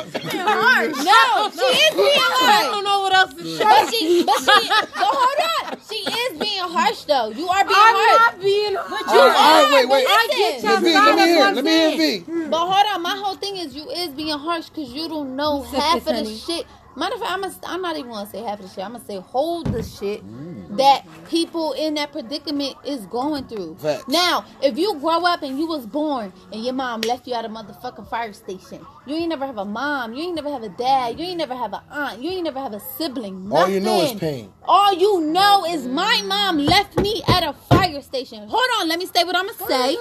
No, 1.08 1.50
she 1.52 1.68
is 1.78 1.94
being 1.96 2.26
harsh. 2.34 2.66
I 2.66 2.70
don't 2.72 2.84
know 2.84 3.02
what 3.02 3.14
else 3.14 3.34
to 3.34 3.44
say. 3.46 3.64
But 3.64 3.94
she, 3.94 4.24
but 4.26 4.40
she, 4.40 4.70
but 4.70 5.12
hold 5.14 5.40
on. 5.72 5.78
She 5.88 5.96
is 5.96 6.40
being 6.40 6.64
harsh 6.64 7.04
though. 7.06 7.30
You 7.30 7.48
are 7.48 7.64
being 7.66 7.78
I'm 7.78 7.96
harsh. 7.96 8.18
not 8.34 8.42
being. 8.42 8.74
But 8.76 9.02
you 9.14 9.20
All 9.20 9.28
right, 9.28 9.38
all 9.38 9.64
right, 9.64 9.86
wait, 9.86 9.90
wait. 9.90 10.06
I 10.10 10.28
get 10.32 10.64
listen. 10.64 10.70
your 10.70 10.74
Let 10.74 10.84
me, 10.84 10.94
side. 10.94 11.06
let 11.06 11.16
me 11.16 11.18
That's 11.18 11.28
hear. 11.30 11.38
what 11.38 11.46
it. 11.46 11.48
I'm 11.48 11.56
Let 11.56 11.66
me 11.66 11.72
hear. 11.72 11.98
V. 12.46 12.50
But 12.50 12.60
hold 12.60 12.86
on, 12.96 13.02
my 13.04 13.16
whole 13.24 13.36
thing 13.36 13.58
is 13.58 13.76
you 13.76 13.90
is 13.92 14.10
being 14.10 14.38
harsh 14.38 14.70
because 14.70 14.90
you 14.92 15.08
don't 15.08 15.36
know 15.36 15.62
half 15.64 15.98
of 16.00 16.06
the 16.06 16.14
honey. 16.14 16.38
shit. 16.38 16.66
Matter 16.98 17.14
of 17.14 17.22
fact, 17.22 17.32
I'm, 17.32 17.44
a, 17.44 17.54
I'm 17.68 17.82
not 17.84 17.96
even 17.96 18.10
gonna 18.10 18.28
say 18.28 18.42
half 18.42 18.60
of 18.60 18.68
the 18.68 18.74
shit. 18.74 18.84
I'm 18.84 18.94
gonna 18.94 19.06
say 19.06 19.20
hold 19.20 19.68
the 19.68 19.84
shit 19.84 20.26
mm. 20.26 20.78
that 20.78 21.06
people 21.30 21.74
in 21.74 21.94
that 21.94 22.12
predicament 22.12 22.76
is 22.84 23.06
going 23.06 23.48
through. 23.48 23.76
Facts. 23.76 24.08
Now, 24.08 24.46
if 24.64 24.80
you 24.80 24.96
grow 25.00 25.24
up 25.24 25.44
and 25.44 25.60
you 25.60 25.68
was 25.68 25.86
born 25.86 26.34
and 26.52 26.64
your 26.64 26.74
mom 26.74 27.02
left 27.02 27.28
you 27.28 27.36
at 27.36 27.46
a 27.46 27.50
motherfucking 27.50 28.10
fire 28.10 28.34
station, 28.34 28.84
you 29.06 29.14
ain't 29.14 29.30
never 29.30 29.46
have 29.46 29.60
a 29.60 29.66
mom, 29.66 30.14
you 30.14 30.24
ain't 30.24 30.34
never 30.34 30.50
have 30.50 30.64
a 30.64 30.70
dad, 30.70 31.20
you 31.20 31.26
ain't 31.26 31.38
never 31.38 31.56
have 31.56 31.72
an 31.74 31.82
aunt, 31.92 32.20
you 32.20 32.32
ain't 32.32 32.46
never 32.46 32.60
have 32.60 32.74
a 32.74 32.80
sibling. 32.98 33.48
All 33.52 33.70
you 33.70 33.80
know 33.80 34.02
is 34.02 34.20
pain. 34.20 34.52
All 34.64 34.92
you 34.92 35.22
know 35.22 35.66
is 35.68 35.86
my 35.86 36.24
mom 36.26 36.58
left 36.58 36.98
me 36.98 37.22
at 37.28 37.44
a 37.44 37.54
fire 37.54 38.02
station. 38.02 38.48
Hold 38.50 38.70
on, 38.80 38.88
let 38.88 38.98
me 38.98 39.06
say 39.06 39.24
what 39.24 39.36
I'm 39.36 39.46
gonna 39.46 39.68
say. 39.68 39.98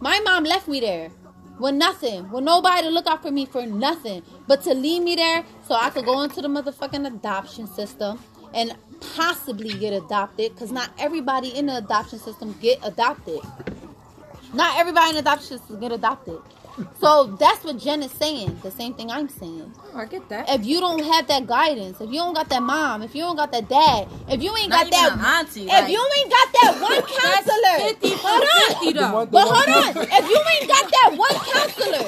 My 0.00 0.18
mom 0.24 0.42
left 0.42 0.66
me 0.66 0.80
there 0.80 1.10
with 1.58 1.74
nothing, 1.74 2.30
with 2.30 2.44
nobody 2.44 2.82
to 2.82 2.90
look 2.90 3.06
out 3.06 3.22
for 3.22 3.30
me 3.30 3.46
for 3.46 3.66
nothing, 3.66 4.22
but 4.46 4.62
to 4.62 4.74
leave 4.74 5.02
me 5.02 5.16
there 5.16 5.44
so 5.66 5.74
I 5.74 5.90
could 5.90 6.04
go 6.04 6.22
into 6.22 6.40
the 6.40 6.48
motherfucking 6.48 7.06
adoption 7.06 7.66
system 7.66 8.20
and 8.54 8.74
possibly 9.14 9.74
get 9.74 9.92
adopted. 9.92 10.56
Cause 10.56 10.72
not 10.72 10.90
everybody 10.98 11.48
in 11.48 11.66
the 11.66 11.76
adoption 11.76 12.18
system 12.18 12.56
get 12.60 12.78
adopted. 12.84 13.40
Not 14.54 14.78
everybody 14.78 15.10
in 15.10 15.14
the 15.16 15.20
adoption 15.20 15.58
system 15.58 15.80
get 15.80 15.92
adopted. 15.92 16.40
So 17.00 17.36
that's 17.38 17.64
what 17.64 17.78
Jen 17.78 18.02
is 18.02 18.12
saying. 18.12 18.58
The 18.62 18.70
same 18.70 18.94
thing 18.94 19.10
I'm 19.10 19.28
saying. 19.28 19.72
Oh, 19.94 19.98
I 19.98 20.04
get 20.06 20.28
that. 20.28 20.48
If 20.50 20.66
you 20.66 20.80
don't 20.80 21.02
have 21.04 21.26
that 21.28 21.46
guidance, 21.46 22.00
if 22.00 22.10
you 22.10 22.18
don't 22.20 22.34
got 22.34 22.48
that 22.50 22.62
mom, 22.62 23.02
if 23.02 23.14
you 23.14 23.22
don't 23.22 23.36
got 23.36 23.52
that 23.52 23.68
dad, 23.68 24.08
if 24.28 24.42
you 24.42 24.54
ain't 24.56 24.70
Not 24.70 24.90
got 24.90 25.06
even 25.10 25.18
that 25.18 25.38
auntie, 25.40 25.62
if 25.64 25.68
like- 25.68 25.90
you 25.92 26.08
ain't 26.18 26.30
got 26.30 26.48
that 26.62 26.72
one 26.82 27.02
counselor, 27.02 27.76
That's 27.78 27.98
50 28.00 28.10
hold 28.18 28.42
on. 28.42 28.74
50 28.74 28.92
though. 28.92 29.26
But 29.26 29.46
hold 29.48 29.68
on, 29.96 30.02
if 30.02 30.24
you 30.28 30.40
ain't 30.54 30.68
got 30.68 30.86
that 30.90 31.10
one 31.16 31.38
counselor, 31.46 32.04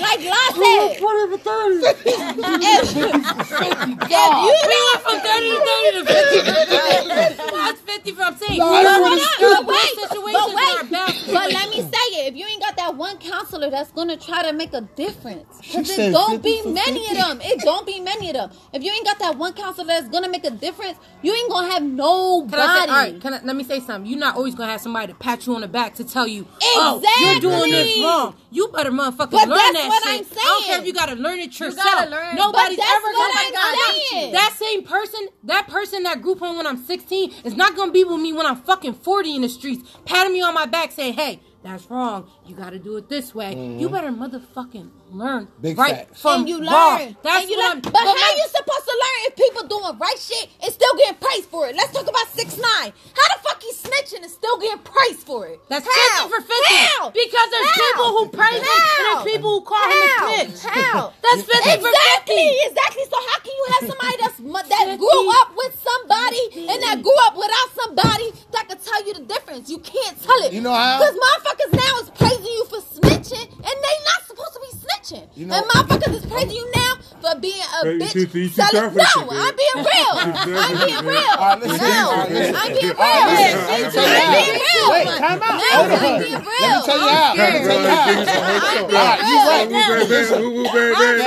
like 0.00 0.20
La 0.24 0.44
said, 0.56 1.02
Whatever, 1.02 1.38
30. 1.38 1.76
if, 1.84 2.06
if 2.06 3.86
you 3.86 3.96
We 3.96 4.08
don't, 4.08 4.88
went 4.88 5.02
from 5.04 5.18
30 5.20 5.50
to 5.50 5.58
30 5.60 5.92
to 5.92 6.04
50. 6.04 7.48
That's 7.60 7.80
50 7.80 8.12
from 8.12 8.24
I'm 8.30 8.36
saying. 8.36 8.58
No, 8.58 8.70
But 8.70 8.82
that's 8.82 8.98
hold 8.98 9.10
what 9.10 9.58
on, 9.58 9.66
but 9.66 9.66
but 9.66 10.24
wait, 10.24 10.34
but 10.34 10.54
wait, 10.54 11.24
but 11.32 11.52
let 11.52 11.70
me 11.70 11.80
say 11.82 12.06
it. 12.20 12.32
If 12.32 12.36
you 12.36 12.46
ain't 12.46 12.62
got 12.62 12.76
that 12.76 12.96
one 12.96 13.18
counselor 13.18 13.70
that's 13.70 13.90
gonna 13.92 14.09
try 14.16 14.42
to 14.42 14.52
make 14.52 14.72
a 14.74 14.80
difference, 14.80 15.60
because 15.60 15.86
said 15.94 16.10
it 16.10 16.12
don't 16.12 16.42
be 16.42 16.60
many 16.64 17.06
50. 17.06 17.10
of 17.20 17.28
them. 17.28 17.40
It 17.42 17.60
don't 17.62 17.86
be 17.86 18.00
many 18.00 18.28
of 18.30 18.34
them. 18.34 18.50
If 18.72 18.82
you 18.82 18.90
ain't 18.92 19.04
got 19.04 19.18
that 19.20 19.36
one 19.36 19.52
counselor 19.52 19.86
that's 19.86 20.08
gonna 20.08 20.28
make 20.28 20.44
a 20.44 20.50
difference, 20.50 20.98
you 21.22 21.32
ain't 21.34 21.50
gonna 21.50 21.70
have 21.72 21.82
nobody. 21.82 22.50
Can 22.56 22.60
I 22.60 22.74
say, 22.86 22.90
all 22.90 22.96
right, 22.96 23.20
can 23.20 23.34
I, 23.34 23.40
let 23.42 23.56
me 23.56 23.64
say 23.64 23.80
something. 23.80 24.10
You're 24.10 24.18
not 24.20 24.36
always 24.36 24.54
going 24.54 24.66
to 24.68 24.72
have 24.72 24.80
somebody 24.80 25.12
to 25.12 25.18
pat 25.18 25.46
you 25.46 25.54
on 25.54 25.60
the 25.60 25.68
back 25.68 25.94
to 25.96 26.04
tell 26.04 26.26
you, 26.26 26.46
oh, 26.62 27.02
you're 27.20 27.40
doing 27.40 27.70
this 27.70 27.98
wrong. 28.02 28.34
You 28.50 28.68
better 28.68 28.90
motherfucking 28.90 29.30
But 29.30 29.48
learn 29.48 29.58
that's 29.58 29.72
that 29.74 29.88
what 29.88 30.02
shit. 30.04 30.26
I'm 30.32 30.38
I 30.38 30.44
don't 30.44 30.64
care 30.64 30.80
if 30.80 30.86
you 30.86 30.92
got 30.92 31.08
to 31.10 31.14
learn 31.14 31.38
it 31.38 31.58
yourself. 31.60 31.76
gotta 31.84 32.10
learn. 32.10 32.36
Nobody's 32.36 32.76
But 32.78 32.82
that's 32.84 32.96
ever 32.96 33.06
what 33.06 33.34
gonna 33.34 33.46
I'm 33.46 33.52
gotta- 33.52 34.32
That 34.32 34.56
same 34.58 34.82
person, 34.84 35.28
that 35.44 35.68
person, 35.68 36.02
that 36.04 36.22
group 36.22 36.38
home 36.40 36.56
when 36.56 36.66
I'm 36.66 36.82
16 36.84 37.32
is 37.44 37.54
not 37.54 37.76
going 37.76 37.90
to 37.90 37.92
be 37.92 38.04
with 38.04 38.20
me 38.20 38.32
when 38.32 38.46
I'm 38.46 38.56
fucking 38.56 38.94
40 38.94 39.36
in 39.36 39.42
the 39.42 39.48
streets, 39.48 39.96
patting 40.04 40.32
me 40.32 40.42
on 40.42 40.54
my 40.54 40.66
back 40.66 40.90
saying, 40.92 41.14
hey, 41.14 41.40
that's 41.62 41.90
wrong. 41.90 42.30
You 42.46 42.54
got 42.54 42.70
to 42.70 42.78
do 42.78 42.96
it 42.96 43.08
this 43.08 43.34
way. 43.34 43.50
You 43.50 43.88
mm-hmm. 43.88 43.94
better 43.94 44.10
motherfucking 44.10 44.90
learn. 45.12 45.48
Big 45.60 45.78
right 45.78 46.06
facts. 46.08 46.20
from 46.22 46.40
and 46.40 46.48
you 46.48 46.58
learn. 46.58 46.72
wrong. 46.72 47.16
That's 47.22 47.42
and 47.42 47.50
you 47.50 47.58
learn. 47.58 47.80
But, 47.80 47.92
but 47.92 48.00
how 48.04 48.14
my- 48.14 48.34
you 48.36 48.46
supposed 48.48 48.86
to 48.86 48.94
learn 48.94 49.18
if 49.28 49.36
people 49.36 49.62
doing 49.68 49.98
right 49.98 50.18
shit 50.18 50.48
and 50.62 50.72
still 50.72 50.94
getting 50.96 51.16
praised 51.20 51.48
for 51.48 51.66
it? 51.68 51.76
Let's 51.76 51.92
talk 51.92 52.08
about 52.08 52.28
six 52.28 52.56
nine. 52.56 52.92
How 53.16 53.26
the 53.34 53.38
fuck 53.42 53.62
he 53.62 53.72
snitching 53.72 54.22
and 54.22 54.30
still 54.30 54.58
getting 54.58 54.82
praised 54.84 55.26
for 55.26 55.46
it? 55.46 55.60
That's 55.68 55.86
how? 55.86 56.28
50 56.28 56.34
for 56.34 56.40
50. 56.42 56.54
How? 56.74 57.10
Because 57.10 57.48
there's 57.50 57.70
How? 57.70 57.82
people 57.92 58.08
who 58.18 58.22
praise 58.30 58.62
him 58.62 58.68
and 58.68 59.02
there's 59.06 59.26
people 59.36 59.50
who 59.58 59.62
call 59.66 59.84
him 59.84 59.98
a 59.98 60.08
How? 60.08 60.26
snitch. 60.44 60.60
How? 60.64 61.12
That's 61.22 61.42
50 61.42 61.80
for 61.80 61.90
50. 61.90 61.90
Exactly, 61.90 62.48
exactly. 62.66 63.04
So 63.10 63.16
how 63.30 63.38
can 63.40 63.52
you 63.52 63.66
have 63.74 63.82
somebody 63.90 64.16
that's 64.20 64.38
that 64.70 64.96
grew 64.98 65.24
up 65.42 65.48
with 65.56 65.72
somebody 65.80 66.42
and 66.70 66.78
that 66.82 67.02
grew 67.02 67.18
up 67.26 67.34
without 67.36 67.68
somebody 67.74 68.32
that 68.52 68.68
could 68.68 68.82
tell 68.82 69.06
you 69.06 69.14
the 69.14 69.24
difference? 69.24 69.68
You 69.70 69.78
can't 69.78 70.16
tell 70.22 70.38
it. 70.44 70.52
You 70.52 70.60
know 70.60 70.72
how? 70.74 70.98
Because 70.98 71.16
motherfuckers 71.16 71.72
now 71.74 71.94
is 72.02 72.10
praising 72.10 72.44
you 72.44 72.64
for 72.66 72.80
snitching, 72.80 73.46
and 73.50 73.76
they 73.82 73.96
not 74.06 74.20
supposed 74.40 74.54
to 74.56 74.60
be 74.64 74.72
snitching. 74.80 75.28
You 75.36 75.46
know- 75.46 75.56
and 75.56 75.64
motherfuckers 75.68 76.14
is 76.16 76.26
praising 76.26 76.56
you 76.56 76.70
now 76.74 76.92
for 77.20 77.38
being 77.40 77.60
a 77.60 77.86
you 77.92 77.98
bitch. 78.00 78.12
too- 78.12 78.20
you 78.20 78.48
too 78.48 78.48
selling- 78.48 78.94
no, 78.96 79.04
I'm 79.30 79.54
being 79.56 79.78
real. 79.84 80.14
I'm 80.16 80.74
being 80.86 81.04
real. 81.04 81.36
Right, 81.36 81.58
listen, 81.60 81.78
no, 81.78 82.10
right, 82.10 82.30
listen. 82.30 82.56
I'm 82.56 82.72
being 82.72 82.86
real. 82.88 82.96
Right, 82.96 83.26
listen, 83.30 83.60
let 83.60 83.80
you 83.80 84.00
I'm 84.00 84.32
being 84.32 84.60
real. 84.60 84.86
Wait, 84.90 85.06
time 85.18 85.40
out. 85.42 85.60
No, 85.60 85.64
I'm 85.80 85.88
being 86.20 86.32
Let 86.32 86.40
real. 86.40 86.80
me 86.80 86.86
tell 86.86 86.98
you 87.00 87.08
how. 87.10 87.34
Let 87.36 87.52
me 87.52 87.58
tell 87.60 87.80
you 87.80 87.88
how. 87.90 88.00
I'm 88.00 88.80
All 88.80 88.88
being 88.88 89.00
right, 89.00 89.20
you 89.20 89.36
real. 89.36 89.44
right. 89.50 89.66
Woo, 89.70 89.76
baby, 89.80 90.08
baby, 90.08 90.30
woo, 90.40 90.50
woo, 90.50 90.64
baby, 90.70 90.94
baby. 90.96 91.22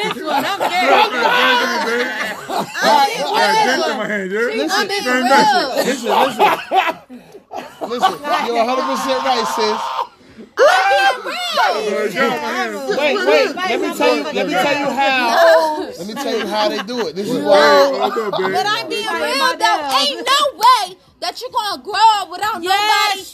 this 0.00 0.16
one, 0.24 0.44
I'm 0.44 0.58
scared. 0.60 0.90
I 2.50 2.84
got 3.40 3.64
drinks 3.64 3.88
in 3.88 3.96
my 3.96 4.06
hand, 4.08 4.30
dude. 4.30 4.56
Listen, 4.56 4.80
I'm 4.80 4.88
being 4.88 5.04
real. 5.04 5.22
listen, 5.76 6.10
listen. 6.10 6.50
Listen, 7.80 8.12
you're 8.46 8.62
100% 8.62 9.24
right, 9.24 9.46
sis. 9.56 9.80
I'm 10.58 11.22
being 11.22 11.94
real. 11.94 12.08
Jump 12.10 12.42
my 12.42 12.48
hand. 12.50 12.74
Wait, 12.88 13.16
wait. 13.26 13.56
Let 13.56 13.80
me 13.80 13.94
tell 13.96 14.16
you. 14.16 14.22
Let 14.24 14.46
me 14.46 14.52
tell 14.52 14.78
you 14.78 14.90
how. 14.90 15.84
Let 15.98 16.06
me 16.06 16.14
tell 16.14 16.38
you 16.38 16.46
how 16.46 16.68
they 16.68 16.82
do 16.82 17.06
it. 17.08 17.16
This 17.16 17.28
is 17.28 17.42
why. 17.44 17.58
Hold 17.92 18.12
up, 18.12 18.38
baby. 18.40 18.52
But 18.52 18.66
I'm 18.68 18.88
being 18.88 19.06
real 19.06 19.56
though. 19.58 19.98
Ain't 20.00 20.26
no 20.26 20.40
way 20.56 20.96
that 21.20 21.40
you're 21.40 21.50
gonna 21.52 21.82
grow 21.82 22.08
up 22.20 22.30
without 22.30 22.62
Yes, 22.62 22.72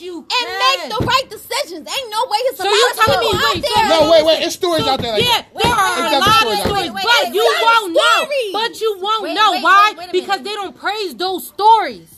nobody 0.03 0.19
and 0.19 0.27
can. 0.29 0.59
make 0.59 0.99
the 0.99 1.07
right 1.07 1.27
decisions. 1.31 1.87
Ain't 1.87 2.11
no 2.11 2.23
way 2.27 2.39
it's 2.51 2.59
a 2.59 2.63
So 2.65 2.69
lot 2.69 2.75
you 2.75 2.91
of 2.91 2.97
telling 2.97 3.21
me, 3.21 3.27
people 3.31 3.47
out 3.47 3.55
wait, 3.55 3.63
there. 3.63 3.89
No, 3.89 4.11
wait, 4.11 4.25
wait. 4.27 4.43
It's 4.43 4.55
stories 4.57 4.87
out 4.87 5.01
there 5.01 5.13
like 5.13 5.23
yeah, 5.23 5.43
that. 5.43 5.55
there 5.55 5.71
are 5.73 5.99
a 5.99 6.03
lot 6.03 6.15
of 6.19 6.23
out 6.27 6.67
stories, 6.67 6.91
there. 6.91 7.03
but 7.07 7.35
you 7.35 7.47
won't 7.63 7.93
know. 7.95 8.19
But 8.53 8.81
you 8.81 8.99
won't 9.01 9.23
Wait, 9.23 9.35
know 9.35 9.53
wait, 9.53 9.63
why? 9.63 9.95
wait, 9.97 10.09
wait 10.11 10.13
because 10.13 10.43
they 10.43 10.53
don't 10.55 10.75
praise 10.77 11.15
those 11.15 11.47
stories. 11.47 12.16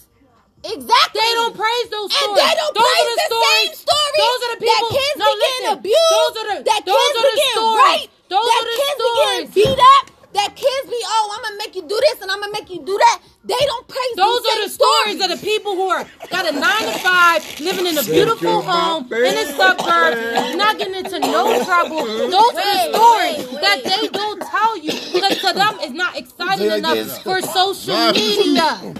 Exactly. 0.68 1.20
They 1.20 1.35
don't 1.40 1.57
praise 1.57 1.88
those 1.90 2.11
And 2.12 2.20
stories. 2.28 2.44
they 2.44 2.54
don't 2.61 2.74
those 2.76 2.85
praise 2.85 3.09
are 3.09 3.09
the, 3.09 3.16
the 3.18 3.28
stories. 3.28 3.48
same 3.48 3.72
stories 3.88 4.18
Those 4.20 4.40
are 4.44 4.52
the 4.54 4.61
that 4.68 4.83
kids 4.92 5.16
no, 5.18 5.26
be 5.28 5.35
getting 5.40 5.64
listen. 5.64 5.78
abused, 5.78 6.12
Those 6.12 6.35
are 6.38 6.46
the. 6.48 6.57
that 6.68 6.83
those 6.85 6.96
kids 6.98 7.16
are 7.18 7.24
the 7.24 7.37
getting 7.37 7.57
stories. 7.57 7.88
raped, 7.88 8.12
Those 8.28 8.46
that 8.48 8.59
are 8.61 8.66
the 8.68 8.76
kids 8.78 8.96
stories. 8.98 9.48
be 9.48 9.62
getting 9.64 9.74
beat 9.74 9.81
up, 9.98 10.04
that 10.35 10.50
kids 10.57 10.85
be, 10.92 11.00
oh, 11.09 11.26
I'm 11.35 11.42
gonna 11.42 11.57
make 11.59 11.74
you 11.74 11.83
do 11.88 11.98
this 12.09 12.18
and 12.22 12.31
I'm 12.31 12.40
gonna 12.40 12.52
make 12.52 12.68
you 12.70 12.81
do 12.85 12.96
that. 12.98 13.18
They 13.44 13.62
don't 13.64 13.88
praise 13.88 14.14
Those 14.16 14.42
these 14.44 14.52
are 14.52 14.61
the 14.61 14.68
same 14.68 14.76
stories 14.78 15.18
of 15.24 15.28
the 15.33 15.40
people 15.44 15.72
who 15.74 15.88
are 15.88 16.04
got 16.31 16.44
a 16.46 16.52
nine 16.52 16.85
to 16.92 16.98
five, 17.00 17.40
living 17.61 17.87
in 17.87 17.96
a 17.96 18.04
beautiful 18.04 18.61
home 18.62 19.04
in 19.12 19.35
the 19.35 19.46
suburbs, 19.57 20.57
not 20.57 20.78
getting 20.78 20.94
into 20.94 21.18
no 21.20 21.64
trouble. 21.64 22.04
Those 22.04 22.54
are 22.61 22.68
the 22.76 22.92
stories 22.92 23.38
wait, 23.38 23.52
wait. 23.52 23.62
that 23.62 23.78
they 23.85 24.09
don't 24.09 24.42
tell 24.42 24.76
you 24.78 24.92
because 25.12 25.38
to 25.40 25.52
them 25.57 25.74
it's 25.81 25.92
not 25.96 26.16
exciting 26.18 26.70
enough 26.70 27.22
for 27.24 27.40
social 27.42 28.12
media. 28.12 28.94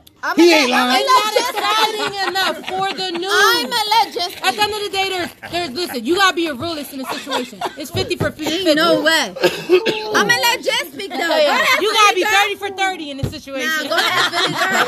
I'm 0.22 0.36
He 0.36 0.50
gonna 0.50 0.62
ain't 0.62 0.70
lying. 0.70 0.90
I'm 0.90 1.00
It's 1.00 1.12
gonna 1.12 1.24
not 1.24 1.34
exciting 1.54 2.14
enough 2.28 2.56
for 2.68 2.86
the 2.94 3.06
I'm 3.06 3.20
news. 3.20 3.70
gonna 3.70 3.90
let 3.90 4.12
Jess 4.14 4.32
At 4.42 4.54
the 4.56 4.62
end 4.62 4.72
of 4.74 4.80
the 4.82 4.88
day, 4.90 5.08
there's, 5.08 5.30
there's 5.52 5.70
listen. 5.70 6.04
You 6.04 6.14
gotta 6.16 6.34
be 6.36 6.46
a 6.48 6.54
realist 6.54 6.92
in 6.92 7.00
a 7.00 7.04
situation. 7.04 7.60
It's 7.76 7.90
fifty 7.90 8.16
for 8.16 8.30
fifty. 8.32 8.74
No 8.74 9.00
way. 9.02 9.34
I'm 9.38 10.26
gonna 10.26 10.42
let 10.42 10.62
Jess 10.62 10.88
speak 10.92 11.10
though. 11.10 11.16
Go 11.18 11.30
ahead, 11.30 11.80
You 11.80 11.92
gotta 11.92 12.14
be 12.14 12.24
thirty 12.24 12.54
for 12.56 12.68
thirty 12.70 13.10
in 13.10 13.16
this 13.18 13.30
situation. 13.30 13.68
Nah, 13.68 13.84
go 13.88 13.96
ahead, 13.96 14.32
Philly 14.32 14.54
girl. 14.54 14.84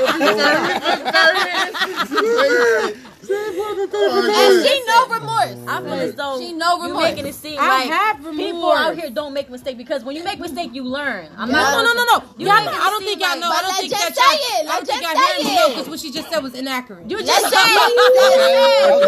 And 3.30 4.66
she 4.66 4.82
no 4.86 5.06
remorse. 5.08 5.56
I 5.68 5.80
feel 5.82 5.92
as 5.94 6.14
though 6.14 6.38
She 6.40 6.52
no 6.52 6.76
you 6.78 6.82
remorse. 6.88 7.04
making 7.10 7.26
it 7.26 7.34
seem 7.34 7.58
I 7.60 7.68
like 7.68 7.90
have 7.90 8.18
people 8.36 8.70
out 8.72 8.96
here 8.96 9.10
don't 9.10 9.32
make 9.32 9.48
mistakes 9.50 9.76
because 9.78 10.04
when 10.04 10.16
you 10.16 10.24
make 10.24 10.38
mistake, 10.40 10.70
you 10.74 10.84
learn. 10.84 11.28
I'm 11.36 11.48
No, 11.50 11.58
not. 11.58 11.72
no, 11.72 11.82
no, 11.82 11.92
no, 11.94 12.04
no. 12.18 12.24
You 12.38 12.46
Y'all, 12.46 12.64
know- 12.64 12.70
I 12.72 12.90
don't 12.90 13.04
think 13.04 13.20
y'all 13.20 13.38
know. 13.38 13.50
I 13.50 13.62
don't 13.62 13.74
think 13.76 13.92
that 13.92 14.16
y'all. 14.16 14.24
it. 14.34 14.40
I 14.60 14.64
Let 14.64 14.74
don't 14.74 14.86
think 14.86 15.00
Jess 15.00 15.14
y'all 15.14 15.22
hear 15.22 15.36
say 15.38 15.44
me 15.44 15.50
it. 15.52 15.56
know 15.56 15.68
because 15.70 15.88
what 15.88 16.00
she 16.00 16.10
just 16.10 16.28
said 16.30 16.42
was 16.42 16.54
inaccurate. 16.54 17.10
You 17.10 17.16
Let's 17.18 17.28
just 17.28 17.54
say 17.54 17.60
it. 17.60 19.00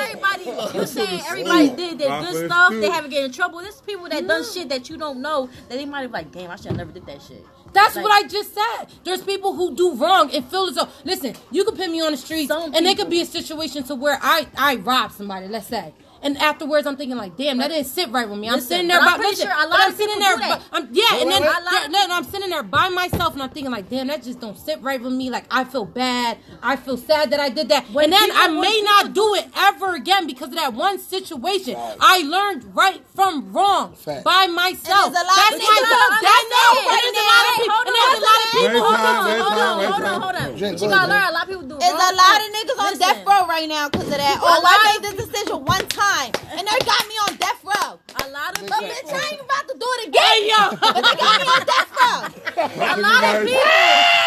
everybody. 0.01 0.79
You 0.79 0.87
saying 0.87 1.23
everybody 1.29 1.69
did 1.71 1.99
their 1.99 2.21
good 2.23 2.47
stuff. 2.47 2.71
They 2.71 2.89
haven't 2.91 3.11
get 3.11 3.25
in 3.25 3.33
trouble. 3.33 3.61
There's 3.61 3.81
people 3.81 4.09
that 4.09 4.27
done 4.27 4.45
shit 4.45 4.69
that 4.71 4.89
you 4.89 4.97
don't 4.97 5.21
know 5.21 5.49
that 5.69 5.77
they 5.77 5.85
might 5.85 6.03
have 6.03 6.11
like, 6.13 6.31
damn, 6.33 6.51
I 6.51 6.57
should 6.57 6.67
have 6.67 6.77
never 6.77 6.93
did 6.93 7.07
that 7.07 7.21
shit. 7.23 7.45
That's 7.73 7.95
Like- 7.97 8.05
what 8.05 8.13
I 8.13 8.27
just 8.27 8.55
said. 8.55 8.87
There's 9.05 9.23
people 9.23 9.55
who 9.55 9.75
do 9.75 9.95
wrong 9.95 10.31
and 10.35 10.45
feel 10.45 10.67
as 10.67 10.75
though. 10.75 10.89
Listen, 11.05 11.35
you 11.51 11.65
could 11.65 11.77
put 11.77 11.91
me 11.91 12.01
on 12.01 12.13
the 12.13 12.17
streets, 12.19 12.51
and 12.51 12.87
it 12.87 12.97
could 12.99 13.11
be 13.11 13.21
a 13.21 13.27
situation 13.27 13.83
to 13.85 13.95
where 13.95 14.19
I 14.23 14.47
I 14.57 14.77
rob 14.77 15.13
somebody. 15.13 15.47
Let's 15.49 15.69
say. 15.69 15.95
And 16.23 16.37
afterwards, 16.39 16.87
I'm 16.87 16.97
thinking 16.97 17.17
like, 17.17 17.37
damn, 17.37 17.57
that 17.59 17.69
didn't 17.69 17.87
sit 17.87 18.11
right 18.11 18.29
with 18.29 18.39
me. 18.39 18.49
I'm 18.49 18.55
Listen, 18.57 18.69
sitting 18.69 18.89
there, 18.89 18.99
but 19.01 19.07
by, 19.07 19.13
I'm 19.13 19.19
pretty 19.21 19.31
listen, 19.37 19.47
sure 19.49 19.57
a 19.57 19.63
lot 19.67 19.71
but 19.71 19.81
I'm 19.81 19.95
sitting 19.95 20.19
there, 20.19 20.37
do 20.37 20.43
but 20.43 20.63
I'm, 20.73 20.89
yeah, 20.93 21.05
and 21.17 21.31
then 21.31 21.41
wait, 21.43 21.51
wait. 21.51 21.65
yeah, 21.73 21.87
no, 21.89 22.07
no, 22.09 22.15
I'm 22.15 22.25
sitting 22.25 22.51
there 22.51 22.63
by 22.63 22.89
myself, 22.91 23.33
and 23.33 23.43
I'm 23.43 23.49
thinking 23.49 23.73
like, 23.73 23.89
damn, 23.89 24.09
that 24.09 24.23
just 24.23 24.39
don't 24.39 24.59
sit 24.59 24.83
right 24.83 25.01
with 25.01 25.15
me. 25.15 25.31
Like 25.31 25.47
I 25.51 25.65
feel 25.65 25.87
bad. 25.87 26.37
I 26.63 26.77
feel 26.77 26.99
sad 26.99 27.31
that 27.31 27.41
I 27.41 27.49
did 27.49 27.71
that, 27.71 27.87
When 27.91 28.05
and 28.05 28.13
then 28.13 28.29
people- 28.29 28.43
I 28.43 28.49
may 28.61 28.81
not 28.85 29.15
do 29.15 29.35
it 29.35 29.49
ever 29.57 29.95
again 29.95 30.27
because 30.27 30.49
of 30.49 30.57
that 30.57 30.75
one 30.75 30.99
situation. 30.99 31.75
I 31.79 32.21
learned 32.23 32.77
right 32.77 33.01
from 33.17 33.51
wrong 33.55 33.95
Fact. 33.95 34.23
by 34.23 34.47
myself. 34.49 35.07
And 35.07 35.15
there's 35.17 35.25
a 35.25 35.25
That's 35.25 35.57
my 35.57 36.21
that 36.21 36.37
I 36.37 36.43
know, 36.53 36.71
there's 37.01 37.17
a 37.17 37.27
lot 37.33 37.45
of 37.49 37.55
people, 37.65 37.81
and 37.81 37.97
there's 37.97 38.21
a 38.21 38.27
lot 38.29 38.41
of 38.45 38.49
people. 38.61 38.81
Hold 38.85 39.01
on, 39.09 39.25
wait, 39.25 39.41
hold 39.41 39.57
on, 39.57 39.73
hold 39.89 40.05
on, 40.05 40.21
hold 40.21 40.37
on. 40.37 40.53
But 40.61 40.83
you 40.83 40.89
gotta 40.89 41.09
learn. 41.09 41.25
A 41.25 41.33
lot 41.33 41.43
of 41.45 41.49
people 41.49 41.65
do. 41.65 41.79
There's 41.81 41.97
a 41.97 42.13
lot 42.13 42.37
of 42.45 42.49
niggas 42.53 42.77
on 42.77 42.93
death 43.01 43.25
row 43.25 43.47
right 43.49 43.69
now 43.69 43.89
because 43.89 44.05
of 44.13 44.21
that. 44.21 44.37
Oh, 44.43 44.45
A 44.45 44.53
I 44.53 44.61
lot- 44.61 44.85
made 44.85 45.01
this 45.17 45.25
decision 45.25 45.65
one 45.65 45.87
time 45.89 46.10
and 46.27 46.67
they 46.69 46.79
got 46.85 47.07
me 47.09 47.15
on 47.29 47.37
death 47.37 47.65
row. 47.65 47.99
A 48.25 48.29
lot 48.31 48.59
of 48.61 48.67
But 48.69 48.81
people. 48.81 48.95
bitch, 48.95 49.13
I 49.13 49.29
ain't 49.33 49.41
about 49.41 49.69
to 49.69 49.75
do 49.79 49.87
it 49.99 50.09
again. 50.09 50.23
Hey, 50.23 50.49
yo. 50.49 50.77
But 50.81 50.95
they 50.95 51.17
got 51.17 51.41
me 51.41 51.47
on 51.47 51.67
death 51.67 51.91
row. 52.01 52.21
A 52.61 52.97
lot 53.01 53.25
of 53.25 53.47
people, 53.47 53.61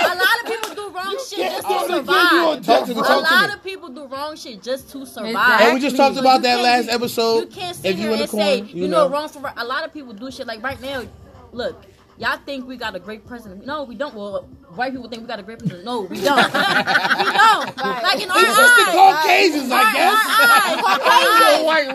a 0.03 0.15
lot 0.15 0.37
of 0.41 0.45
people 0.47 0.75
do 0.75 0.95
wrong 0.95 1.17
shit 1.29 1.51
just 1.51 1.67
to 1.67 1.87
survive. 1.87 2.65
Talk 2.65 2.85
to 2.87 2.93
me, 2.95 3.01
A 3.01 3.03
talk 3.03 3.07
to 3.27 3.33
lot 3.33 3.47
me. 3.49 3.53
of 3.53 3.63
people 3.63 3.89
do 3.89 4.05
wrong 4.07 4.35
shit 4.35 4.61
just 4.63 4.89
to 4.91 5.05
survive. 5.05 5.29
Exactly. 5.31 5.65
And 5.65 5.73
we 5.75 5.79
just 5.81 5.95
talked 5.97 6.17
about 6.17 6.41
that 6.43 6.61
last 6.61 6.89
episode. 6.89 7.39
You 7.41 7.45
can't 7.47 7.75
sit 7.75 7.91
if 7.91 7.97
here 7.97 8.11
in 8.11 8.19
and 8.21 8.29
corner, 8.29 8.45
say 8.45 8.59
you 8.61 8.83
you 8.83 8.87
know 8.87 9.07
know. 9.07 9.13
wrong 9.13 9.29
for 9.29 9.53
a 9.55 9.65
lot 9.65 9.83
of 9.85 9.93
people 9.93 10.13
do 10.13 10.31
shit 10.31 10.47
like 10.47 10.63
right 10.63 10.81
now. 10.81 11.03
Look, 11.51 11.81
y'all 12.17 12.37
think 12.45 12.67
we 12.67 12.77
got 12.77 12.95
a 12.95 12.99
great 12.99 13.25
president? 13.25 13.65
No, 13.65 13.83
we 13.83 13.95
don't. 13.95 14.13
Well, 14.13 14.43
white 14.75 14.91
people 14.93 15.09
think 15.09 15.21
we 15.21 15.27
got 15.27 15.39
a 15.39 15.43
great 15.43 15.59
president. 15.59 15.85
No, 15.85 16.01
we 16.01 16.21
don't. 16.21 16.37
we 16.37 16.51
don't. 16.53 17.77
Like 17.77 18.21
in 18.21 18.29
our 18.31 18.37
It's 18.39 18.57
just 18.57 18.75
the 18.75 18.91
eyes, 18.91 18.93
Caucasians, 18.93 19.71
I 19.71 19.77
our 19.77 19.93
guess. 19.93 20.25
eyes, 20.39 21.63
White 21.65 21.87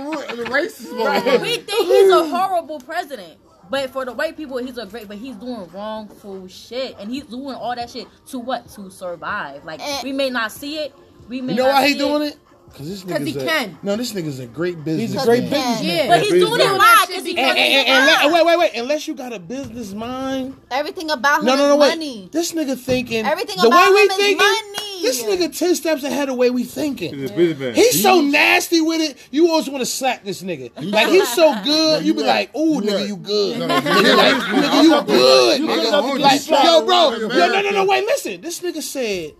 racist 0.49 1.05
Right. 1.05 1.41
we 1.41 1.57
think 1.59 1.87
he's 1.87 2.11
a 2.11 2.29
horrible 2.29 2.81
president. 2.81 3.35
But 3.71 3.91
for 3.91 4.05
the 4.07 4.13
white 4.15 4.35
people, 4.37 4.57
he's 4.59 4.79
a 4.79 4.87
great. 4.87 5.09
But 5.09 5.19
he's 5.19 5.37
doing 5.37 5.69
wrongful 5.73 6.49
shit, 6.49 6.97
and 6.99 7.11
he's 7.11 7.25
doing 7.25 7.55
all 7.55 7.75
that 7.75 7.91
shit 7.91 8.07
to 8.29 8.39
what? 8.39 8.67
To 8.71 8.91
survive. 8.91 9.65
Like 9.65 9.81
Eh. 9.83 10.01
we 10.05 10.13
may 10.13 10.31
not 10.31 10.53
see 10.53 10.79
it. 10.79 10.95
We 11.29 11.43
may 11.43 11.53
You 11.53 11.59
know 11.59 11.67
not 11.67 11.75
why 11.75 11.87
he 11.87 11.93
see 11.93 11.99
doing 11.99 12.23
it? 12.23 12.37
Because 12.71 12.89
this 12.89 13.03
'Cause 13.03 13.13
nigga's 13.21 13.35
he 13.35 13.39
a, 13.41 13.45
can. 13.47 13.79
No, 13.83 13.97
this 13.97 14.13
nigga's 14.13 14.39
a 14.39 14.47
great 14.47 14.85
business. 14.85 15.13
He's 15.13 15.23
a 15.23 15.25
great 15.25 15.45
Yeah. 15.45 15.51
businessman. 15.51 15.97
Yeah. 15.97 16.07
But 16.09 16.21
he's 16.21 16.31
doing 16.33 16.45
it 16.55 16.59
business. 16.59 16.79
why? 16.79 17.05
Because 17.09 17.25
he 17.25 17.31
And- 17.39 17.39
And, 17.39 17.59
and, 17.59 17.89
and, 17.89 18.23
and, 18.25 18.33
wait, 18.33 18.47
wait, 18.47 18.59
wait. 18.59 18.75
Unless 18.77 19.09
you 19.09 19.15
got 19.15 19.33
a 19.33 19.39
business 19.39 19.93
mind. 19.93 20.57
Everything 20.71 21.11
about 21.11 21.41
him 21.41 21.47
No, 21.47 21.57
no, 21.57 21.63
is 21.65 21.69
no, 21.69 21.77
wait. 21.77 21.89
money. 21.91 22.29
This 22.33 22.53
nigga 22.53 22.79
thinking. 22.79 23.25
Everything 23.27 23.57
the 23.61 23.67
about 23.69 23.89
way 23.89 23.95
we 23.95 24.01
him 24.03 24.11
is 24.11 24.17
thinking. 24.17 24.37
money. 24.39 25.03
This 25.03 25.23
nigga 25.23 25.57
10 25.57 25.75
steps 25.77 26.03
ahead 26.03 26.29
of 26.29 26.35
the 26.35 26.39
way 26.39 26.51
we 26.51 26.65
thinking. 26.65 27.15
He's 27.15 27.31
a 27.31 27.35
businessman. 27.35 27.75
He's 27.75 28.03
so 28.03 28.21
nasty 28.21 28.81
with 28.81 29.01
it. 29.01 29.17
You 29.31 29.49
always 29.49 29.69
want 29.71 29.81
to 29.83 29.87
slap 29.87 30.25
this 30.25 30.43
nigga. 30.43 30.71
Like 30.93 31.09
he's 31.09 31.29
so 31.35 31.55
good. 31.65 32.05
You 32.05 32.15
be 32.15 32.23
like, 32.23 32.55
"Ooh, 32.57 32.81
nigga, 32.81 33.07
you 33.07 33.17
good." 33.17 33.59
Nigga, 33.59 33.69
like, 33.69 34.35
nigga, 34.35 34.83
you 34.83 35.03
good. 35.07 35.61
Nigga. 35.61 35.67
good 35.67 35.87
enough 35.89 36.05
to 36.15 36.19
Like, 36.21 36.49
yo, 36.49 36.85
bro. 36.85 37.11
Yo, 37.17 37.29
no, 37.29 37.61
no, 37.63 37.71
no. 37.71 37.85
Wait, 37.85 38.05
listen. 38.05 38.41
This 38.41 38.61
nigga 38.61 38.83
said, 38.83 39.35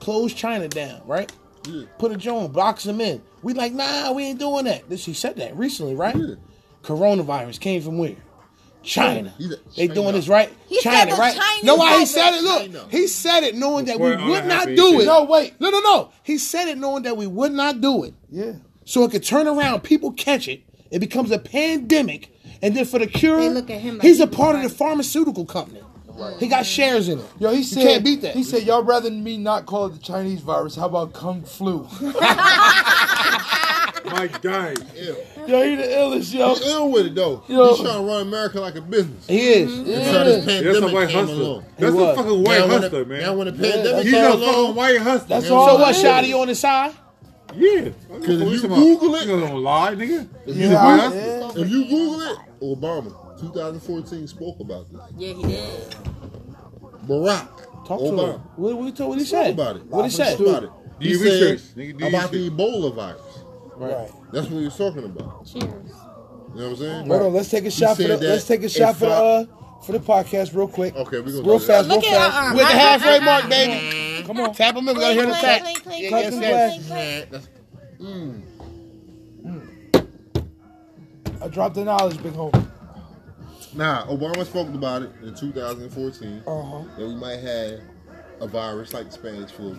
"Close 0.00 0.32
China 0.32 0.68
down." 0.68 1.02
Right? 1.06 1.30
Yeah. 1.66 1.84
Put 1.98 2.12
a 2.12 2.16
joint, 2.16 2.52
box 2.52 2.86
him 2.86 3.00
in. 3.00 3.22
We 3.42 3.54
like, 3.54 3.72
nah, 3.72 4.12
we 4.12 4.24
ain't 4.24 4.38
doing 4.38 4.64
that. 4.66 4.88
This 4.88 5.04
he 5.04 5.14
said 5.14 5.36
that 5.36 5.56
recently, 5.56 5.94
right? 5.94 6.16
Yeah. 6.16 6.34
Coronavirus 6.82 7.60
came 7.60 7.82
from 7.82 7.98
where? 7.98 8.16
China. 8.82 9.32
He's 9.38 9.52
a- 9.52 9.58
They 9.76 9.86
doing 9.88 10.12
this 10.14 10.28
right? 10.28 10.52
He 10.66 10.80
China, 10.80 11.12
the 11.12 11.16
right? 11.16 11.36
Chinese 11.36 11.64
know 11.64 11.76
why 11.76 12.00
he 12.00 12.06
said 12.06 12.34
it. 12.34 12.38
it? 12.38 12.42
Look, 12.44 12.62
China. 12.62 12.86
he 12.90 13.06
said 13.06 13.44
it 13.44 13.54
knowing 13.54 13.84
that 13.84 14.00
we 14.00 14.10
would 14.10 14.44
not 14.46 14.66
do 14.66 15.00
it. 15.00 15.06
No, 15.06 15.24
wait. 15.24 15.54
No, 15.60 15.70
no, 15.70 15.78
no. 15.80 16.10
He 16.24 16.38
said 16.38 16.66
it 16.68 16.78
knowing 16.78 17.04
that 17.04 17.16
we 17.16 17.26
would 17.28 17.52
not 17.52 17.80
do 17.80 18.02
it. 18.04 18.14
Yeah. 18.30 18.54
So 18.84 19.04
it 19.04 19.12
could 19.12 19.22
turn 19.22 19.46
around, 19.46 19.82
people 19.82 20.10
catch 20.12 20.48
it, 20.48 20.62
it 20.90 20.98
becomes 20.98 21.30
a 21.30 21.38
pandemic, 21.38 22.34
and 22.60 22.76
then 22.76 22.84
for 22.84 22.98
the 22.98 23.06
cure, 23.06 23.40
look 23.50 23.70
at 23.70 23.80
him 23.80 23.98
like 23.98 24.02
he's 24.06 24.18
a 24.20 24.26
he 24.26 24.34
part 24.34 24.56
of 24.56 24.62
the 24.62 24.68
pharmaceutical 24.68 25.44
company. 25.46 25.80
He 26.38 26.46
got 26.48 26.64
shares 26.66 27.08
in 27.08 27.18
it. 27.20 27.24
Yo, 27.38 27.50
he 27.50 27.58
You 27.58 27.64
said 27.64 27.82
can't 27.82 28.04
beat 28.04 28.20
that. 28.22 28.34
He 28.34 28.42
said, 28.44 28.62
"Y'all 28.64 28.82
rather 28.82 29.08
than 29.10 29.22
me 29.24 29.36
not 29.38 29.66
call 29.66 29.86
it 29.86 29.90
the 29.94 29.98
Chinese 29.98 30.40
virus? 30.40 30.74
How 30.76 30.86
about 30.86 31.12
kung 31.12 31.42
flu?" 31.42 31.86
Mike 34.04 34.42
died. 34.42 34.78
Ew. 34.96 35.16
yo, 35.46 35.62
he 35.62 35.76
the 35.76 35.84
illest, 35.84 36.34
yo. 36.34 36.54
He's 36.54 36.66
ill 36.66 36.90
with 36.90 37.06
it 37.06 37.14
though. 37.14 37.42
Yo. 37.48 37.68
He's 37.74 37.80
trying 37.82 38.00
to 38.00 38.06
run 38.06 38.22
America 38.22 38.60
like 38.60 38.74
a 38.74 38.80
business. 38.80 39.26
He 39.26 39.38
is. 39.48 39.78
Until 39.78 39.94
this 39.94 40.44
Yeah. 40.46 40.60
That's 40.60 40.62
pandemic 40.80 40.90
a 40.90 40.94
white 40.94 41.10
hustler. 41.10 41.34
along. 41.34 41.64
That's 41.78 41.94
a 41.96 42.14
fucking 42.16 42.44
white 42.44 42.58
now, 42.58 42.66
when 42.68 42.82
hustler, 42.82 43.04
the, 43.04 43.06
man. 43.06 43.20
now 43.22 43.34
when 43.36 43.46
the 43.46 43.52
pandemic 43.52 44.04
He's 44.04 44.14
a 44.14 44.38
fucking 44.38 44.74
white 44.74 44.98
hustler. 45.00 45.28
That's 45.40 45.50
all. 45.50 45.68
So 45.68 45.76
it 45.76 45.80
what, 45.80 45.96
is. 45.96 46.02
Shotty, 46.02 46.40
on 46.40 46.46
the 46.48 46.54
side? 46.54 46.92
Yeah. 47.54 47.88
Because 48.12 48.40
if 48.42 48.48
you 48.62 48.68
Google 48.68 49.14
it- 49.14 49.26
you 49.26 49.40
gonna 49.40 49.56
lie, 49.56 49.94
nigga. 49.94 50.28
if 50.46 50.56
He's 50.56 50.56
you, 50.56 50.66
a 50.70 50.74
white 50.74 50.96
Yeah, 50.96 51.00
hustler. 51.40 51.58
yeah. 51.60 51.64
if 51.64 51.70
you 51.70 51.84
Google 51.84 52.20
it, 52.22 52.38
Obama, 52.60 53.21
2014 53.42 54.26
spoke 54.28 54.60
about 54.60 54.90
this. 54.92 55.00
Yeah, 55.16 55.32
he 55.34 55.42
did. 55.42 55.90
Barack 57.06 57.48
Talk 57.86 57.98
to 58.00 58.04
Obama 58.06 58.32
him. 58.34 58.40
What, 58.56 58.76
what, 58.76 58.84
he 58.86 58.92
told- 58.92 59.10
what 59.10 59.18
he 59.18 59.24
said? 59.24 59.54
about 59.54 59.76
it. 59.76 59.84
What 59.86 60.04
he 60.04 60.10
said? 60.10 60.34
Spoke 60.34 60.46
about 60.48 60.64
it. 60.64 60.70
Do 61.00 61.08
He 61.08 61.14
your 61.14 61.58
said 61.58 61.74
do 61.74 61.82
your 61.82 62.08
about 62.08 62.30
the. 62.30 62.50
Ebola 62.50 62.94
virus. 62.94 63.20
Right. 63.76 64.08
That's 64.32 64.46
what 64.48 64.58
he 64.58 64.64
was 64.66 64.76
talking 64.76 65.04
about. 65.04 65.46
Cheers. 65.46 65.64
You 65.64 65.68
know 65.68 65.74
what 66.54 66.64
I'm 66.64 66.76
saying? 66.76 67.06
Hold 67.08 67.22
on, 67.22 67.32
let's 67.32 67.50
take 67.50 67.64
a 67.64 67.70
shot 67.70 67.96
for 67.96 68.02
the. 68.04 68.16
Let's 68.18 68.46
take 68.46 68.62
a 68.62 68.68
shot 68.68 68.94
for 68.96 69.06
the 69.06 69.12
uh 69.12 69.46
for 69.84 69.92
the 69.92 69.98
podcast 69.98 70.54
real 70.54 70.68
quick. 70.68 70.94
Okay, 70.94 71.18
we're 71.18 71.32
gonna 71.32 71.42
real 71.42 71.58
do 71.58 71.64
fast, 71.66 71.88
that. 71.88 71.88
real 71.88 71.96
Look 71.96 72.04
at, 72.04 72.30
fast. 72.30 72.36
uh-uh. 72.36 72.50
With 72.54 72.68
the 72.68 72.74
uh, 72.74 72.78
halfway 72.78 73.16
uh, 73.18 73.24
mark, 73.24 73.44
uh, 73.44 73.48
baby. 73.48 74.22
Come 74.26 74.38
on, 74.40 74.54
Tap 74.54 74.76
him 74.76 74.86
in. 74.88 74.94
We 74.94 75.00
gotta 75.00 75.14
hear 75.14 75.26
the 75.26 75.32
tap. 75.32 75.60
Clink, 75.62 75.82
clink, 75.82 76.02
Yeah, 76.02 76.08
clink, 76.10 76.22
yes, 76.22 76.32
clink, 76.32 76.42
yes. 76.42 76.86
clink, 76.86 76.88
clink. 76.88 77.30
That's- 77.30 77.48
mm. 78.00 78.42
I 81.42 81.48
dropped 81.48 81.74
the 81.74 81.84
knowledge, 81.84 82.22
big 82.22 82.32
homie. 82.34 82.64
Nah, 83.74 84.06
Obama 84.06 84.44
spoke 84.44 84.68
about 84.68 85.02
it 85.02 85.10
in 85.22 85.34
2014 85.34 86.42
Uh 86.46 86.62
huh. 86.62 86.82
that 86.98 87.06
we 87.06 87.14
might 87.14 87.38
have 87.40 87.80
a 88.40 88.46
virus 88.46 88.92
like 88.92 89.06
the 89.06 89.12
Spanish 89.12 89.50
flu, 89.50 89.78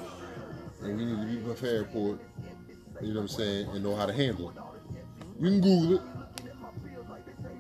and 0.82 0.98
we 0.98 1.06
need 1.06 1.20
to 1.22 1.28
be 1.28 1.38
prepared 1.46 1.88
for 1.92 2.16
it. 2.16 2.20
You 3.02 3.10
know 3.10 3.16
what 3.16 3.22
I'm 3.22 3.28
saying, 3.28 3.68
and 3.70 3.84
know 3.84 3.96
how 3.96 4.06
to 4.06 4.14
handle 4.14 4.50
it. 4.50 4.56
You 5.40 5.50
can 5.50 5.62
Google 5.62 5.96
it 5.96 6.02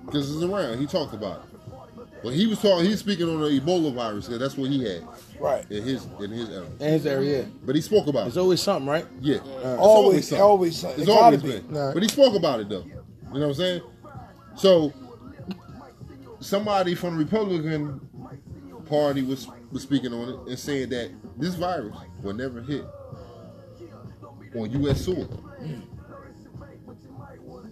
because 0.06 0.34
it's 0.34 0.44
around. 0.44 0.80
He 0.80 0.86
talked 0.88 1.14
about 1.14 1.40
it. 1.44 1.60
Well, 2.24 2.34
he 2.34 2.48
was 2.48 2.62
talking. 2.62 2.86
He 2.86 2.92
was 2.92 3.00
speaking 3.02 3.28
on 3.30 3.42
the 3.42 3.60
Ebola 3.60 3.94
virus 3.94 4.26
because 4.26 4.40
that's 4.40 4.58
what 4.58 4.70
he 4.70 4.84
had 4.84 5.04
Right. 5.40 5.66
in 5.70 5.84
his 5.84 6.08
in 6.20 6.32
his 6.32 6.50
era. 6.50 6.66
In 6.80 6.94
his 6.94 7.06
area, 7.06 7.46
But 7.66 7.76
he 7.76 7.82
spoke 7.82 8.08
about 8.08 8.22
there's 8.22 8.34
it. 8.34 8.36
There's 8.36 8.38
always 8.44 8.62
something, 8.62 8.88
right? 8.90 9.06
Yeah, 9.22 9.40
Always, 9.78 10.30
something. 10.30 10.42
always 10.44 10.78
something. 10.78 11.02
It's 11.02 11.10
It 11.10 11.12
gotta 11.14 11.26
always 11.26 11.42
be. 11.44 11.50
been. 11.60 11.68
Right. 11.70 11.94
But 11.94 12.02
he 12.04 12.10
spoke 12.10 12.34
about 12.36 12.60
it 12.62 12.70
though. 12.70 12.86
You 12.86 13.40
know 13.40 13.40
what 13.40 13.42
I'm 13.48 13.54
saying? 13.56 13.82
So 14.56 14.94
somebody 16.44 16.96
from 16.96 17.18
the 17.18 17.24
Republican 17.24 18.02
Party 18.86 19.22
was 19.22 19.48
was 19.72 19.84
speaking 19.84 20.14
on 20.14 20.30
it 20.30 20.36
and 20.50 20.60
saying 20.60 20.90
that 20.90 21.12
this 21.38 21.56
virus 21.56 21.96
will 22.22 22.34
never 22.34 22.62
hit 22.62 22.86
on 24.56 24.72
U.S. 24.84 25.06
soil. 25.06 25.28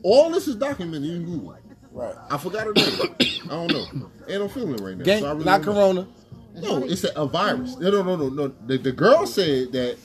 All 0.04 0.32
this 0.32 0.48
is 0.48 0.56
documented 0.56 1.10
in 1.10 1.26
Google. 1.26 1.58
Right. 1.92 2.16
I 2.30 2.38
forgot 2.38 2.66
her 2.66 2.74
name. 2.74 3.16
I 3.46 3.48
don't 3.50 3.72
know. 3.72 4.10
And 4.28 4.44
I'm 4.44 4.50
feeling 4.50 4.74
it 4.76 4.82
right 4.82 4.98
now. 4.98 5.04
Gang, 5.04 5.22
so 5.22 5.28
I 5.28 5.32
really 5.34 5.46
not 5.46 5.62
don't 5.62 5.76
know. 5.76 5.82
Corona. 5.82 6.08
No, 6.56 6.86
it's 6.86 7.04
a, 7.04 7.12
a 7.16 7.28
virus. 7.28 7.78
No, 7.78 7.92
no, 7.92 8.04
no, 8.04 8.16
no, 8.16 8.30
no. 8.30 8.48
The, 8.66 8.78
the 8.78 8.92
girl 8.92 9.28
said 9.28 9.72
that 9.74 9.98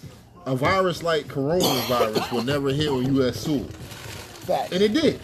a 0.45 0.55
virus 0.55 1.03
like 1.03 1.27
coronavirus 1.27 2.33
will 2.33 2.43
never 2.45 2.71
hit 2.71 2.89
on 2.89 3.15
U.S. 3.17 3.41
soil, 3.41 3.65
Fact. 3.65 4.73
and 4.73 4.83
it 4.83 4.93
did. 4.93 5.21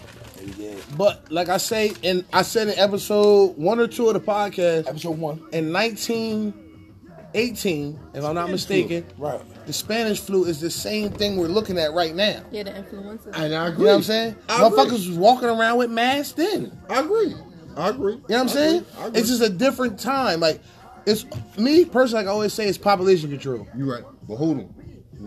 But 0.97 1.31
like 1.31 1.49
I 1.49 1.57
say, 1.57 1.93
and 2.03 2.23
I 2.33 2.41
said 2.43 2.67
in 2.67 2.77
episode 2.79 3.57
one 3.57 3.79
or 3.79 3.87
two 3.87 4.07
of 4.09 4.13
the 4.13 4.19
podcast, 4.19 4.87
Episode 4.87 5.17
one. 5.17 5.37
in 5.51 5.71
1918, 5.73 7.99
if 8.13 8.23
I'm 8.23 8.35
not 8.35 8.49
mistaken, 8.49 9.05
Right. 9.17 9.41
the 9.65 9.73
Spanish 9.73 10.19
flu 10.19 10.45
is 10.45 10.59
the 10.61 10.69
same 10.69 11.09
thing 11.11 11.37
we're 11.37 11.47
looking 11.47 11.77
at 11.77 11.93
right 11.93 12.15
now. 12.15 12.41
Yeah, 12.51 12.63
the 12.63 12.75
influenza. 12.77 13.31
And 13.35 13.53
I 13.55 13.67
You 13.67 13.73
agree. 13.73 13.85
know 13.85 13.91
what 13.91 13.97
I'm 13.97 14.03
saying? 14.03 14.35
I 14.49 14.59
Motherfuckers 14.61 14.85
agree. 14.85 15.09
was 15.09 15.11
walking 15.11 15.49
around 15.49 15.77
with 15.77 15.89
masks 15.91 16.33
then. 16.33 16.77
I 16.89 16.99
agree. 16.99 17.33
I 17.75 17.89
agree. 17.89 18.13
You 18.13 18.19
know 18.19 18.23
what 18.27 18.39
I'm 18.41 18.49
saying? 18.49 18.85
I 18.99 19.07
agree. 19.07 19.19
It's 19.19 19.29
just 19.29 19.41
a 19.41 19.49
different 19.49 19.99
time. 19.99 20.39
Like, 20.39 20.61
it's 21.05 21.25
me 21.57 21.85
personally, 21.85 22.23
like 22.25 22.29
I 22.29 22.33
always 22.33 22.53
say, 22.53 22.67
it's 22.67 22.77
population 22.77 23.29
control. 23.29 23.67
You're 23.75 23.91
right. 23.93 24.03
But 24.27 24.35
hold 24.37 24.59
on. 24.59 24.73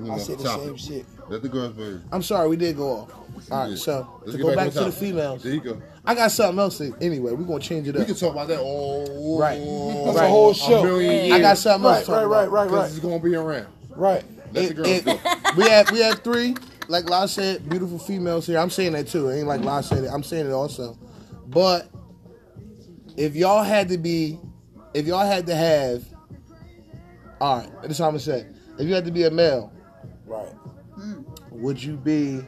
I 0.05 0.09
off 0.11 0.21
said 0.23 0.39
the 0.39 0.45
topic. 0.45 0.67
same 0.67 0.77
shit. 0.77 1.07
Let 1.29 1.43
the 1.43 1.49
girls 1.49 1.73
be. 1.73 1.99
I'm 2.12 2.23
sorry, 2.23 2.49
we 2.49 2.57
did 2.57 2.77
go 2.77 2.89
off. 2.91 3.11
All 3.51 3.68
right, 3.68 3.78
so 3.78 4.20
Let's 4.24 4.37
to 4.37 4.43
go 4.43 4.49
back 4.55 4.66
on 4.66 4.72
to 4.72 4.78
the 4.78 4.80
topic. 4.87 4.95
females, 4.99 5.43
There 5.43 5.53
you 5.55 5.61
go. 5.61 5.82
I 6.05 6.14
got 6.14 6.30
something 6.30 6.59
else. 6.59 6.78
To, 6.78 6.95
anyway, 7.01 7.32
we're 7.32 7.45
gonna 7.45 7.61
change 7.61 7.89
it 7.89 7.95
up. 7.97 8.01
We 8.01 8.07
can 8.07 8.14
talk 8.14 8.32
about 8.32 8.49
that 8.49 8.61
all 8.61 9.39
Right. 9.41 9.59
That's 9.59 10.16
Right. 10.18 10.24
a 10.26 10.28
whole 10.28 10.53
show. 10.53 10.82
million 10.84 11.24
years. 11.26 11.32
I 11.32 11.41
got 11.41 11.59
something 11.59 11.89
else. 11.91 11.99
Right, 11.99 12.05
to 12.07 12.12
right, 12.12 12.20
talk 12.22 12.30
right, 12.30 12.43
about. 12.47 12.53
right, 12.53 12.64
Because 12.66 12.80
right. 12.80 12.91
it's 12.91 12.99
gonna 12.99 13.18
be 13.18 13.34
around. 13.34 13.66
Right. 13.91 14.24
Let 14.53 14.64
It- 14.64 14.68
the 14.68 14.74
girls 14.74 14.89
it- 14.89 15.05
go. 15.05 15.18
we 15.57 15.68
had 15.68 15.91
we 15.91 16.01
had 16.01 16.22
three, 16.24 16.57
like 16.89 17.11
La 17.11 17.26
said, 17.26 17.68
beautiful 17.68 17.99
females 17.99 18.47
here. 18.47 18.59
I'm 18.59 18.70
saying 18.70 18.93
that 18.93 19.09
too. 19.09 19.28
It 19.28 19.39
ain't 19.39 19.49
like 19.49 19.62
La 19.62 19.80
said 19.80 20.05
it. 20.05 20.11
I'm 20.12 20.22
saying 20.22 20.47
it 20.47 20.53
also. 20.53 20.97
But 21.49 21.89
if 23.16 23.34
y'all 23.34 23.62
had 23.64 23.89
to 23.89 23.99
be, 23.99 24.39
if 24.95 25.07
y'all 25.07 25.26
had 25.26 25.47
to 25.47 25.55
have, 25.55 26.05
all 27.41 27.59
right, 27.59 27.82
this 27.82 27.93
is 27.93 28.01
what 28.01 28.07
I'm 28.07 28.12
gonna 28.12 28.20
say. 28.20 28.47
If 28.78 28.87
you 28.87 28.95
had 28.95 29.05
to 29.07 29.11
be 29.11 29.24
a 29.24 29.30
male, 29.30 29.72
Right. 30.26 30.49
would 31.51 31.82
you 31.82 31.97
be 31.97 32.43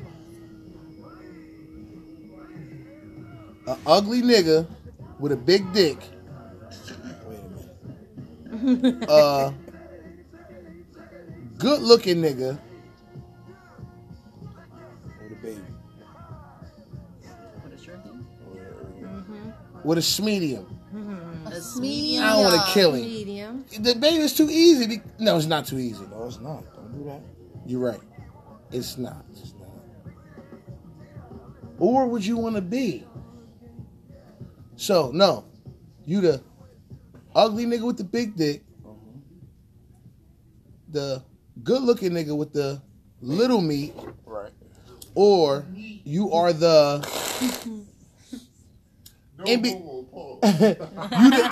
a 3.68 3.78
ugly 3.86 4.22
nigga 4.22 4.66
with 5.18 5.32
a 5.32 5.36
big 5.36 5.72
dick? 5.72 5.98
Wait 7.26 7.38
a 8.52 8.56
minute. 8.56 9.08
Uh, 9.10 9.52
good 11.58 11.80
looking 11.82 12.22
nigga 12.22 12.58
With 15.22 15.32
a 15.32 15.34
baby. 15.42 15.60
With 17.64 17.72
a 17.72 17.76
shrinky. 17.76 18.24
Mm-hmm. 19.02 19.04
Mm-hmm. 19.04 19.88
with 19.88 19.98
a 19.98 20.22
medium. 20.22 20.78
Mm-hmm. 20.94 21.46
A 21.46 21.80
medium. 21.80 22.24
I 22.24 22.32
don't 22.32 22.44
want 22.44 22.66
to 22.66 22.72
kill 22.72 22.94
him. 22.94 23.02
Medium. 23.02 23.64
The 23.78 23.94
baby's 23.94 24.32
too 24.34 24.48
easy. 24.50 24.86
be- 24.86 25.02
No, 25.18 25.36
it's 25.36 25.46
not 25.46 25.66
too 25.66 25.78
easy. 25.78 26.04
No, 26.10 26.24
it's 26.26 26.40
not. 26.40 26.64
Don't 26.74 26.92
do 26.98 27.04
that. 27.04 27.20
You're 27.66 27.80
right. 27.80 28.00
It's 28.72 28.96
not. 28.96 29.24
It's 29.32 29.52
not. 29.54 29.68
Or 31.78 32.06
would 32.08 32.24
you 32.24 32.36
want 32.36 32.56
to 32.56 32.62
be? 32.62 33.04
So 34.78 35.10
no, 35.12 35.44
you 36.06 36.20
the 36.20 36.40
ugly 37.34 37.66
nigga 37.66 37.82
with 37.84 37.96
the 37.98 38.04
big 38.04 38.36
dick, 38.36 38.62
the 40.88 41.22
good 41.64 41.82
looking 41.82 42.12
nigga 42.12 42.36
with 42.36 42.52
the 42.52 42.80
little 43.20 43.60
meat, 43.60 43.92
Right. 44.24 44.52
or 45.16 45.66
you 46.04 46.32
are 46.32 46.52
the 46.52 47.04
in 49.46 49.62
be- 49.62 49.70
you 49.70 49.76
the 50.46 50.78
you 51.18 51.30
the 51.30 51.44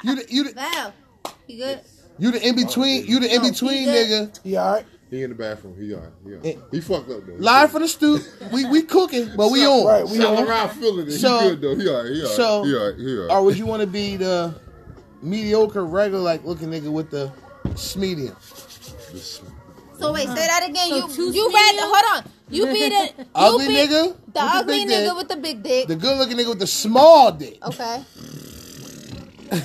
you 0.02 0.14
the 0.16 0.26
you 0.30 0.44
the, 0.44 0.52
Val, 0.54 0.94
you 1.46 1.56
good? 1.58 1.80
you 2.18 2.30
the 2.30 2.46
in 2.48 2.56
between 2.56 3.04
you 3.06 3.20
the 3.20 3.34
in 3.34 3.42
between 3.42 3.84
No, 3.86 3.92
nigga. 3.92 4.38
He 4.42 4.56
all 4.56 4.72
right? 4.72 4.86
He 5.12 5.22
in 5.22 5.28
the 5.28 5.36
bathroom. 5.36 5.76
He 5.78 5.92
all 5.92 6.00
right. 6.00 6.10
He, 6.24 6.34
all 6.34 6.40
Eh. 6.42 6.66
he 6.70 6.80
fucked 6.80 7.10
up 7.10 7.26
though. 7.26 7.34
Live 7.36 7.70
for 7.70 7.80
the 7.80 7.86
stoop. 7.88 8.22
We 8.50 8.64
we 8.64 8.80
cooking, 8.82 9.30
but 9.36 9.50
we 9.50 9.66
on. 9.66 9.86
Right. 9.86 10.08
We 10.08 10.16
Shout 10.16 10.38
on. 10.38 10.48
around 10.48 10.70
feeling 10.70 11.06
it. 11.06 11.10
So- 11.12 11.38
he 11.40 11.48
good 11.50 11.60
though. 11.60 11.76
He 11.76 11.86
all 11.88 12.02
right. 12.02 12.10
He 12.12 12.20
all 12.22 12.26
right. 12.28 12.34
so- 12.36 12.64
he 12.64 12.74
all 12.74 12.86
right. 12.88 12.98
He 12.98 13.18
all 13.18 13.24
right. 13.26 13.30
Or 13.34 13.44
would 13.44 13.58
you 13.58 13.66
want 13.66 13.82
to 13.82 13.86
be 13.86 14.16
the 14.16 14.54
mediocre, 15.20 15.84
regular, 15.84 16.24
like 16.24 16.44
looking 16.46 16.68
nigga 16.70 16.90
with 16.90 17.10
the 17.10 17.30
medium? 17.94 18.34
So 19.98 20.12
wait, 20.14 20.28
say 20.28 20.34
that 20.46 20.66
again. 20.66 20.88
So 20.88 20.96
you 20.96 21.30
you 21.30 21.48
read? 21.52 21.72
medium? 21.72 21.90
Hold 21.92 22.24
on. 22.24 22.30
You 22.48 22.66
be 22.66 22.88
the 22.88 23.12
you 23.18 23.24
Ugly 23.34 23.66
be 23.68 23.74
nigga 23.74 23.88
the 23.88 24.08
with 24.08 24.32
the 24.32 24.40
ugly 24.40 24.84
nigga 24.86 24.88
dick. 24.88 25.16
with 25.16 25.28
the 25.28 25.36
big 25.36 25.62
dick. 25.62 25.88
The 25.88 25.96
good 25.96 26.16
looking 26.16 26.38
nigga 26.38 26.48
with 26.48 26.58
the 26.58 26.66
small 26.66 27.32
dick. 27.32 27.58
Okay. 27.66 28.02
or 29.52 29.58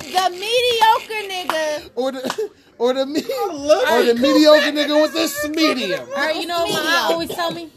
the 0.00 0.30
mediocre 0.32 1.22
nigga. 1.28 1.90
Or 1.94 2.12
the 2.12 2.50
or 2.80 2.94
the 2.94 3.04
me, 3.06 3.20
or 3.20 4.02
the 4.04 4.14
mediocre 4.18 4.72
nigga 4.72 5.02
with 5.02 5.12
the 5.12 5.48
medium. 5.50 6.00
All 6.00 6.14
right, 6.14 6.34
you 6.36 6.46
know 6.46 6.64
what 6.64 6.82
my 6.82 6.90
aunt 6.90 7.12
always 7.12 7.28
tell 7.28 7.50
me? 7.52 7.70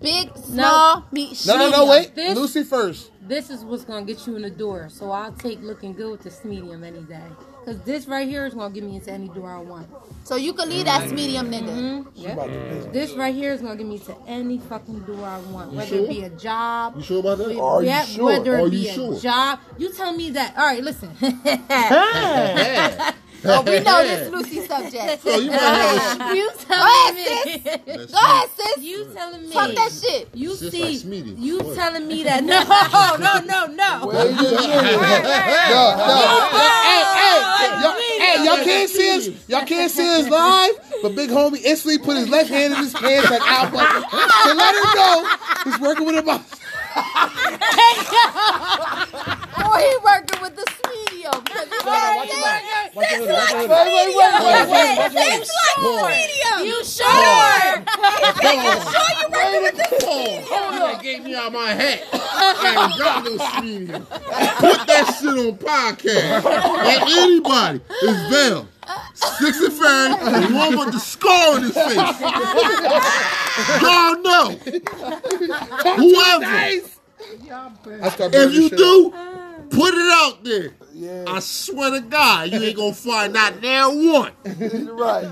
Big, 0.00 0.34
small, 0.38 1.04
meat. 1.12 1.44
No, 1.46 1.56
no, 1.58 1.70
no, 1.70 1.86
wait. 1.86 2.14
This- 2.14 2.36
Lucy 2.36 2.64
first. 2.64 3.10
This 3.24 3.50
is 3.50 3.62
what's 3.64 3.84
gonna 3.84 4.04
get 4.04 4.26
you 4.26 4.34
in 4.36 4.42
the 4.42 4.50
door. 4.50 4.88
So 4.90 5.10
I'll 5.12 5.30
take 5.32 5.60
looking 5.62 5.92
good 5.92 6.10
with 6.10 6.22
this 6.22 6.44
medium 6.44 6.82
any 6.82 7.02
day. 7.02 7.22
Cause 7.64 7.78
this 7.82 8.06
right 8.08 8.26
here 8.26 8.44
is 8.46 8.54
gonna 8.54 8.74
get 8.74 8.82
me 8.82 8.96
into 8.96 9.12
any 9.12 9.28
door 9.28 9.48
I 9.52 9.60
want. 9.60 9.86
So 10.24 10.34
you 10.34 10.52
can 10.54 10.68
leave 10.68 10.86
that 10.86 11.08
medium 11.12 11.48
nigga. 11.48 11.68
Mhm. 11.70 12.06
Yeah. 12.16 12.32
about 12.32 12.46
to 12.52 12.58
piss. 12.58 12.86
This 12.86 13.12
right 13.12 13.32
here 13.34 13.52
is 13.52 13.60
gonna 13.60 13.76
get 13.76 13.86
me 13.86 14.00
to 14.00 14.16
any 14.26 14.58
fucking 14.58 15.00
door 15.00 15.24
I 15.24 15.38
want, 15.52 15.72
whether 15.72 15.94
it 15.94 16.08
be 16.08 16.24
a 16.24 16.30
job. 16.30 16.94
You 16.96 17.02
sure 17.04 17.20
about 17.20 17.38
that? 17.38 17.56
Are 17.60 17.82
you 17.82 17.88
yeah, 17.88 18.04
sure? 18.04 18.24
whether 18.24 18.56
Are 18.56 18.66
it 18.66 18.70
be 18.70 18.78
you 18.78 18.90
a 18.90 18.94
sure? 18.94 19.18
job. 19.20 19.60
You 19.78 19.92
tell 19.92 20.12
me 20.12 20.30
that. 20.30 20.56
All 20.58 20.64
right, 20.66 20.82
listen. 20.82 21.10
Oh, 23.44 23.62
we 23.62 23.80
know 23.80 24.02
this 24.04 24.30
Lucy 24.32 24.66
subject. 24.66 25.22
So 25.22 25.36
you 25.38 25.50
might 25.50 25.58
have 25.58 26.36
you 26.36 26.50
Go 26.68 26.74
ahead, 26.74 27.16
telling 27.16 27.44
me. 27.44 28.06
Go 28.06 28.18
ahead, 28.18 28.48
sis. 28.56 28.78
You 28.84 29.04
telling 29.14 29.42
me. 29.48 29.52
Talk 29.52 29.74
that 29.74 29.92
shit. 29.92 30.28
You 30.34 30.54
Sis 30.54 30.70
see, 30.72 30.98
like 31.24 31.38
you 31.38 31.58
What? 31.58 31.74
telling 31.76 32.06
me 32.08 32.22
that 32.28 32.44
no, 32.44 32.60
no, 33.16 33.40
no, 33.44 33.66
no. 33.74 34.06
Wait 34.06 34.16
a 34.16 34.24
minute. 34.30 34.42
No, 34.42 35.96
no. 35.96 36.48
Hey, 36.82 37.02
hey, 37.18 37.70
y'all, 37.80 37.98
hey, 38.20 38.44
y'all 38.44 38.64
can't 38.64 38.90
see 38.90 39.10
us. 39.16 39.48
Y'all 39.48 39.66
can't 39.66 39.90
see 39.90 40.08
us 40.08 40.28
live. 40.28 40.74
But 41.02 41.14
big 41.16 41.30
homie 41.30 41.62
instantly 41.64 41.98
put 41.98 42.16
his 42.16 42.28
left 42.28 42.48
hand 42.48 42.74
in 42.74 42.78
his 42.80 42.92
pants 42.94 43.30
like 43.30 43.42
out 43.44 43.72
button 43.72 44.02
to 44.02 44.54
let 44.54 44.74
him 44.76 44.94
know 44.94 45.28
he's 45.64 45.80
working 45.80 46.06
with 46.06 46.16
a 46.18 46.22
boss. 46.22 46.42
Boy, 49.58 49.78
he 49.78 49.96
working 50.04 50.40
with 50.42 50.54
the 50.56 50.66
medium. 51.22 51.44
Because 51.44 51.68
he 51.68 51.76
Watch 51.86 52.28
said 52.28 52.36
your 52.36 52.42
back. 52.42 52.62
that. 52.62 52.90
Watch 52.94 53.10
your 53.10 53.18
hoodie. 53.20 53.32
Watch 53.32 53.50
your 53.52 53.58
hoodie. 53.60 53.70
Wait, 53.72 53.86
wait, 53.86 54.16
wait, 54.16 54.42
wait, 54.42 54.66
wait. 54.70 54.98
Watch 54.98 55.12
your 55.12 55.22
hoodie. 55.22 55.32
Seems 55.32 55.50
like 55.58 55.78
medium. 56.10 56.58
You 56.66 56.78
sure? 56.84 57.06
Oh, 60.54 60.92
you 60.96 61.02
gave 61.02 61.24
me 61.24 61.34
out 61.34 61.52
my 61.52 61.70
hat. 61.74 62.00
I 62.12 62.88
ain't 62.88 62.98
got 62.98 63.24
no 63.24 63.30
medium. 63.62 64.02
Put 64.06 64.86
that 64.86 65.04
shit 65.18 65.28
on 65.30 65.56
podcast. 65.58 66.44
And 66.84 67.02
anybody 67.10 67.80
is 68.02 68.18
Val. 68.30 68.68
Six 69.14 69.60
and 69.60 69.72
Ferry, 69.72 70.12
and 70.20 70.54
one 70.54 70.76
with 70.76 70.92
the 70.92 70.98
scar 70.98 71.54
on 71.54 71.62
his 71.62 71.72
face. 71.72 72.20
Y'all 73.80 74.16
know. 74.20 74.56
Whoever. 75.96 76.56
If 78.34 78.52
you 78.54 78.68
do, 78.70 79.10
put 79.70 79.94
it 79.94 80.10
out 80.12 80.42
there. 80.44 80.72
Yeah. 81.02 81.24
I 81.26 81.40
swear 81.40 81.90
to 81.90 82.00
God, 82.00 82.52
you 82.52 82.62
ain't 82.62 82.76
gonna 82.76 82.94
find 82.94 83.32
not 83.32 83.60
now 83.60 83.90
one. 83.90 84.32
Right. 84.92 85.24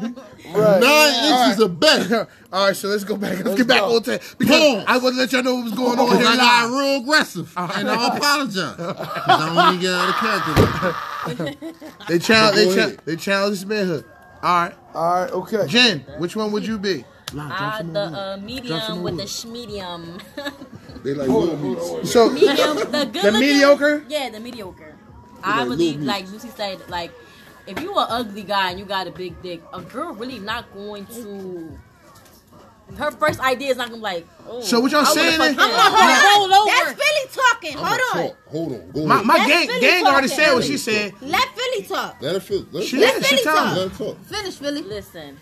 Right. 0.52 0.80
Nine 0.80 1.44
inches 1.46 1.60
of 1.60 1.78
better. 1.78 2.26
All 2.52 2.66
right, 2.66 2.76
so 2.76 2.88
let's 2.88 3.04
go 3.04 3.16
back. 3.16 3.34
Let's, 3.36 3.44
Let's 3.44 3.58
get 3.58 3.68
back 3.68 3.80
go. 3.82 3.94
on 3.96 4.02
tape 4.02 4.20
because 4.36 4.58
Boom. 4.58 4.84
I 4.88 4.98
want 4.98 5.14
to 5.14 5.20
let 5.20 5.32
y'all 5.32 5.44
know 5.44 5.54
what 5.54 5.64
was 5.64 5.72
going 5.74 5.96
on 5.98 6.16
here 6.16 6.26
I 6.26 6.36
got 6.36 6.70
real 6.70 7.00
aggressive. 7.02 7.52
And 7.56 7.88
I 7.88 8.16
apologize. 8.16 8.76
Because 8.76 9.26
I 9.28 9.54
don't 9.54 9.74
even 9.74 9.80
get 9.80 9.94
out 9.94 10.08
of 10.08 11.46
character. 11.54 11.96
They 12.08 12.18
challenge. 12.18 12.56
They, 12.56 12.64
Go 12.74 12.90
cha- 12.90 13.02
they 13.04 13.16
challenge 13.16 13.50
his 13.58 13.66
manhood. 13.66 14.04
All 14.42 14.62
right, 14.64 14.74
All 14.94 15.14
right. 15.20 15.30
Okay. 15.30 15.66
Jen, 15.68 16.00
which 16.18 16.34
one 16.34 16.50
would 16.50 16.66
you 16.66 16.78
be? 16.78 17.04
Uh, 17.38 17.82
the 17.84 18.00
uh, 18.00 18.38
medium 18.42 19.02
with 19.04 19.16
the 19.18 19.22
schmedium. 19.24 20.20
They 21.04 21.14
like 21.14 21.28
little 21.28 21.56
meats. 21.58 22.10
So 22.12 22.28
medium, 22.30 22.56
the 22.76 23.08
good 23.12 23.12
The 23.12 23.30
looking- 23.30 23.40
mediocre? 23.40 24.04
Yeah, 24.08 24.30
the 24.30 24.40
mediocre. 24.40 24.89
I 25.43 25.64
believe, 25.64 26.01
like 26.03 26.28
Lucy 26.30 26.49
said, 26.49 26.88
like 26.88 27.12
if 27.66 27.80
you 27.80 27.91
an 27.97 28.07
ugly 28.09 28.43
guy 28.43 28.70
and 28.70 28.78
you 28.78 28.84
got 28.84 29.07
a 29.07 29.11
big 29.11 29.41
dick, 29.43 29.61
a 29.72 29.80
girl 29.80 30.12
really 30.14 30.38
not 30.38 30.72
going 30.74 31.07
to. 31.07 31.78
Her 32.97 33.12
first 33.12 33.38
idea 33.38 33.70
is 33.70 33.76
not 33.76 33.86
gonna 33.88 33.99
be 33.99 34.03
like. 34.03 34.26
Oh, 34.49 34.61
So 34.62 34.80
what 34.80 34.91
y'all 34.91 35.03
I 35.03 35.05
saying 35.14 35.38
fuck 35.38 35.51
is- 35.51 35.57
I'm 35.61 35.70
gonna 35.70 36.24
roll 36.24 36.53
over. 36.62 36.70
That's 36.72 36.93
Philly 36.93 37.45
talking. 37.45 37.76
I'ma 37.78 37.86
Hold 37.86 38.01
on. 38.01 38.28
talk. 38.28 38.36
Hold 38.51 38.72
on. 38.72 38.91
Go 38.91 39.07
my, 39.07 39.22
my 39.22 39.47
gang 39.47 39.66
Philly 39.68 39.80
gang 39.80 40.07
already 40.07 40.26
talking. 40.28 40.45
said 40.45 40.55
what 40.55 40.64
she 40.64 40.76
said. 40.76 41.14
Let 41.22 41.49
Philly 41.57 41.86
talk. 41.86 42.16
Let 42.20 42.34
her 42.34 42.41
feel. 42.41 42.66
Let 42.72 42.82
She 42.84 42.97
feel. 42.97 43.05
is. 43.05 43.12
Let 43.14 43.24
She 43.26 43.36
Philly 43.36 43.43
talk. 43.45 43.76
Let 43.76 43.88
her 43.93 43.97
talk. 44.05 44.24
Finish, 44.24 44.55
Philly. 44.57 44.82
Listen, 44.82 45.38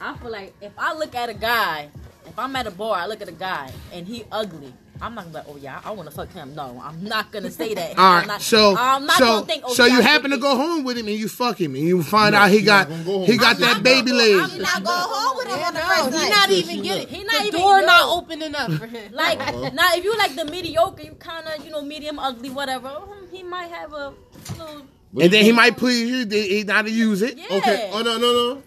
I 0.00 0.16
feel 0.18 0.30
like 0.30 0.54
if 0.60 0.72
I 0.78 0.94
look 0.94 1.14
at 1.16 1.28
a 1.28 1.34
guy, 1.34 1.88
if 2.26 2.38
I'm 2.38 2.54
at 2.54 2.68
a 2.68 2.70
bar, 2.70 2.96
I 2.96 3.06
look 3.06 3.20
at 3.20 3.28
a 3.28 3.32
guy 3.32 3.72
and 3.92 4.06
he 4.06 4.24
ugly. 4.30 4.72
I'm 5.00 5.14
not 5.14 5.24
gonna 5.32 5.44
be 5.44 5.50
like, 5.50 5.56
oh 5.56 5.56
yeah, 5.60 5.80
I 5.84 5.90
want 5.90 6.08
to 6.08 6.14
fuck 6.14 6.32
him. 6.32 6.54
No, 6.54 6.80
I'm 6.82 7.02
not 7.02 7.32
gonna 7.32 7.50
say 7.50 7.74
that. 7.74 7.98
All 7.98 8.04
I'm 8.04 8.26
not, 8.28 8.40
so 8.40 8.76
I'm 8.78 9.04
not 9.06 9.16
so 9.18 9.24
gonna 9.26 9.46
think. 9.46 9.62
Oh, 9.66 9.74
so 9.74 9.84
he 9.84 9.90
you 9.90 9.98
got 9.98 10.08
happen 10.08 10.30
to 10.30 10.38
go 10.38 10.56
home 10.56 10.84
with 10.84 10.96
him 10.96 11.08
and 11.08 11.16
you 11.16 11.28
fuck 11.28 11.60
him 11.60 11.74
and 11.74 11.84
you 11.84 12.02
find 12.02 12.34
out 12.34 12.50
he 12.50 12.62
got 12.62 12.88
go 13.04 13.24
he 13.24 13.36
got 13.36 13.56
I'm 13.56 13.60
that 13.62 13.82
baby 13.82 14.12
gonna- 14.12 14.22
leg. 14.22 14.34
I'm 14.40 14.50
You're 14.50 14.62
not 14.62 14.84
going 14.84 14.96
home 15.00 15.36
with 15.36 15.46
him 15.48 15.58
on 15.64 15.74
the 15.74 15.80
No, 15.80 15.86
first 15.86 16.04
he's 16.04 16.14
night. 16.14 16.28
not 16.30 16.50
even 16.50 16.76
not. 16.76 16.84
getting. 16.84 17.08
He 17.08 17.24
not 17.24 17.40
the 17.42 17.46
even- 17.48 17.60
door 17.60 17.80
yo. 17.80 17.86
not 17.86 18.02
open 18.16 18.42
enough 18.42 18.72
for 18.74 18.86
him. 18.86 19.12
Like 19.12 19.40
Uh-huh. 19.40 19.70
now, 19.74 19.88
if 19.94 20.04
you 20.04 20.16
like 20.16 20.36
the 20.36 20.44
mediocre, 20.44 21.02
you 21.02 21.12
kind 21.14 21.46
of 21.48 21.64
you 21.64 21.70
know 21.72 21.82
medium 21.82 22.18
ugly, 22.18 22.50
whatever. 22.50 22.88
hmm, 22.88 23.34
He 23.34 23.42
might 23.42 23.70
have 23.72 23.92
a 23.92 24.14
little 24.58 24.82
And 25.20 25.32
then 25.32 25.44
he 25.44 25.52
might 25.52 25.76
please 25.76 26.08
you. 26.08 26.26
He 26.26 26.62
not 26.64 26.84
to 26.86 26.90
use 26.90 27.20
it. 27.22 27.36
yeah. 27.36 27.56
Okay. 27.56 27.90
Oh 27.92 28.02
no 28.02 28.16
no 28.18 28.32
no. 28.54 28.62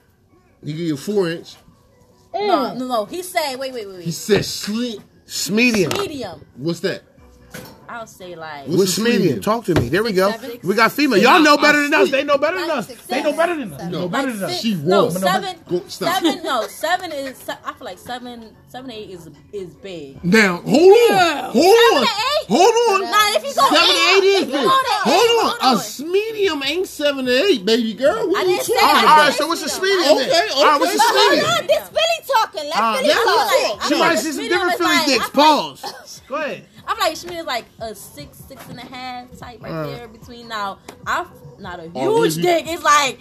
He 0.63 0.73
give 0.73 0.81
you 0.81 0.93
a 0.95 0.97
four 0.97 1.29
inch. 1.29 1.55
No, 2.33 2.73
no, 2.75 2.85
no. 2.87 3.05
He 3.05 3.23
said, 3.23 3.55
wait, 3.55 3.73
wait, 3.73 3.87
wait, 3.87 3.99
He 4.01 4.05
wait. 4.07 4.13
said 4.13 4.45
slit. 4.45 4.99
Smedium. 5.27 5.91
Smedium. 5.91 6.41
What's 6.55 6.79
that? 6.81 7.03
I'll 7.89 8.07
say 8.07 8.35
like 8.35 8.67
What's 8.67 8.77
What's 8.77 8.95
the 8.97 9.03
medium? 9.03 9.21
medium? 9.21 9.41
Talk 9.41 9.65
to 9.65 9.75
me. 9.75 9.89
There 9.89 10.03
we 10.03 10.11
go. 10.13 10.31
seven? 10.31 10.59
We 10.63 10.75
got 10.75 10.91
female. 10.91 11.19
Y'all 11.19 11.41
know 11.41 11.57
better 11.57 11.81
than 11.81 11.93
us. 11.93 12.11
They 12.11 12.23
know 12.23 12.37
better 12.37 12.59
than 12.59 12.69
us. 12.71 12.87
They 13.07 13.23
know 13.23 13.33
better 13.33 13.55
than 13.55 13.73
us. 13.73 13.81
They 13.81 13.89
know 13.89 13.99
No. 14.01 14.07
better 14.09 14.31
than 14.31 14.43
us. 14.43 14.51
six, 14.51 14.61
She 14.63 14.75
no 14.75 15.09
seven. 15.09 15.55
Go- 15.69 15.83
stop. 15.87 16.13
Seven, 16.21 16.43
no 16.43 16.67
seven 16.67 17.11
is. 17.11 17.49
I 17.49 17.73
feel 17.73 17.85
like 17.85 17.97
seven, 17.99 18.55
seven, 18.67 18.91
eight 18.91 19.09
is 19.09 19.29
is 19.53 19.73
big. 19.75 20.23
Now 20.23 20.57
hold 20.57 20.91
on. 20.91 21.15
Yeah. 21.15 21.51
Hold 21.51 21.65
on. 21.65 21.93
Seven 21.93 22.03
to 22.03 22.09
eight? 22.09 22.47
Hold 22.49 22.75
on. 22.89 23.01
Nah, 23.11 23.37
if 23.37 23.43
you 23.43 23.53
go 23.55 23.69
Seven 23.69 23.89
eight 23.89 24.23
is 24.27 24.45
big. 24.45 24.51
go 24.53 24.61
to 24.61 24.67
eight, 24.67 25.01
Hold 25.03 25.45
on. 25.53 25.59
hold 25.61 25.77
A 25.77 25.79
s- 25.79 25.99
medium 25.99 26.63
ain't 26.63 26.87
seven 26.87 27.25
to 27.25 27.31
eight, 27.31 27.65
baby 27.65 27.93
girl. 27.93 28.27
What 28.27 28.37
I 28.37 28.41
are 28.41 28.43
you 28.43 28.55
didn't 28.57 28.65
say 28.65 28.73
talking 28.73 28.87
All 28.87 28.93
right, 28.95 29.03
about? 29.03 29.17
right, 29.27 29.33
so 29.33 29.47
what's 29.47 29.61
the 29.75 29.81
medium? 29.81 30.17
Okay. 30.17 30.49
All 30.55 30.65
right, 30.65 30.79
what's 30.79 30.93
the 30.93 31.03
okay. 31.03 31.13
Hold 31.17 31.31
medium? 31.31 31.51
on, 31.51 31.67
this 31.67 31.89
Philly 31.89 32.19
talking. 32.27 32.69
Let 32.69 32.77
Uh, 32.77 32.97
Philly 32.97 33.13
talk. 33.13 33.83
She 33.83 33.95
might 33.99 34.15
see 34.19 34.31
some 34.33 34.47
different 34.47 34.77
Philly 34.77 35.05
dicks. 35.05 35.25
I 35.25 35.29
feel 35.29 35.33
like- 35.33 35.33
Pause. 35.33 36.21
Go 36.27 36.35
ahead. 36.35 36.65
I 36.89 36.95
feel 36.95 37.03
like 37.03 37.13
Shmee 37.15 37.39
is 37.41 37.45
like 37.45 37.65
a 37.79 37.93
six, 37.95 38.37
six 38.37 38.67
and 38.69 38.79
a 38.79 38.85
half 38.85 39.37
type 39.37 39.61
right 39.61 39.71
Uh. 39.71 39.87
there 39.87 40.07
between. 40.07 40.47
Now, 40.47 40.79
I'm 41.05 41.27
not 41.59 41.79
a 41.79 41.91
Oh, 41.95 42.23
huge 42.23 42.37
you- 42.37 42.43
dick. 42.43 42.65
It's 42.67 42.83
like 42.83 43.19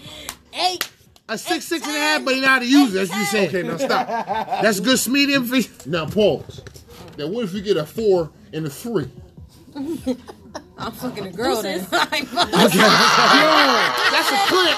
eight. 0.54 0.88
A 1.28 1.36
six, 1.36 1.64
six 1.64 1.84
and 1.86 1.96
a 1.96 1.98
half, 1.98 2.24
but 2.24 2.34
he 2.36 2.40
know 2.40 2.46
how 2.48 2.58
to 2.60 2.66
use 2.66 2.94
it. 2.94 2.98
That's 2.98 3.10
what 3.10 3.18
you 3.18 3.24
say. 3.26 3.48
Okay, 3.48 3.62
now 3.64 3.76
stop. 3.78 4.06
That's 4.62 4.78
good 4.78 5.04
medium 5.12 5.44
for 5.44 5.56
you. 5.56 5.64
Now 5.86 6.06
pause. 6.06 6.62
Now 7.18 7.26
what 7.26 7.44
if 7.44 7.52
you 7.52 7.62
get 7.62 7.76
a 7.76 7.84
four 7.84 8.30
and 8.52 8.64
a 8.66 8.70
three? 8.70 9.10
I'm 10.78 10.92
fucking 10.92 11.26
a 11.26 11.32
girl 11.32 11.62
then. 11.62 11.80
That's 11.90 12.12
a 14.30 14.36
clip. 14.46 14.76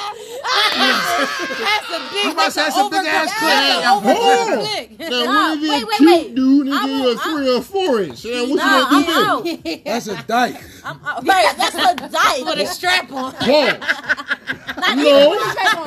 That's 0.79 1.89
a 1.91 1.99
big. 2.13 2.25
I'm 2.27 2.33
about 2.33 2.45
to 2.47 2.51
say 2.51 2.63
that's 2.63 2.77
a 2.79 2.89
big 2.91 3.07
ass 3.07 3.33
clip. 3.39 3.51
That's 3.51 3.85
an 3.85 3.91
overgrown 3.97 4.65
dick. 4.65 4.87
Now 4.99 5.09
Nah, 5.09 5.49
what 5.49 5.59
if 5.59 5.61
wait, 5.71 5.85
wait, 5.89 5.97
cute 5.99 6.11
wait. 6.11 6.35
dude 6.35 6.67
and 6.67 6.75
I 6.75 6.77
give 6.87 6.91
you 6.91 6.97
a 6.99 7.03
will- 7.05 7.19
three 7.19 7.49
or 7.55 7.59
a 7.59 7.63
four 7.63 8.01
inch? 8.03 8.25
Now 8.25 8.31
what 8.45 8.57
Nah, 8.57 8.79
you 8.79 8.85
I'm 8.91 9.05
gonna 9.07 9.43
do 9.45 9.57
then? 9.63 9.81
That's 9.85 10.07
a 10.09 10.23
dyke. 10.23 10.57
I'm 10.85 11.01
out. 11.05 11.27
Right, 11.27 11.55
that's 11.57 11.75
a 11.75 11.95
dyke. 12.09 12.45
With 12.45 12.59
a 12.61 12.67
strap 12.67 13.13
on. 13.13 13.33
Pause. 13.33 13.45
Not 14.79 14.97
No. 14.97 15.03
even 15.03 15.31
with 15.31 15.43
a 15.43 15.51
strap 15.51 15.77
on. 15.79 15.87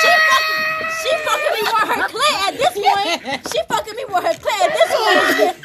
She 0.00 0.10
fucking, 0.28 0.60
she 1.00 1.10
fucking 1.24 1.52
me 1.54 1.62
with 1.62 1.88
her 1.90 2.08
clit 2.08 2.36
at 2.48 2.54
this 2.58 2.74
point. 2.74 3.20
She 3.52 3.58
fucking 3.68 3.94
me 3.96 4.04
with 4.08 4.24
her 4.24 4.34
clit 4.34 4.60
at 4.64 4.72
this 4.74 4.90
point. 4.96 5.56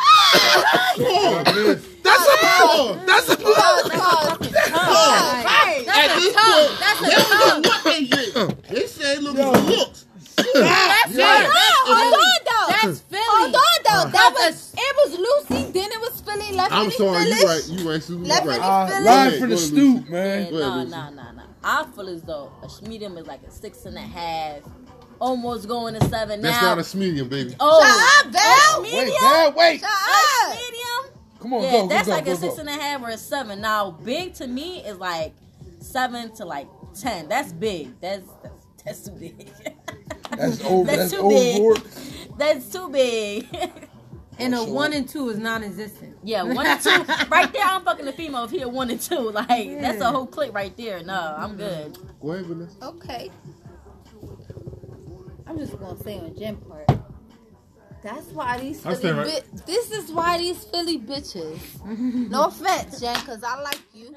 That's 2.03 2.27
a 2.27 2.37
Pause. 2.37 3.05
That's 3.05 3.29
a 3.29 3.35
Pause, 3.37 3.89
pause. 3.89 4.39
Right. 4.45 5.79
At 5.79 5.85
That's 5.85 6.15
this 6.15 6.29
a 6.29 6.37
tongue. 6.37 6.67
point, 6.67 6.79
That's 6.79 6.99
a 7.01 7.05
they 7.05 7.11
don't 7.11 7.25
tongue. 7.25 7.61
know 7.61 7.69
what 7.69 7.83
they 7.83 8.05
get. 8.05 8.09
They 8.09 8.15
say 8.15 8.21
looking 8.21 8.24
for 9.35 9.57
looks. 9.59 10.05
That's 10.37 11.13
Yeah. 11.13 11.25
right. 11.25 11.49
Hold 11.85 12.13
on, 12.13 12.19
though. 12.45 12.67
That's 12.69 12.99
Philly. 13.01 13.23
Hold 13.27 13.55
on, 13.55 13.61
though. 13.85 14.11
That 14.11 14.33
was 14.33 14.73
it 14.77 14.95
was 14.97 15.19
Lucy. 15.19 15.71
Then 15.71 15.91
it 15.91 15.99
was 16.01 16.21
Philly. 16.21 16.55
Let 16.55 16.71
I'm 16.71 16.91
sorry, 16.91 17.25
finish. 17.25 17.41
you 17.41 17.47
right, 17.47 17.67
you 17.67 17.89
right, 17.91 18.03
Susan, 18.03 18.25
you 18.25 18.29
Let 18.29 18.45
right. 18.45 18.59
me 18.61 18.63
Uh, 18.65 18.87
finish. 18.87 19.05
live 19.05 19.33
Go 19.39 19.47
the 19.47 19.57
stoop, 19.57 20.09
man. 20.09 20.45
Yeah, 20.45 20.49
Go 20.51 20.57
ahead, 20.57 20.89
no, 20.89 21.09
no, 21.09 21.09
no, 21.11 21.31
no. 21.31 21.43
I 21.63 21.85
feel 21.95 22.09
as 22.09 22.21
though 22.23 22.51
a 22.63 22.87
medium 22.89 23.17
is 23.17 23.27
like 23.27 23.43
a 23.43 23.51
six 23.51 23.85
and 23.85 23.97
a 23.97 24.01
half, 24.01 24.61
almost 25.19 25.67
going 25.67 25.95
to 25.95 26.05
seven 26.09 26.41
That's 26.41 26.61
now. 26.61 26.75
That's 26.75 26.93
not 26.93 26.93
a 26.93 26.97
medium, 26.97 27.29
baby. 27.29 27.55
oh, 27.59 27.81
Shut 27.83 28.27
up, 28.27 28.33
Val. 28.33 28.79
a 28.79 28.81
Wait, 28.81 28.91
medium. 28.93 29.55
Wait. 29.55 29.81
Shut 29.81 29.89
A 29.89 30.51
up. 30.51 30.57
medium. 30.57 31.19
Come 31.39 31.53
on, 31.53 31.63
yeah, 31.63 31.71
go, 31.71 31.81
go, 31.83 31.87
that's 31.89 32.07
go, 32.07 32.13
like 32.13 32.25
go, 32.25 32.31
a 32.31 32.35
six 32.35 32.55
go. 32.55 32.59
and 32.61 32.69
a 32.69 32.73
half 32.73 33.01
or 33.01 33.09
a 33.09 33.17
seven. 33.17 33.61
Now, 33.61 33.91
big 33.91 34.33
to 34.35 34.47
me 34.47 34.79
is 34.81 34.97
like 34.97 35.33
seven 35.79 36.33
to 36.35 36.45
like 36.45 36.67
ten. 36.99 37.27
That's 37.29 37.53
big. 37.53 37.99
That's 38.01 38.23
that's, 38.85 39.01
that's 39.01 39.01
too 39.09 39.11
big. 39.13 39.51
That's 40.37 40.63
over. 40.63 40.85
That's 40.87 40.97
That's, 40.97 41.11
too 41.11 41.19
overboard. 41.19 41.83
big. 41.83 42.37
That's 42.37 42.69
too 42.71 42.89
big. 42.89 43.47
And 44.37 44.53
a 44.53 44.63
one 44.65 44.91
and 44.93 45.07
two 45.07 45.29
is 45.29 45.37
non-existent. 45.37 46.17
yeah, 46.23 46.43
one 46.43 46.65
and 46.67 46.81
two. 46.81 46.89
Right 47.29 47.51
there, 47.53 47.63
I'm 47.63 47.83
fucking 47.83 48.05
the 48.05 48.11
female. 48.13 48.43
If 48.43 48.51
he 48.51 48.61
a 48.63 48.67
one 48.69 48.89
and 48.89 48.99
two, 49.01 49.31
like 49.31 49.79
that's 49.79 50.01
a 50.01 50.11
whole 50.11 50.27
clip 50.27 50.53
right 50.53 50.75
there. 50.75 51.01
No, 51.03 51.35
I'm 51.37 51.55
good. 51.55 51.97
Go 52.21 52.31
ahead, 52.33 52.45
Vanessa. 52.45 52.75
Okay. 52.83 53.31
I'm 55.47 55.57
just 55.57 55.79
gonna 55.79 55.97
say 56.03 56.19
on 56.19 56.35
Jim 56.37 56.57
part. 56.57 56.89
That's 58.03 58.27
why 58.27 58.59
these 58.59 58.81
Philly 58.81 58.95
stand 58.95 59.17
right. 59.17 59.27
bi- 59.53 59.61
This 59.65 59.91
is 59.91 60.11
why 60.11 60.37
these 60.37 60.63
Philly 60.65 60.99
bitches. 60.99 61.57
no 62.29 62.45
offense, 62.45 62.99
Jen, 62.99 63.15
because 63.19 63.41
I 63.43 63.61
like 63.61 63.79
you. 63.93 64.15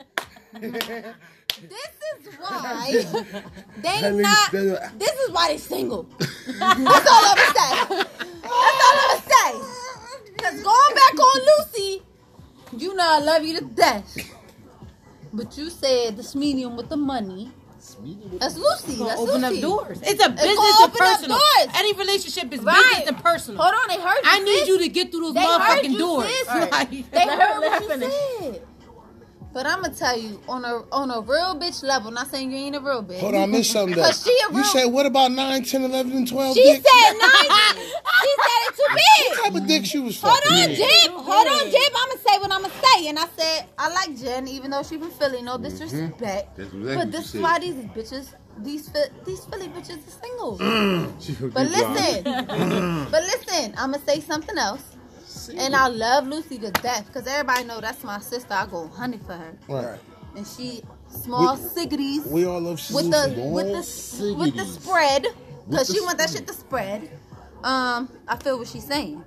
this 0.61 1.93
is 2.27 2.35
why 2.39 2.87
they 2.91 3.03
That 3.03 4.13
nigga- 4.15 4.23
not. 4.23 4.99
This 4.99 5.13
is 5.13 5.31
why 5.31 5.49
they 5.49 5.59
single. 5.59 6.05
That's 6.47 6.61
all 6.61 7.25
I'm 7.27 7.37
gonna 7.37 7.55
say. 7.55 8.05
That's 8.43 8.51
all 8.55 8.95
I'm 8.95 8.99
gonna 9.09 9.23
say. 9.23 9.53
Cause 10.39 10.63
going 10.63 10.95
back 10.95 11.15
on 11.19 11.41
Lucy, 11.59 12.03
you 12.79 12.95
know 12.95 13.05
I 13.07 13.19
love 13.21 13.45
you 13.45 13.59
to 13.59 13.65
death. 13.65 14.17
But 15.33 15.57
you 15.59 15.69
said 15.69 16.17
this 16.17 16.35
medium 16.35 16.77
with 16.77 16.89
the 16.89 16.97
money. 16.97 17.53
That's 18.39 18.57
Lucy. 18.57 18.97
Gonna 18.97 19.09
That's 19.11 19.21
open 19.21 19.41
Lucy. 19.43 19.57
up 19.57 19.63
doors. 19.63 20.01
It's 20.03 20.25
a 20.25 20.29
business 20.31 20.55
gonna 20.57 20.69
and 20.69 20.91
open 20.91 21.03
up 21.03 21.09
personal. 21.17 21.39
doors. 21.39 21.69
Any 21.75 21.93
relationship 21.95 22.53
is 22.53 22.61
Right. 22.61 22.83
business 22.91 23.09
and 23.09 23.23
personal. 23.23 23.63
Hold 23.63 23.75
on, 23.75 23.89
they 23.89 24.03
heard 24.03 24.17
you. 24.25 24.31
I 24.31 24.39
need 24.41 24.59
sis. 24.61 24.69
you 24.69 24.79
to 24.79 24.89
get 24.89 25.11
through 25.11 25.33
those 25.33 25.35
They 25.35 25.41
heard 25.41 25.61
motherfucking 25.61 25.91
you, 25.91 25.99
doors. 25.99 26.29
sis. 26.29 26.49
Like, 26.71 26.91
They 26.91 27.21
heard 27.27 27.39
let 27.39 27.59
what 27.61 27.83
her 27.83 27.95
you 28.05 28.11
said. 28.11 28.63
But 29.51 29.67
I'm 29.67 29.81
gonna 29.83 29.95
tell 29.95 30.17
you 30.17 30.41
on 30.47 30.65
a 30.65 30.83
on 30.93 31.11
a 31.11 31.21
real 31.21 31.59
bitch 31.59 31.83
level. 31.83 32.11
Not 32.11 32.29
saying 32.31 32.51
you 32.53 32.59
ain't 32.59 32.77
a 32.77 32.81
real 32.81 33.03
bitch. 33.03 33.19
Hold 33.21 33.35
on, 33.35 33.43
I 33.43 33.47
missed 33.47 33.73
something 33.73 33.97
though. 33.97 34.03
Cause 34.05 34.23
she 34.23 34.31
a 34.31 34.53
You 34.53 34.57
real- 34.59 34.65
said 34.67 34.85
what 34.87 35.07
about 35.07 35.33
9, 35.33 35.65
10, 35.65 35.85
11, 35.85 36.13
and 36.13 36.29
12 36.29 36.55
She 36.55 36.63
dicks? 36.63 36.85
said 36.89 37.13
nine. 37.19 37.31
she 37.33 38.31
said 38.45 38.61
it 38.69 38.77
too 38.77 38.83
What 38.89 39.01
big. 39.19 39.39
type 39.39 39.55
of 39.63 39.67
dick 39.69 39.85
she 39.87 39.99
was 39.99 40.21
Hold 40.21 40.35
fucking? 40.37 40.53
on, 40.71 40.75
Jib. 40.77 41.13
Hold 41.13 41.47
on, 41.47 41.71
Jib. 41.71 41.93
I'm 41.97 42.09
gonna 42.09 42.21
say 42.21 42.39
what 42.39 42.53
I'm 42.53 42.63
gonna 42.63 42.75
say. 42.95 43.09
And 43.09 43.19
I 43.19 43.27
said 43.37 43.65
I 43.79 43.89
like 43.93 44.17
Jen, 44.19 44.49
even 44.49 44.71
though 44.71 44.83
she 44.83 44.99
from 44.99 45.11
Philly. 45.11 45.41
No 45.43 45.55
mm-hmm. 45.55 45.63
disrespect. 45.65 46.57
That's 46.57 46.73
exactly 46.73 46.97
but 46.97 47.11
this 47.11 47.35
is 47.35 47.41
why 47.41 47.59
these 47.59 47.75
bitches, 47.75 48.35
these 48.59 48.89
Phil- 48.91 49.09
these 49.25 49.45
Philly 49.47 49.69
bitches 49.69 50.07
are 50.07 50.11
single. 50.11 50.59
Mm. 50.59 51.23
She 51.25 51.33
But 51.33 51.67
listen, 51.69 52.25
but 53.11 53.23
listen, 53.23 53.75
I'm 53.79 53.93
gonna 53.93 54.05
say 54.05 54.21
something 54.21 54.59
else. 54.59 54.83
And 55.57 55.75
I 55.77 55.89
love 55.89 56.27
Lucy 56.27 56.59
to 56.59 56.71
death 56.71 57.07
because 57.07 57.27
everybody 57.27 57.65
know 57.65 57.81
that's 57.81 58.03
my 58.05 58.19
sister. 58.21 58.53
I 58.53 58.67
go 58.67 58.89
honey 58.89 59.19
for 59.25 59.35
her, 59.35 59.57
Right. 59.69 59.99
and 60.37 60.47
she 60.47 60.83
small 61.11 61.57
siggities 61.57 62.25
We 62.27 62.45
all 62.45 62.61
love 62.61 62.81
with 62.93 63.11
the 63.11 63.35
with 63.53 63.73
the 63.73 63.83
Small 63.83 64.37
with 64.37 64.57
the 64.57 64.65
spread 64.67 65.27
because 65.69 65.89
the 65.89 65.95
she 65.95 66.01
want 66.01 66.19
that 66.19 66.31
shit 66.31 66.47
to 66.47 66.53
spread. 66.55 67.11
Um, 67.65 68.09
I 68.27 68.37
feel 68.37 68.59
what 68.59 68.69
she's 68.69 68.85
saying. 68.87 69.25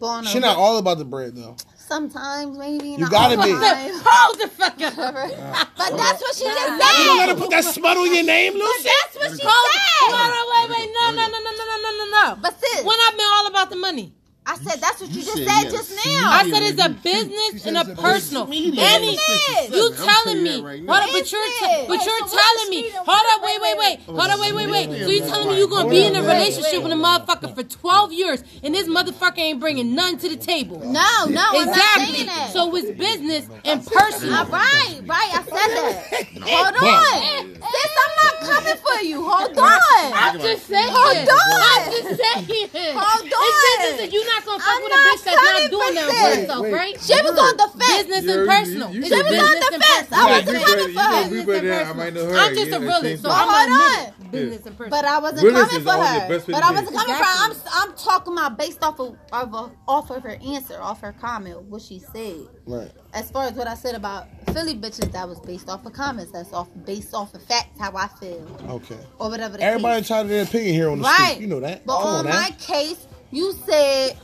But 0.00 0.24
She 0.24 0.38
not 0.40 0.56
all 0.56 0.78
about 0.78 0.98
the 0.98 1.04
bread 1.04 1.34
though. 1.36 1.56
sometimes 1.76 2.58
maybe 2.58 2.88
You 2.90 2.98
not 2.98 3.10
gotta 3.10 3.36
all 3.38 3.44
be. 3.44 3.50
Hold 4.04 4.40
the 4.40 4.48
fuck 4.48 4.72
up. 4.82 5.14
but 5.78 5.96
that's 5.96 6.20
what 6.20 6.34
she 6.34 6.44
just 6.44 6.82
said. 6.82 7.04
You 7.04 7.16
gotta 7.18 7.34
put 7.36 7.50
that 7.50 7.64
smut 7.64 7.96
on 7.96 8.12
your 8.12 8.24
name, 8.24 8.52
But 8.54 8.58
Lucy. 8.60 8.88
that's 8.90 9.16
what 9.16 9.30
she 9.40 9.46
Hold 9.46 9.70
said. 9.72 10.14
on, 10.14 10.68
wait, 10.68 10.78
wait, 10.78 10.90
no, 10.92 11.10
no, 11.16 11.28
no, 11.28 11.38
no, 11.38 11.50
no, 11.52 11.64
no, 11.82 11.90
no, 11.98 12.06
no. 12.34 12.38
But 12.42 12.58
sis, 12.60 12.84
When 12.84 12.96
I've 13.06 13.16
been 13.16 13.26
all 13.32 13.46
about 13.46 13.70
the 13.70 13.76
money. 13.76 14.12
I 14.46 14.56
said 14.56 14.78
that's 14.78 15.00
what 15.00 15.08
you, 15.08 15.20
You 15.20 15.24
just 15.24 15.36
said 15.38 15.48
said 15.48 15.64
yes. 15.64 15.72
just 15.72 15.90
now. 16.04 16.28
I 16.30 16.44
said 16.50 16.62
it's 16.68 16.76
a 16.84 16.88
you- 16.90 16.94
business 17.00 17.64
you 17.64 17.68
and 17.72 17.76
a 17.78 17.94
personal. 17.96 18.44
business. 18.44 18.76
Any, 18.78 19.16
It's 19.16 19.70
you 19.72 19.90
telling 19.96 20.04
telling 20.04 20.42
me? 20.44 20.56
you 20.58 20.66
right 20.66 20.78
Hold 20.84 20.86
now. 20.86 21.00
on, 21.00 21.12
but 21.12 21.32
you're 21.32 21.40
Listen. 21.48 21.84
but 21.88 22.04
you're 22.04 22.28
so 22.28 22.36
telling 22.36 22.68
me. 22.68 22.90
Hold 22.92 23.08
up, 23.08 23.40
Wait, 23.42 23.60
wait, 23.62 23.76
wait, 23.78 23.78
wait, 23.78 24.06
wait. 24.06 24.16
Hold 24.20 24.30
on, 24.30 24.40
wait, 24.40 24.52
wait, 24.54 24.68
wait. 24.68 25.00
So 25.04 25.08
you 25.10 25.20
telling 25.20 25.48
me 25.48 25.56
you 25.58 25.66
gonna 25.68 25.88
be 25.88 26.04
in 26.04 26.14
a 26.14 26.20
relationship 26.20 26.82
with 26.82 26.92
a 26.92 26.94
motherfucker 26.94 27.54
for 27.54 27.62
12 27.62 28.12
years 28.12 28.44
and 28.62 28.74
this 28.74 28.86
motherfucker 28.86 29.38
ain't 29.38 29.60
bringing 29.60 29.94
nothing 29.94 30.18
to 30.18 30.28
the 30.28 30.36
table? 30.36 30.78
No, 30.80 30.92
no, 30.92 31.00
I'm 31.24 31.32
not 31.32 31.54
Exactly. 31.56 32.04
saying 32.16 32.26
that. 32.26 32.52
So 32.52 32.76
it's 32.76 32.90
business 32.98 33.48
and 33.64 33.80
personal. 33.86 34.44
right, 34.46 35.00
right. 35.06 35.30
I 35.32 35.42
said 35.42 35.70
that. 35.72 36.26
Hold 36.44 36.74
on, 36.84 37.46
sis. 37.48 37.92
I'm 38.04 38.12
not 38.20 38.34
coming 38.52 38.76
for 38.76 39.02
you. 39.04 39.22
Hold 39.26 39.56
on. 39.56 40.12
I'm 40.12 40.38
just 40.38 40.66
saying. 40.66 40.86
Hold 40.90 41.16
on. 41.16 41.28
I'm 41.32 41.90
just 41.90 42.20
saying. 42.20 42.44
It. 42.74 42.94
Hold 42.94 43.24
It's 43.24 43.34
on. 43.34 43.80
business 43.80 44.04
and 44.04 44.12
you're 44.12 44.26
not 44.26 44.33
gonna 44.44 44.58
fuck 44.58 44.68
I'm 44.74 44.82
with 44.82 44.92
a 44.92 44.96
not 44.96 45.06
bitch 45.06 45.24
that's 45.24 45.36
not 45.36 45.52
coming 45.54 45.70
doing 45.70 45.86
for 45.86 45.94
this. 45.94 46.10
for 46.10 46.40
herself, 46.40 46.62
Wait, 46.62 46.72
right? 46.74 46.96
She 47.00 47.14
was 47.22 47.38
on 47.38 47.56
the 47.56 47.68
fence. 47.78 48.02
Business 48.08 48.24
You 48.24 48.32
and 48.40 48.48
personal. 48.48 48.88
you- 48.90 49.00
you 49.00 49.06
She 49.06 49.22
was 49.22 49.26
on 49.26 49.54
the 49.54 49.70
and 49.74 49.82
fence. 49.84 50.08
I 50.12 50.24
wasn't 50.24 50.58
you 50.58 50.64
coming 50.64 50.74
better- 50.74 50.92
for 50.94 51.00
her. 51.00 51.22
you 51.34 51.42
better- 51.44 51.44
Business 51.44 51.58
and 51.58 51.70
I 51.70 51.78
personal. 51.78 51.94
might 51.94 52.14
know 52.14 52.24
her. 52.26 52.36
I'm 52.38 52.54
just 52.54 52.72
a 52.72 52.80
realist, 52.80 53.22
so 53.22 53.28
I'm 53.30 53.48
Hold 53.48 53.70
on. 53.70 54.30
business 54.30 54.66
and 54.66 54.76
personal. 54.78 54.90
But 54.90 55.04
I 55.04 55.18
wasn't 55.18 55.40
coming 55.54 55.82
for 55.84 55.92
her. 55.92 56.40
But 56.48 56.62
I 56.64 56.70
wasn't 56.72 56.96
coming 56.96 57.14
for 57.16 57.24
her. 57.24 57.38
I'm 57.44 57.52
I'm 57.74 57.92
talking 57.94 58.32
about 58.32 58.58
based 58.58 58.82
off 58.82 58.98
of, 59.00 59.16
of 59.32 59.54
uh, 59.54 59.68
off 59.86 60.10
of 60.10 60.22
her 60.22 60.36
answer, 60.44 60.80
off 60.80 61.00
her 61.02 61.12
comment, 61.20 61.62
what 61.62 61.82
she 61.82 61.98
said. 62.12 62.46
Right. 62.66 62.90
As 63.12 63.30
far 63.30 63.44
as 63.46 63.52
what 63.52 63.68
I 63.68 63.74
said 63.74 63.94
about 63.94 64.26
Philly 64.52 64.74
bitches, 64.74 65.12
that 65.12 65.28
was 65.28 65.38
based 65.40 65.68
off 65.68 65.84
of 65.86 65.92
comments. 65.92 66.32
That's 66.32 66.52
off 66.52 66.68
based 66.84 67.14
off 67.14 67.34
of 67.34 67.42
facts, 67.44 67.78
how 67.78 67.92
I 67.96 68.08
feel, 68.18 68.46
Okay. 68.68 68.98
or 69.18 69.28
whatever. 69.30 69.56
The 69.56 69.62
Everybody 69.62 70.00
case. 70.00 70.10
entitled 70.10 70.28
to 70.28 70.34
their 70.34 70.44
opinion 70.44 70.74
here 70.74 70.90
on 70.90 70.98
the 70.98 71.04
right? 71.04 71.30
street. 71.32 71.40
You 71.42 71.46
know 71.48 71.60
that. 71.60 71.84
But 71.86 71.98
Come 71.98 72.06
on 72.08 72.14
on 72.16 72.24
my 72.26 72.48
now. 72.48 72.56
case, 72.58 73.06
you 73.30 73.54
said 73.66 74.16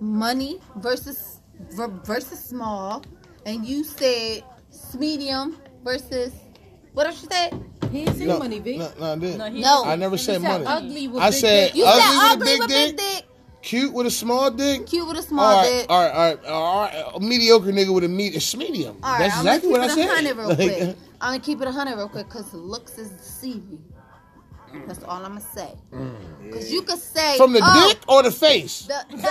money 0.00 0.60
versus 0.76 1.40
versus 2.04 2.38
small, 2.42 3.02
and 3.46 3.66
you 3.66 3.84
said 3.84 4.44
medium 4.98 5.58
versus 5.84 6.32
what 6.92 7.06
else 7.06 7.22
you 7.22 7.28
said? 7.30 7.64
He 7.90 8.00
ain't 8.00 8.16
say 8.16 8.26
No, 8.26 8.38
money, 8.38 8.58
V. 8.58 8.76
no, 8.78 8.90
no, 9.00 9.12
I 9.12 9.16
didn't. 9.16 9.38
No, 9.38 9.50
he- 9.50 9.60
No. 9.60 9.84
I 9.84 9.96
never 9.96 10.16
He 10.16 10.22
said 10.22 10.42
money. 10.42 10.64
Ugly 10.66 11.08
with 11.08 11.22
I 11.22 11.30
big 11.30 11.40
said 11.40 11.66
dick. 11.68 11.74
You 11.76 11.84
Ugly 11.86 12.00
said 12.02 12.10
with 12.12 12.22
a 12.22 12.32
ugly 12.32 12.44
big 12.46 12.58
with 12.60 12.68
dick? 12.68 12.86
big 12.88 12.96
dick, 12.96 13.24
Cute 13.62 13.92
with 13.92 14.06
a 14.06 14.10
small 14.10 14.50
dick. 14.50 14.86
cute 14.86 15.06
with 15.08 15.16
a 15.18 15.22
small 15.22 15.44
All 15.44 15.62
right, 15.62 15.70
dick. 15.70 15.86
all 15.88 16.02
right, 16.02 16.12
all 16.12 16.34
right, 16.36 16.46
all 16.46 16.80
right. 16.82 17.12
A 17.16 17.20
mediocre 17.20 17.72
nigga 17.72 17.92
with 17.94 18.04
a 18.04 18.08
meat 18.08 18.34
is 18.34 18.56
medium. 18.56 18.96
All 19.02 19.10
right, 19.12 19.18
That's 19.20 19.34
I'm 19.36 19.40
exactly 19.46 19.70
gonna 19.72 19.80
what 19.82 19.90
I 19.90 19.94
keep 19.94 20.04
it 20.04 20.08
said. 20.08 20.10
a 20.10 20.14
hundred 20.14 20.36
real 20.36 20.48
Like, 20.48 20.56
quick. 20.56 20.96
I'm 21.20 21.32
gonna 21.32 21.40
keep 21.42 21.60
it 21.62 21.68
a 21.68 21.72
hundred 21.72 21.96
real 21.96 22.08
quick 22.08 22.28
because 22.28 22.52
looks 22.54 22.98
is 22.98 23.08
deceiving. 23.10 23.82
That's 24.86 25.02
all 25.04 25.24
I'm 25.24 25.34
gonna 25.36 25.40
say. 25.40 25.72
Mm. 25.92 26.14
Because 26.44 26.72
you 26.72 26.82
could 26.82 26.98
say 26.98 27.36
From 27.36 27.52
the 27.52 27.60
oh, 27.62 27.88
dick 27.88 27.98
or 28.08 28.22
the 28.22 28.30
face? 28.30 28.82
The, 28.86 29.04
the, 29.10 29.16
the 29.16 29.28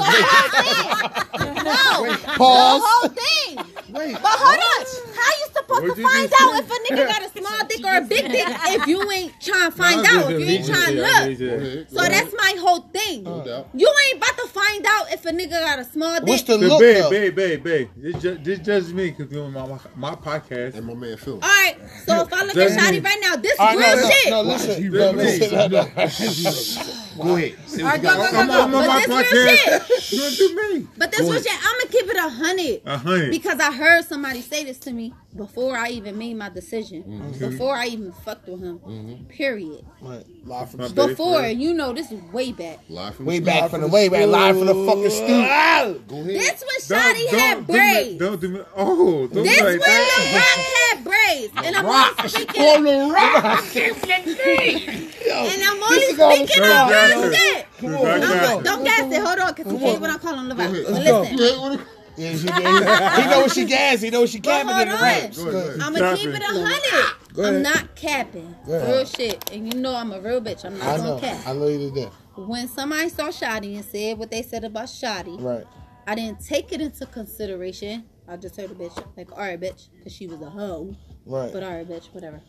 whole 0.00 0.48
thing. 0.62 1.64
No, 1.64 2.16
Pause. 2.36 2.80
the 2.82 2.86
whole 2.88 3.08
thing. 3.08 3.56
Wait, 3.92 4.12
But 4.14 4.22
hold 4.24 4.58
on, 4.58 4.86
how 5.14 5.32
you 5.38 5.46
supposed 5.52 5.82
What'd 5.82 5.96
to 5.96 6.02
find 6.02 6.32
out 6.40 6.52
say? 6.52 6.58
if 6.58 6.70
a 6.70 6.94
nigga 6.94 7.06
got 7.08 7.22
a 7.22 7.38
small 7.38 7.58
dick 7.68 7.84
or 7.84 7.96
a 7.96 8.00
big 8.00 8.30
dick 8.32 8.46
if 8.48 8.86
you 8.86 9.10
ain't 9.10 9.32
trying 9.40 9.70
to 9.70 9.76
find 9.76 10.02
Nah, 10.02 10.08
out, 10.24 10.32
if 10.32 10.40
you 10.40 10.46
ain't 10.46 10.66
trying 10.66 10.96
to 10.96 11.02
look? 11.02 11.10
yeah, 11.10 11.32
Go 11.34 11.44
yeah. 11.44 11.52
ahead. 11.52 11.90
So 11.90 11.96
that's 12.02 12.34
my 12.36 12.56
whole 12.60 12.80
thing. 12.92 13.22
No 13.24 13.44
doubt. 13.44 13.68
You 13.74 13.92
ain't 14.06 14.16
about 14.18 14.36
to 14.38 14.46
find 14.48 14.86
out 14.88 15.12
if 15.12 15.26
a 15.26 15.30
nigga 15.30 15.50
got 15.60 15.78
a 15.78 15.84
small 15.84 16.18
dick. 16.20 16.28
What's 16.28 16.42
the 16.42 16.54
So, 16.54 16.58
look 16.58 16.80
babe, 16.80 16.96
though? 17.02 17.10
babe, 17.10 17.34
babe, 17.34 17.62
babe. 17.62 17.88
This 17.96 18.22
just, 18.22 18.44
this 18.44 18.58
just 18.60 18.92
me 18.92 19.10
because 19.10 19.30
you're 19.32 19.44
on 19.44 19.52
my, 19.52 19.78
my 19.96 20.14
podcast. 20.14 20.74
And 20.74 20.86
my 20.86 20.94
man 20.94 21.16
Phil. 21.18 21.34
All 21.34 21.40
right, 21.40 21.76
so 22.06 22.22
if 22.22 22.32
I 22.32 22.42
look 22.44 22.56
at 22.56 22.68
Just 22.68 22.78
Shotty 22.78 23.04
right 23.04 23.18
now, 23.20 23.36
this 23.36 23.58
All 23.58 23.66
right, 23.66 23.78
real 23.78 23.96
no, 23.96 24.02
no, 24.02 24.10
shit. 24.10 24.30
no, 24.30 24.42
listen. 24.42 24.71
He 24.78 24.88
No, 24.88 25.88
really 27.16 27.50
listen, 27.52 27.64
is. 27.64 27.78
no, 27.78 27.82
no. 27.82 27.82
Go 27.82 27.82
ahead. 27.82 27.82
All 27.82 27.86
right, 27.86 28.02
go, 28.02 28.08
go, 28.08 28.30
go, 28.32 28.38
I'm, 28.38 28.46
go. 28.46 28.62
I'm 28.62 28.74
on 28.74 28.86
my 28.86 29.04
But 29.06 29.06
this 29.08 29.32
real 29.32 29.56
shit. 29.56 29.82
podcast. 29.82 30.12
You 30.12 30.18
gonna 30.20 30.36
do 30.36 30.74
me? 30.80 30.86
But 30.96 31.10
this 31.10 31.20
was 31.20 31.30
ahead. 31.30 31.42
shit. 31.44 31.60
I'm 31.66 31.78
gonna 31.78 31.90
keep 31.90 32.06
it 32.08 32.16
a 32.16 32.28
hundred. 32.28 32.80
A 32.86 32.98
hundred. 32.98 33.30
Because 33.30 33.60
I 33.60 33.72
heard 33.72 34.04
somebody 34.04 34.40
say 34.40 34.64
this 34.64 34.78
to 34.80 34.92
me 34.92 35.14
before 35.36 35.76
I 35.76 35.88
even 35.88 36.18
made 36.18 36.36
my 36.36 36.48
decision. 36.48 37.02
Mm-hmm. 37.04 37.50
Before 37.50 37.74
I 37.74 37.86
even 37.86 38.12
fucked 38.12 38.48
with 38.48 38.60
him. 38.62 39.26
Period. 39.28 39.84
Right, 40.00 40.24
live 40.44 40.70
from 40.70 40.80
My 40.80 40.88
the. 40.88 41.06
Before, 41.08 41.46
you 41.46 41.74
know, 41.74 41.92
this 41.92 42.10
is 42.12 42.22
way 42.32 42.52
back. 42.52 42.78
Live 42.88 43.14
from 43.16 43.26
way 43.26 43.38
the 43.38 43.46
back 43.46 43.70
from 43.70 43.80
the 43.82 43.88
way 43.88 44.08
back, 44.08 44.26
live 44.26 44.56
from 44.58 44.66
the 44.66 44.74
fucking 44.86 45.10
stoop. 45.10 46.08
Go 46.08 46.16
ahead. 46.20 46.26
This 46.26 46.62
was 46.62 46.88
Shotty 46.88 47.26
had 47.28 47.66
braids. 47.66 48.18
Don't 48.18 48.40
do 48.40 48.48
me. 48.48 48.60
Oh, 48.76 49.26
don't 49.28 49.44
This 49.44 49.58
do 49.58 49.64
when 49.64 49.78
like 49.78 49.80
Lil 49.80 49.96
that. 49.96 50.34
Rock 50.34 50.66
had 50.96 51.04
braids. 51.04 51.52
And 51.64 51.76
I'm 51.76 51.86
only 51.86 52.28
speaking 52.28 52.62
On 52.62 53.10
rock. 53.12 53.76
and 53.76 55.62
I'm 55.62 55.82
only 55.82 55.96
is 55.98 56.20
all 56.20 56.30
the 56.30 56.46
speaking 56.46 56.62
Don't 57.10 57.24
on 57.24 57.30
gas 57.30 57.40
it. 57.58 57.66
Don't 57.82 57.94
I'm 57.94 58.20
gas 58.20 58.34
not- 58.34 58.60
it. 58.60 58.64
Don't 58.64 58.84
gas 58.84 59.00
it. 59.12 59.22
Hold 59.26 59.38
on, 59.38 59.54
because 59.54 59.78
tell 59.80 59.92
you 59.94 60.00
what 60.00 60.10
I'm 60.10 60.18
calling 60.18 60.48
Lil 60.48 60.56
Rock. 60.56 60.66
ahead. 60.68 60.84
But 60.84 60.92
Let's 60.92 61.10
go. 61.10 61.20
listen. 61.20 61.86
Yeah, 62.14 62.30
what- 62.30 62.38
she, 62.38 62.46
he, 62.46 63.22
he 63.22 63.30
know 63.30 63.40
what 63.40 63.52
she 63.52 63.64
gas. 63.64 64.00
He 64.02 64.10
know 64.10 64.20
what 64.20 64.28
she 64.28 64.40
capping 64.40 64.68
in 64.70 64.88
the 64.88 64.94
on. 64.94 65.02
ranks. 65.02 65.36
Go 65.38 65.42
ahead, 65.48 65.52
go 65.52 65.58
ahead. 65.68 65.80
I'm 65.80 65.94
gonna 65.94 66.16
keep 66.16 66.28
it 66.28 66.42
a 66.42 66.44
hundred. 66.44 67.46
I'm 67.46 67.62
not 67.62 67.94
capping. 67.96 68.54
Go. 68.66 68.86
Real 68.86 69.04
shit. 69.06 69.50
And 69.50 69.72
you 69.72 69.80
know 69.80 69.94
I'm 69.94 70.12
a 70.12 70.20
real 70.20 70.40
bitch. 70.42 70.64
I'm 70.66 70.78
not 70.78 70.86
I 70.88 70.96
gonna 70.98 71.08
know. 71.08 71.18
cap. 71.18 71.46
I 71.46 71.52
know 71.54 71.68
you 71.68 71.90
to 71.90 71.94
death. 71.94 72.12
When 72.36 72.68
somebody 72.68 73.08
saw 73.08 73.28
Shotty 73.28 73.76
and 73.76 73.84
said 73.84 74.18
what 74.18 74.30
they 74.30 74.42
said 74.42 74.62
about 74.64 74.84
Shotty, 74.86 75.40
Right. 75.42 75.66
I 76.06 76.14
didn't 76.14 76.44
take 76.44 76.72
it 76.72 76.80
into 76.82 77.06
consideration. 77.06 78.04
I 78.28 78.36
just 78.36 78.56
heard 78.56 78.70
a 78.70 78.74
bitch 78.74 78.96
like, 79.16 79.32
all 79.32 79.38
right, 79.38 79.58
bitch, 79.60 79.88
because 79.96 80.12
she 80.14 80.26
was 80.26 80.40
a 80.42 80.50
hoe. 80.50 80.94
Right. 81.24 81.50
But 81.52 81.62
all 81.62 81.70
right, 81.72 81.88
bitch, 81.88 82.12
whatever. 82.12 82.40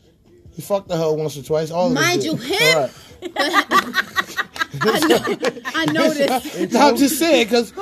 He 0.51 0.61
fucked 0.61 0.87
the 0.89 0.97
hoe 0.97 1.13
once 1.13 1.35
or 1.37 1.41
twice. 1.43 1.71
All 1.71 1.87
of 1.89 1.95
us 1.97 2.03
Mind 2.03 2.21
did. 2.21 2.25
you, 2.31 2.35
him- 2.35 2.77
All 2.77 2.89
right. 3.37 4.37
I 4.85 4.99
know, 5.07 5.19
I 5.75 5.85
know 5.85 6.13
this. 6.13 6.75
I'm 6.75 6.95
just 6.97 7.17
saying, 7.19 7.47
because 7.47 7.71
a 7.71 7.75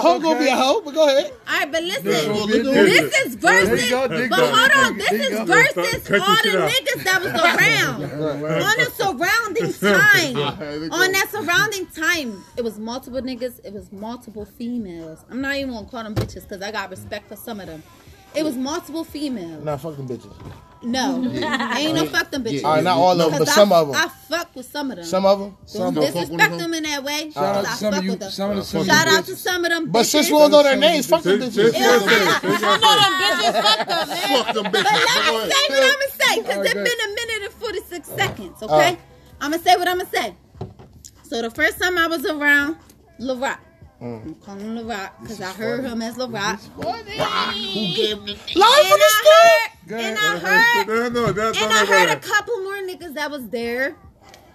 hoe 0.00 0.18
gonna 0.20 0.38
be 0.38 0.46
a 0.48 0.56
hoe, 0.56 0.80
but 0.82 0.94
go 0.94 1.06
ahead. 1.06 1.32
All 1.48 1.58
right, 1.60 1.72
but 1.72 1.82
listen, 1.82 2.04
No, 2.28 2.46
Dig 2.46 2.64
this 2.64 3.26
is 3.26 3.34
versus. 3.36 3.80
Dig 3.80 3.92
up, 3.92 4.10
But 4.10 4.32
up, 4.32 4.54
hold 4.54 4.86
on, 4.86 4.98
this 4.98 5.08
up. 5.08 5.14
is 5.14 5.40
versus 5.48 6.10
all 6.10 6.36
the 6.42 6.62
out. 6.62 6.70
niggas 6.70 7.04
that 7.04 7.22
was 7.22 7.32
around. 7.32 7.98
On 8.68 8.76
the 8.78 8.90
surrounding 8.94 9.72
time, 9.80 10.92
on 10.92 11.12
that 11.12 11.28
surrounding 11.30 11.86
time, 11.86 12.44
it 12.56 12.62
was 12.62 12.78
multiple 12.78 13.20
niggas, 13.20 13.60
it 13.64 13.72
was 13.72 13.90
multiple 13.92 14.44
females. 14.44 15.24
I'm 15.30 15.40
not 15.40 15.56
even 15.56 15.72
gonna 15.72 15.86
call 15.86 16.02
them 16.04 16.14
bitches 16.14 16.42
because 16.42 16.62
I 16.62 16.70
got 16.70 16.90
respect 16.90 17.28
for 17.28 17.36
some 17.36 17.60
of 17.60 17.66
them. 17.66 17.82
It 18.34 18.42
was 18.44 18.56
multiple 18.56 19.04
females. 19.04 19.64
Nah, 19.64 19.76
fuck 19.76 19.96
them 19.96 20.08
bitches. 20.08 20.32
No, 20.80 21.16
ain't 21.76 21.94
no 21.96 22.06
fuck 22.06 22.30
them 22.30 22.44
bitches. 22.44 22.60
Yeah. 22.62 22.68
All 22.68 22.74
right, 22.76 22.84
not 22.84 22.96
all 22.98 23.12
of 23.12 23.18
them, 23.18 23.30
but 23.38 23.46
'Cause 23.46 23.54
some 23.54 23.72
I, 23.72 23.78
of 23.80 23.88
them. 23.88 23.96
I 23.96 24.08
fuck 24.28 24.54
with 24.54 24.70
some 24.70 24.90
of 24.90 24.96
them. 24.96 25.04
Some 25.04 25.26
of 25.26 25.38
them. 25.40 25.56
Don't 25.72 25.94
Don't 25.94 25.94
fuck 25.94 26.04
with 26.04 26.14
disrespect 26.14 26.50
them. 26.50 26.58
them 26.58 26.74
in 26.74 26.82
that 26.84 27.02
way. 27.04 27.30
Shout 27.32 27.44
out 27.56 27.64
to 27.64 27.70
I 27.70 27.74
some 27.74 27.90
fuck 27.92 27.98
of 27.98 28.04
you. 28.04 28.10
with 28.12 28.20
them. 28.20 28.30
Some 28.30 28.50
of 28.52 28.56
the 28.72 28.84
Shout 28.84 29.08
out 29.08 29.24
to 29.24 29.36
some 29.36 29.64
of 29.64 29.70
them. 29.70 29.90
But 29.90 30.02
bitches. 30.02 30.04
since 30.06 30.26
we 30.30 30.38
don't 30.38 30.50
know 30.52 30.62
their 30.62 30.76
names, 30.76 31.06
fuck 31.08 31.22
them 31.22 31.40
Just- 31.40 31.56
bitches. 31.58 31.72
Yeah. 31.72 31.80
I 31.80 32.78
know 32.78 32.94
them 33.00 33.14
bitches 33.18 33.62
fucked 33.62 33.90
up, 33.90 34.08
man. 34.08 34.44
Fuck 34.44 34.54
them 34.54 34.64
bitches. 34.66 34.72
But 34.72 34.84
let 34.84 35.26
Go 35.26 35.32
me 35.32 35.38
ahead. 35.38 35.52
say 35.52 35.66
what 35.68 35.82
I'm 35.82 35.92
gonna 35.92 36.12
say, 36.18 36.40
because 36.40 36.56
All 36.56 36.62
it's 36.62 36.74
right, 36.74 36.84
been 36.84 37.00
a 37.00 37.08
minute 37.14 37.42
and 37.44 37.52
46 37.54 38.08
seconds, 38.08 38.62
okay? 38.62 38.98
I'm 39.40 39.50
gonna 39.50 39.62
say 39.62 39.76
what 39.76 39.88
I'm 39.88 39.98
gonna 39.98 40.10
say. 40.10 40.34
So 41.24 41.42
the 41.42 41.50
first 41.50 41.80
time 41.80 41.98
I 41.98 42.06
was 42.06 42.24
around 42.24 42.76
Lil 43.18 43.38
Rock, 43.38 43.60
Mm. 44.02 44.22
I'm 44.26 44.34
calling 44.36 44.60
him 44.60 44.76
Lil 44.76 44.84
Rock 44.86 45.20
because 45.20 45.40
I 45.40 45.52
heard 45.52 45.84
him 45.84 46.00
as 46.02 46.16
Lil 46.16 46.28
Rock. 46.30 46.60
Who 46.76 46.82
gave 46.84 48.18
him 48.18 48.26
the 48.26 48.32
Live 48.32 48.46
And 48.54 48.56
the 48.56 49.04
I 49.04 49.08
stoop. 49.08 49.90
heard, 49.90 50.00
and 50.00 50.18
I 50.18 50.38
heard, 50.38 50.86
No, 50.86 51.08
no, 51.08 51.24
and 51.26 51.72
I 51.72 51.84
heard 51.84 52.10
a 52.10 52.20
couple 52.20 52.62
more 52.62 52.74
niggas 52.76 53.14
that 53.14 53.30
was 53.30 53.48
there. 53.48 53.96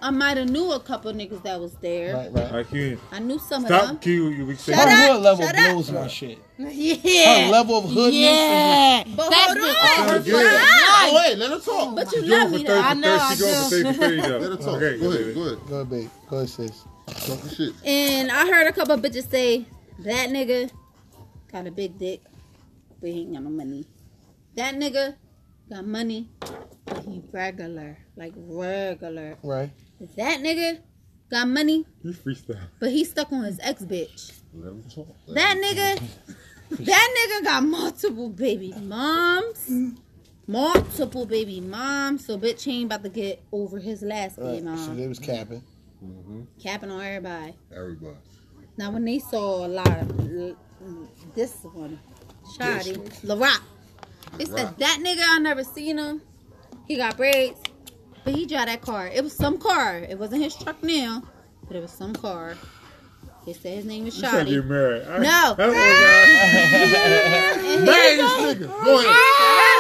I 0.02 0.10
might 0.12 0.36
have 0.38 0.50
knew 0.50 0.72
a 0.74 0.80
couple 0.82 1.12
niggas 1.14 1.44
that 1.44 1.60
was 1.62 1.74
there. 1.76 2.14
Right, 2.16 2.32
right. 2.34 2.52
I 2.54 2.64
can't. 2.64 3.00
I 3.12 3.20
knew 3.20 3.40
some 3.40 3.64
of 3.64 3.70
them. 3.70 4.00
Q. 4.00 4.30
You 4.30 4.46
be 4.46 4.56
saying. 4.56 4.78
Shut 4.78 4.90
Her 4.90 4.96
up, 5.06 5.12
hood 5.14 5.22
level 5.22 5.46
shut 5.46 5.96
up. 5.96 6.02
my 6.02 6.08
shit. 6.08 6.40
Yeah. 6.58 7.46
Her 7.46 7.52
level 7.52 7.78
of 7.78 7.86
hoodness. 7.86 8.14
Yeah. 8.14 9.04
But 9.16 9.30
That's 9.30 9.46
hold 9.46 9.58
the- 9.58 9.64
on, 9.64 10.08
That's 10.08 10.26
shut 10.28 10.70
Oh, 11.06 11.14
wait, 11.28 11.38
let 11.38 11.52
her 11.52 11.60
talk. 11.60 11.96
But 11.96 12.12
you 12.14 12.22
You 12.22 12.28
love 12.28 12.40
going 12.50 12.52
me 12.52 12.66
for 12.66 12.72
though. 12.74 12.82
I 12.82 12.94
know, 12.94 13.18
for 13.18 13.24
I 13.24 13.36
thirty. 13.36 13.70
She 13.76 13.84
going 13.84 13.94
for 13.94 13.94
do. 13.94 14.00
thirty 14.00 14.22
for 14.22 14.28
thirty 14.28 14.44
Let 14.44 14.52
her 14.52 14.58
talk. 14.58 14.68
Okay, 14.82 14.98
go 15.00 15.12
ahead, 15.12 15.36
go 15.36 15.42
ahead. 15.44 15.60
Go 15.70 15.76
ahead, 15.76 15.90
babe. 15.90 16.10
Go 16.30 16.38
ahead, 16.38 16.50
sis. 16.50 16.86
Talk 17.08 17.44
your 17.44 17.50
shit. 17.50 17.74
And 17.86 18.32
I 18.32 18.46
heard 18.48 18.68
a 18.68 18.74
couple 18.74 18.98
bitches 18.98 19.30
say 19.30 19.66
that 20.00 20.30
nigga 20.30 20.72
got 21.52 21.68
a 21.68 21.72
big 21.72 21.98
dick, 21.98 22.22
but 23.00 23.10
he 23.10 23.22
ain't 23.22 23.34
got 23.34 23.44
no 23.44 23.50
money. 23.50 23.86
That 24.56 24.76
nigga 24.76 25.16
got 25.70 25.86
money, 25.86 26.30
but 26.86 27.04
he 27.06 27.22
regular, 27.32 27.98
like 28.16 28.34
regular. 28.38 29.38
Right. 29.44 29.72
That 30.18 30.40
nigga 30.42 30.80
got 31.30 31.48
money, 31.48 31.86
You 32.04 32.12
freestyle. 32.14 32.60
but 32.80 32.92
he 32.92 33.04
stuck 33.04 33.32
on 33.32 33.44
his 33.44 33.60
ex 33.62 33.84
bitch. 33.84 34.34
Let 34.54 34.72
him 34.72 34.84
talk. 34.84 35.08
Let 35.28 35.36
That 35.36 35.58
him 35.58 35.64
nigga, 35.64 36.86
that 36.86 37.16
nigga 37.42 37.44
got 37.46 37.64
multiple 37.64 38.30
baby 38.30 38.74
moms. 38.82 39.72
Multiple 40.46 41.26
baby 41.26 41.62
moms. 41.62 42.26
So 42.26 42.38
bitch 42.38 42.68
ain't 42.68 42.86
about 42.86 43.04
to 43.04 43.10
get 43.10 43.42
over 43.52 43.80
his 43.80 44.02
last 44.02 44.38
baby 44.38 44.66
Right. 44.66 44.78
So 44.80 44.94
they 44.94 45.08
was 45.08 45.20
capping. 45.20 45.64
Capping 46.62 46.92
on 46.92 47.02
everybody. 47.02 47.56
Everybody. 47.76 48.18
Now, 48.78 48.92
when 48.92 49.06
they 49.06 49.20
saw 49.20 49.66
a 49.66 49.68
lot 49.68 49.88
of 49.88 50.08
mm, 50.08 50.56
this 51.36 51.58
one, 51.74 52.00
Shotty, 52.58 52.98
LaRock, 53.24 53.62
they 54.38 54.46
said 54.46 54.76
that 54.78 55.00
nigga 55.02 55.22
I 55.28 55.40
never 55.40 55.64
seen 55.64 55.98
him. 55.98 56.22
He 56.88 56.98
got 56.98 57.16
braids, 57.18 57.60
but 58.26 58.34
he 58.36 58.46
drive 58.46 58.66
that 58.68 58.82
car. 58.82 59.08
It 59.08 59.24
was 59.24 59.34
some 59.34 59.58
car. 59.58 59.98
It 60.00 60.18
wasn't 60.18 60.42
his 60.44 60.56
truck 60.56 60.82
now, 60.84 61.24
but 61.68 61.76
it 61.78 61.82
was 61.82 61.92
some 61.92 62.14
car. 62.14 62.56
They 63.46 63.54
said 63.54 63.76
his 63.76 63.86
name 63.86 64.06
was 64.06 64.16
You 64.16 64.22
trying 64.24 64.46
to 64.46 64.52
get 64.52 64.64
Shotty. 64.64 64.68
married? 64.68 65.04
I- 65.08 65.18
No. 65.20 65.56
I 65.58 65.66
don't 65.66 65.74
know, 65.74 67.70
And 67.76 67.86
Marry 67.86 68.12
he- 68.16 68.22
this 68.22 68.32
nigga. 68.68 68.68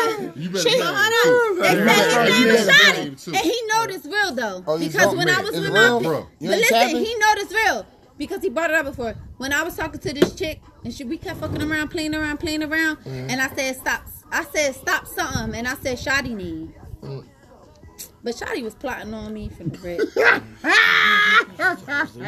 Go 0.03 0.09
ahead. 0.23 0.33
You 0.35 0.49
better 0.49 0.69
But 0.69 0.79
marry 0.79 1.13
hold. 1.23 1.57
They 1.59 1.75
too. 1.75 1.87
said 1.87 2.27
his 2.27 2.39
You 2.39 2.45
name 2.45 2.53
was 2.53 2.65
better 2.65 2.93
marry 2.99 3.15
Shotty. 3.15 3.27
And 3.27 3.37
he 3.37 3.61
know 3.67 3.87
this 3.87 4.05
real 4.05 4.31
though. 4.35 4.63
Oh, 4.67 4.77
because 4.79 5.15
when 5.15 5.29
I 5.29 5.41
was 5.41 5.51
with 5.51 5.69
real? 5.69 5.99
my 5.99 6.03
Bro. 6.05 6.27
You 6.39 6.49
but 6.49 6.57
listen, 6.59 6.77
capping? 6.79 7.05
he 7.05 7.15
know 7.15 7.33
this 7.35 7.51
real. 7.53 7.85
Because 8.17 8.41
he 8.43 8.49
brought 8.49 8.69
it 8.69 8.75
up 8.75 8.85
before. 8.85 9.15
When 9.37 9.51
I 9.53 9.63
was 9.63 9.75
talking 9.75 9.99
to 9.99 10.13
this 10.13 10.35
chick 10.35 10.61
and 10.83 10.93
she 10.93 11.03
we 11.03 11.17
kept 11.17 11.39
fucking 11.39 11.61
around, 11.63 11.87
playing 11.89 12.13
around, 12.13 12.37
playing 12.39 12.61
around, 12.63 12.97
Mm-hmm. 12.97 13.29
and 13.29 13.41
I 13.41 13.47
said 13.55 13.75
stop 13.77 14.05
I 14.31 14.43
said 14.45 14.75
stop 14.75 15.07
something 15.07 15.55
and 15.55 15.67
I 15.67 15.75
said 15.75 15.97
Shotty 15.97 16.35
name. 16.35 16.73
Mm. 17.01 17.25
But 18.23 18.35
Shotty 18.35 18.63
was 18.63 18.75
plotting 18.75 19.13
on 19.13 19.33
me 19.33 19.49
from 19.49 19.69
the 19.69 19.77
rip. 19.79 19.99
We 19.99 20.05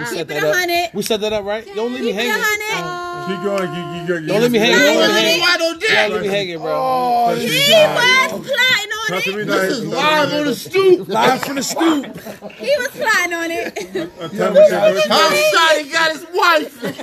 set 0.06 0.10
Keep 0.10 0.20
it 0.20 0.28
that 0.28 0.44
a 0.44 0.50
up. 0.50 0.56
hundred. 0.56 0.90
We 0.94 1.02
set 1.04 1.22
that 1.22 1.34
up, 1.34 1.46
right? 1.46 1.66
Don't 1.76 1.94
leave 1.94 2.04
me 2.04 2.12
Keep 2.12 2.16
it 2.16 2.20
a 2.20 2.22
hanging. 2.32 2.44
hundred. 2.46 3.15
Keep 3.26 3.42
going. 3.42 3.58
Keep, 3.58 3.66
keep, 4.08 4.18
keep, 4.18 4.28
Don't 4.28 4.42
let 4.42 4.52
me 4.52 4.60
hang. 4.60 4.72
Don't 4.72 4.98
let 4.98 5.10
me 5.10 5.14
hang. 5.22 5.40
Why 5.42 5.58
don't 5.58 5.80
Don't 5.80 6.12
let 6.12 6.22
me 6.22 6.28
hanging, 6.28 6.60
bro. 6.60 6.72
Oh, 6.74 7.36
He 7.36 7.48
was 7.48 8.30
plotting 8.30 8.92
on 8.92 9.08
Talk 9.08 9.28
it. 9.28 9.48
This 9.48 9.72
is 9.72 9.86
live 9.88 10.34
on 10.34 10.46
the 10.46 10.56
stoop. 10.56 11.08
live 11.08 11.42
from 11.44 11.56
the 11.56 11.64
stoop. 11.64 12.06
He 12.54 12.72
was 12.78 12.88
plotting 12.90 13.34
on 13.34 13.50
it. 13.52 13.76
Tell 13.76 14.52
me, 14.54 14.70
tell 14.70 14.94
me, 14.94 15.02
How 15.10 15.30
Shotty 15.32 15.92
got 15.92 16.12
his 16.12 16.26
wife. 16.34 16.82
But 16.82 16.96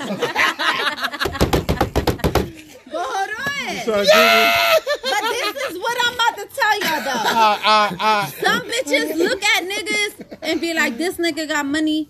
hold 2.92 3.30
on. 3.30 3.84
trying 3.84 4.06
But 5.02 5.20
this 5.22 5.56
is 5.70 5.78
what 5.78 5.96
I'm 6.04 6.14
about 6.14 6.36
to 6.38 6.46
tell 6.54 6.74
y'all 6.80 7.02
though. 7.02 7.30
Uh, 7.30 7.58
uh, 7.64 7.96
uh. 7.98 8.26
Some 8.26 8.62
bitches 8.62 9.16
look 9.16 9.42
at 9.42 9.64
niggas 9.64 10.14
and 10.42 10.60
be 10.60 10.74
like, 10.74 10.96
this 10.98 11.16
nigga 11.16 11.46
got 11.48 11.66
money, 11.66 12.08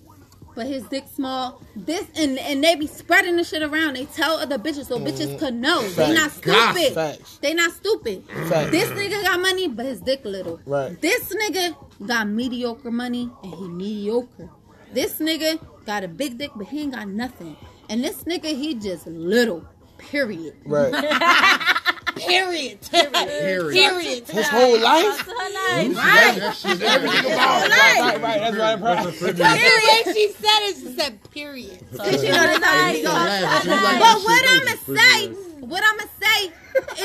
but 0.54 0.66
his 0.66 0.84
dick 0.84 1.04
small. 1.12 1.60
This 1.76 2.06
and 2.16 2.38
and 2.38 2.62
they 2.62 2.74
be 2.74 2.86
spreading 2.86 3.36
the 3.36 3.44
shit 3.44 3.62
around. 3.62 3.96
They 3.96 4.06
tell 4.06 4.36
other 4.36 4.58
bitches 4.58 4.86
so 4.86 4.98
bitches 4.98 5.28
mm-hmm. 5.28 5.38
could 5.38 5.54
know. 5.54 5.86
They 5.88 6.12
not 6.14 6.30
stupid. 6.30 6.94
Facts. 6.94 7.38
They 7.38 7.54
not 7.54 7.72
stupid. 7.72 8.24
Facts. 8.48 8.70
This 8.70 8.88
nigga 8.90 9.22
got 9.22 9.40
money, 9.40 9.68
but 9.68 9.86
his 9.86 10.00
dick 10.00 10.24
little. 10.24 10.60
Right. 10.66 11.00
This 11.00 11.34
nigga 11.34 11.76
got 12.06 12.28
mediocre 12.28 12.90
money 12.90 13.30
and 13.42 13.54
he 13.54 13.68
mediocre. 13.68 14.50
This 14.92 15.18
nigga 15.18 15.58
got 15.86 16.04
a 16.04 16.08
big 16.08 16.38
dick, 16.38 16.50
but 16.54 16.66
he 16.66 16.82
ain't 16.82 16.94
got 16.94 17.08
nothing. 17.08 17.56
And 17.88 18.04
this 18.04 18.24
nigga, 18.24 18.56
he 18.56 18.74
just 18.74 19.06
little. 19.06 19.66
Period. 19.98 20.54
Right. 20.64 20.92
Period. 22.16 22.80
Period. 22.82 23.72
Period. 23.72 24.28
His 24.28 24.48
whole 24.48 24.78
life. 24.80 25.26
Right. 25.28 25.94
That 26.38 26.54
shit's 26.56 26.82
everything 26.82 27.32
about 27.32 27.66
it. 27.66 27.70
Right, 27.72 28.20
right. 28.20 28.40
That's 28.40 28.56
right. 28.56 28.80
That's 28.80 29.22
a 29.22 29.32
The 29.32 30.12
she 30.14 30.32
said 30.32 30.60
it, 30.68 30.76
she 30.76 30.94
said 30.96 31.30
period. 31.30 31.78
Cause 31.96 32.22
you 32.22 32.28
know 32.30 32.34
that's 32.42 32.64
how 32.64 32.90
you 32.90 33.02
go. 33.02 33.12
Laugh. 33.12 33.62
She 33.62 33.68
like 33.70 33.98
But 33.98 34.22
what 34.22 34.44
I'ma 34.50 34.76
say, 34.86 35.28
what 35.60 35.82
I'ma 35.84 36.04
say 36.20 36.52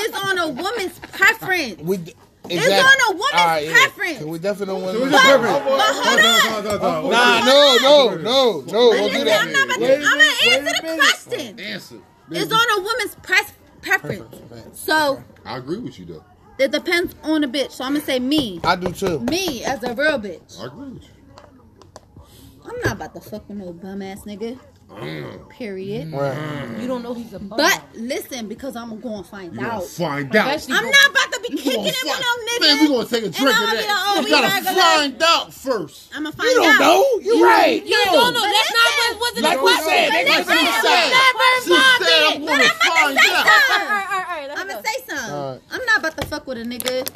is 0.00 0.12
on 0.14 0.38
a 0.38 0.48
woman's 0.48 0.98
preference. 0.98 1.80
We. 1.80 1.96
d- 1.98 2.14
It's 2.50 2.66
on 2.66 3.14
a 3.14 3.16
woman's 3.16 3.32
All 3.34 3.46
right, 3.46 3.64
yeah. 3.64 3.72
preference. 3.72 4.20
We 4.22 4.38
definitely 4.38 4.74
don't 4.74 4.82
want 4.82 4.98
your 4.98 5.08
to. 5.10 5.18
favorite? 5.18 5.52
But 5.52 5.92
hold 5.94 6.82
on. 6.82 7.10
Nah, 7.10 7.44
no, 7.44 7.76
no, 7.82 8.14
no, 8.16 8.60
no. 8.62 8.62
But 8.62 8.72
Don't 8.72 9.12
do 9.12 9.18
listen, 9.18 9.28
I'm 9.28 9.52
not 9.52 9.64
about 9.66 9.78
to, 9.78 9.92
a 9.92 9.96
I'm 9.96 10.02
gonna 10.02 10.24
answer 10.52 10.82
the 10.82 10.96
question. 10.96 11.60
Answer. 11.60 11.96
It's 12.30 12.52
on 12.52 12.78
a 12.78 12.82
woman's 12.82 13.14
pres- 13.22 13.52
preference. 13.88 14.78
So 14.78 15.22
I 15.44 15.56
agree 15.58 15.78
with 15.78 15.98
you 15.98 16.04
though. 16.04 16.24
it 16.58 16.70
depends 16.72 17.14
on 17.22 17.40
the 17.40 17.46
bitch. 17.46 17.72
So 17.72 17.84
I'm 17.84 17.94
gonna 17.94 18.04
say 18.04 18.18
me. 18.18 18.60
I 18.64 18.76
do 18.76 18.92
too. 18.92 19.20
Me 19.20 19.64
as 19.64 19.82
a 19.82 19.94
real 19.94 20.18
bitch. 20.18 20.60
I 20.60 20.66
agree 20.66 20.90
with 20.90 21.02
you. 21.02 21.08
I'm 22.64 22.78
not 22.84 22.92
about 22.92 23.14
to 23.14 23.20
fuck 23.20 23.48
with 23.48 23.58
no 23.58 23.72
bum 23.72 24.02
ass 24.02 24.20
nigga. 24.22 24.58
Period. 25.50 26.08
Mm. 26.08 26.14
Right. 26.16 26.80
You 26.80 26.88
don't 26.88 27.02
know 27.02 27.12
he's 27.14 27.32
a 27.34 27.38
bum. 27.38 27.56
But 27.58 27.82
listen, 27.94 28.48
because 28.48 28.74
I'm 28.74 28.98
gonna 29.00 29.22
find 29.22 29.52
You 29.52 29.60
gonna 29.60 29.74
out. 29.74 29.84
find 29.84 30.34
out. 30.34 30.48
I'm 30.48 30.84
go- 30.84 30.90
not 30.90 31.10
about 31.10 31.32
to 31.32 31.40
be 31.42 31.48
You 31.52 31.58
kicking 31.58 31.76
gonna 31.76 31.88
it 31.88 31.96
with 32.04 32.12
find- 32.12 32.24
no 32.24 32.32
nigga. 32.48 32.60
Man, 32.60 32.80
we 32.80 32.88
gonna 32.88 33.08
take 33.08 33.24
a 33.24 33.28
drink 33.30 33.56
I'ma 33.56 33.64
of 33.64 33.70
be 33.70 33.76
like, 33.76 33.86
oh, 33.88 34.14
that. 34.14 34.24
we 34.24 34.30
You 34.30 34.36
gotta 34.36 34.54
regular. 34.54 34.80
find 34.82 35.22
out 35.22 35.54
first. 35.54 36.08
I'm 36.14 36.22
gonna 36.24 36.36
find 36.36 36.48
out. 36.48 36.52
You 36.54 36.60
don't 36.62 36.74
out. 36.74 36.80
know. 36.80 37.04
You're 37.22 37.44
right. 37.44 37.84
You 37.84 38.00
don't 38.04 38.34
know. 38.34 38.40
That's 38.42 38.72
not 38.72 38.90
what 38.98 39.20
wasn't 39.20 39.42
Like 39.44 39.58
the 39.58 39.64
we 39.64 39.72
question. 39.76 39.88
said, 39.88 40.08
But 40.08 40.14
like 40.14 40.38
listen, 40.38 40.56
we 40.56 40.72
said. 40.72 41.08
never 41.12 41.46
She 41.58 41.68
said 41.68 42.22
I'm 42.24 42.40
But 42.40 42.48
gonna 42.48 42.64
I'm 42.64 42.68
about 42.68 42.96
find 42.98 43.16
to 43.18 43.22
say 43.22 43.32
out. 43.34 43.46
something. 43.46 43.88
Alright, 43.88 44.08
alright, 44.08 44.28
alright, 44.28 44.48
let's 44.48 44.60
I'ma 44.60 44.82
say 44.82 44.96
something. 45.06 45.62
I'm 45.70 45.84
not 45.86 45.98
about 45.98 46.16
to 46.18 46.26
fuck 46.26 46.46
with 46.46 46.58
a 46.58 46.62
nigga. 46.64 47.08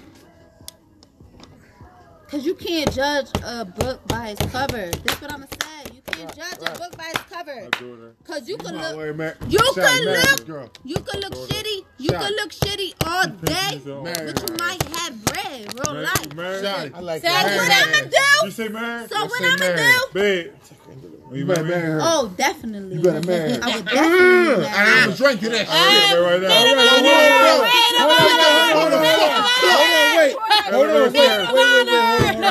Cause 2.30 2.44
you 2.46 2.54
can't 2.54 2.90
judge 2.92 3.28
a 3.44 3.64
book 3.64 4.06
by 4.08 4.30
its 4.30 4.40
cover. 4.52 4.90
That's 5.04 5.20
what 5.20 5.32
I'm 5.32 5.40
gonna 5.40 5.48
say. 5.52 5.61
You 6.22 6.28
can't 6.28 6.36
judge 6.60 6.68
a 6.68 6.78
book 6.78 6.96
by 6.96 7.10
its 7.10 7.22
cover. 7.22 7.68
Cause 8.24 8.48
you 8.48 8.56
can 8.56 8.76
Nah, 8.76 8.90
look, 8.90 9.18
wait, 9.18 9.34
you 9.48 9.58
Shout 9.58 9.74
can 9.74 10.04
look, 10.04 10.46
girl. 10.46 10.70
you 10.84 10.94
can 10.94 11.20
look 11.20 11.32
shitty. 11.32 11.84
You 11.98 12.10
Shout. 12.10 12.22
can 12.22 12.32
look 12.36 12.50
shitty 12.52 12.94
all 13.04 13.26
day, 13.26 13.80
but 13.84 14.48
you 14.48 14.56
might 14.56 14.82
have 14.82 15.24
bread, 15.24 15.74
real 15.74 15.94
life. 16.02 16.34
Married? 16.36 16.64
I 16.94 17.00
like 17.00 17.22
So 17.22 17.28
that. 17.28 17.56
what 17.56 17.70
I'ma 17.72 18.08
do? 18.08 18.46
You 18.46 18.50
say 18.52 18.68
married? 18.68 19.08
So 19.10 19.16
what 19.24 19.32
say 19.32 19.46
I'ma 19.48 19.56
marry. 19.58 19.82
do? 19.82 20.00
Babe. 20.12 20.52
You 21.32 21.38
You 21.38 21.46
better 21.46 21.64
marry 21.64 21.82
her. 21.82 22.00
Oh, 22.02 22.32
definitely. 22.36 22.96
You 22.96 23.02
better 23.02 23.26
marry 23.26 23.50
her. 23.54 23.60
I 23.62 23.74
would 23.74 23.84
definitely 23.84 24.54
And 24.54 24.62
marry 24.62 24.78
I'm 24.78 25.10
her. 25.10 25.16
drinking 25.16 25.50
that 25.50 25.66
Wait, 25.66 26.06
shit. 26.06 26.20
right 26.22 26.40
now. 26.40 26.52
Hold 26.52 26.78
on, 26.78 26.86
Hold 26.86 27.06
on, 27.12 27.40
bro. 27.40 27.62
wait. 27.62 27.82
Hold 27.98 28.92
on, 28.92 29.02
wait. 30.16 30.36
Wait, 30.72 30.78
wait, 30.78 30.92
wait, 30.92 31.02
wait, 31.02 31.18
wait. 31.18 32.42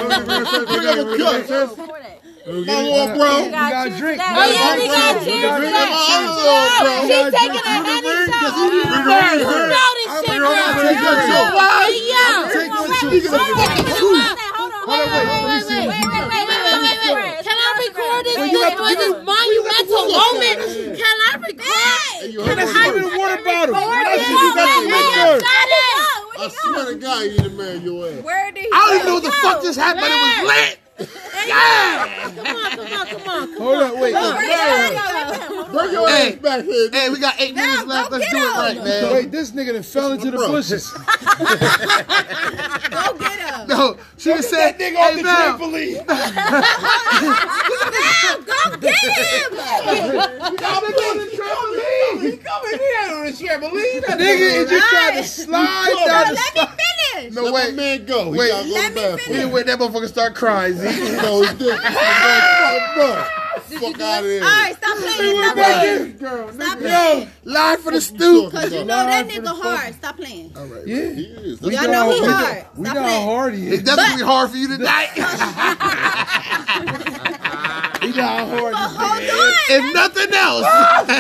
Before 1.02 2.00
that. 2.00 2.21
Come 2.42 2.58
on, 2.58 3.18
bro. 3.18 3.46
We 3.46 3.52
got 3.52 3.88
a 3.88 3.90
drink. 3.98 4.18
Oh, 4.18 4.34
yeah, 4.34 4.74
we 4.74 4.88
got 4.90 5.14
Bring 5.22 5.30
cheers. 5.30 5.62
them 5.62 5.62
Yeah. 5.62 5.94
on, 5.94 6.26
bro. 6.42 7.06
She's 7.06 7.30
taking 7.38 7.62
a 7.62 7.78
any 7.86 8.02
shot. 8.26 8.58
You 8.58 8.82
know 8.82 9.90
this 9.94 10.10
shit, 10.22 10.42
girl. 10.42 10.58
Take 10.82 10.98
that 11.02 11.18
shit. 11.22 11.46
Why? 11.54 11.86
Hey, 11.86 12.02
yo. 12.10 12.50
Take 12.50 12.74
one 12.74 12.90
Wait, 12.90 13.22
too. 13.22 13.22
wait, 13.22 13.30
wait, 13.30 13.54
wait, 13.54 13.62
wait, 13.62 14.42
Hold 14.52 14.74
on, 14.74 14.82
hold 14.82 14.90
on, 14.90 14.90
wait, 14.90 15.12
wait, 15.12 15.22
wait, 15.22 15.62
wait, 15.62 15.86
wait, 15.88 16.02
wait, 16.02 16.32
wait, 16.32 16.50
wait, 16.50 16.82
wait, 16.82 17.14
wait. 17.14 17.46
Can 17.46 17.58
I 17.58 17.70
record 17.78 18.22
this? 18.26 18.38
This 18.42 18.74
was 18.82 18.96
this 18.98 19.16
monumental 19.22 20.04
moment. 20.10 20.58
Can 20.98 21.16
I 21.22 21.38
record? 21.46 22.32
You 22.32 22.42
Can 22.42 22.58
I 22.58 22.66
heard 22.66 22.74
see 22.74 22.92
me. 22.92 23.06
the 23.06 23.18
water 23.18 23.40
bottle? 23.46 23.74
Where 23.76 24.02
I 24.02 24.18
did 24.18 24.26
see 24.26 24.34
you 24.34 24.50
got 24.58 24.66
the 24.66 24.82
you 24.82 24.90
liquor. 24.90 25.46
I 26.42 26.50
swear 26.50 26.86
to 26.90 26.96
God, 26.98 27.22
you 27.22 27.30
need 27.32 27.44
to 27.44 27.50
marry 27.52 27.78
your 27.78 28.08
ass. 28.10 28.24
Where 28.24 28.52
did 28.52 28.64
he 28.66 28.70
I 28.74 28.76
don't 28.82 28.96
even 28.96 29.06
know 29.06 29.12
go? 29.12 29.14
what 29.14 29.24
the 29.24 29.32
fuck 29.42 29.62
just 29.64 29.78
happened. 29.80 30.02
but 30.02 30.12
It 30.12 30.18
was 30.18 30.48
lit. 30.50 30.81
Come 31.06 32.46
on, 32.48 32.72
come 32.72 32.94
on, 32.94 33.08
come 33.08 33.28
on. 33.30 33.54
Hold 33.58 33.78
on, 33.84 34.00
wait. 34.00 34.14
Where 34.14 34.42
did 34.42 34.90
he 34.90 34.96
go? 34.96 35.66
Bring 35.72 35.92
your 35.92 36.08
Hey. 36.10 36.34
ass 36.34 36.36
back 36.40 36.66
here. 36.66 36.90
Hey, 36.92 37.10
we 37.10 37.20
got 37.20 37.36
eight 37.40 37.56
minutes 37.56 37.86
left. 37.86 38.12
Let's 38.12 38.30
do 38.30 38.38
it 38.38 38.56
right, 38.56 38.78
man. 38.84 39.14
Wait, 39.14 39.32
this 39.32 39.52
nigga 39.52 39.74
done 39.74 39.84
fell 39.84 40.12
into 40.12 40.32
the 40.32 40.38
bushes. 40.38 40.92
Go 42.92 43.14
get 43.18 43.40
him. 43.40 43.68
No, 43.68 43.96
she 44.18 44.30
just 44.30 44.50
said, 44.50 44.78
That 44.78 44.80
nigga 44.80 44.98
off 44.98 45.12
hey, 45.12 45.16
the 45.18 45.24
now, 45.24 45.58
trampoline. 45.58 46.06
Now, 48.22 48.36
go 48.42 48.78
get 48.80 48.94
him. 49.02 49.52
He's 52.22 52.40
coming 52.40 52.80
here 52.80 53.06
on 53.10 53.26
the 53.26 53.32
trampoline. 53.32 54.02
Nigga 54.02 54.48
is 54.62 54.70
just 54.70 54.88
trying 54.90 55.16
to 55.18 55.24
slide 55.24 55.94
down 56.06 56.28
the 56.28 56.34
let 56.56 56.76
me 57.16 57.22
finish. 57.22 57.34
No, 57.36 57.44
Let 57.44 57.54
wait. 57.54 57.76
man 57.76 58.06
go. 58.06 58.32
He 58.32 58.40
Wait. 58.40 58.50
gotta 58.50 58.68
go 58.68 58.74
Let 58.74 58.88
to 58.90 58.96
me 58.96 59.02
the 59.02 59.02
We 59.02 59.18
bathroom. 59.18 59.36
didn't 59.38 59.52
wait 59.52 59.66
that 59.68 59.80
motherfucker 59.80 60.08
start 60.08 60.36
crying, 60.36 60.74
Z. 60.76 60.84
No, 61.22 61.42
he 61.44 61.54
did. 61.58 61.80
Fuck 63.82 64.00
out 64.02 64.20
of 64.24 64.30
here. 64.30 64.44
All 64.44 64.50
right, 64.50 64.76
stop 64.76 64.98
playing. 64.98 65.38
Stop 65.44 65.56
playing. 65.56 66.18
Stop 66.62 66.78
playing. 66.80 67.30
Live 67.46 67.80
for 67.80 67.92
the 67.92 68.02
stoop. 68.02 68.52
Cause 68.52 68.72
you 68.74 68.80
know 68.84 69.06
that 69.06 69.28
nigga 69.28 69.48
hard. 69.48 69.94
Stop 69.96 70.18
playing. 70.18 70.52
All 70.58 70.66
right. 70.66 70.86
Yeah. 70.86 71.10
He 71.14 71.24
is. 71.24 71.62
We 71.62 71.74
Y'all 71.76 71.84
know 71.84 71.92
know 71.92 72.12
he 72.12 72.26
how- 72.26 72.36
hard. 72.46 72.66
We 72.76 72.86
Stop 72.86 72.96
know 72.96 73.02
how 73.02 73.08
playing. 73.08 73.28
hard 73.28 73.54
he 73.54 73.68
is. 73.68 73.74
It's 73.80 73.84
definitely 73.84 74.26
hard 74.26 74.50
for 74.52 74.58
you 74.58 74.68
tonight. 74.68 75.10
We 78.02 78.08
know 78.14 78.24
how 78.24 78.46
hard 78.48 78.74
But 78.74 78.90
he 78.90 79.26
is. 79.26 79.32
hold 79.32 79.44
on. 79.44 79.54
if 79.70 79.84
nothing 79.94 80.34
else, 80.34 80.66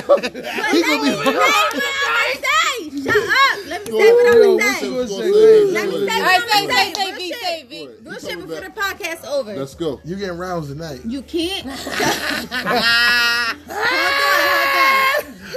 But 0.07 0.33
he 0.33 0.81
let 0.81 0.87
gonna 0.87 1.03
me 1.03 1.09
be 1.09 1.15
say 1.15 1.17
what 1.17 1.27
I'm 1.27 1.71
gonna 1.71 2.50
say. 2.89 3.03
Shut 3.03 3.15
up. 3.15 3.67
Let 3.67 3.85
me 3.85 3.91
say 3.91 4.13
what 4.13 4.25
Yo, 4.25 4.31
I'm 4.31 4.41
gonna 4.41 4.55
what's 4.55 4.79
say. 4.79 4.85
you 4.87 4.93
gonna 4.93 5.07
say? 5.07 5.65
Let 5.65 5.89
me 5.89 5.91
say 5.91 5.99
All 6.01 6.21
what 6.21 6.25
right, 6.25 6.41
I'm 6.41 6.47
say, 6.49 6.67
gonna 6.67 6.73
say, 6.73 6.93
say. 6.93 6.93
say, 6.93 7.05
Real 7.05 7.15
V, 7.15 7.27
shit. 7.27 7.39
say, 7.41 7.63
V. 7.69 7.75
Real 8.03 8.19
shit 8.19 8.37
before 8.47 8.61
the 8.61 8.69
podcast 8.81 9.25
over. 9.25 9.53
Let's 9.55 9.75
go. 9.75 9.99
you 10.03 10.15
getting 10.15 10.37
rounds 10.37 10.67
tonight. 10.69 11.01
You 11.05 11.21
can't. 11.21 11.65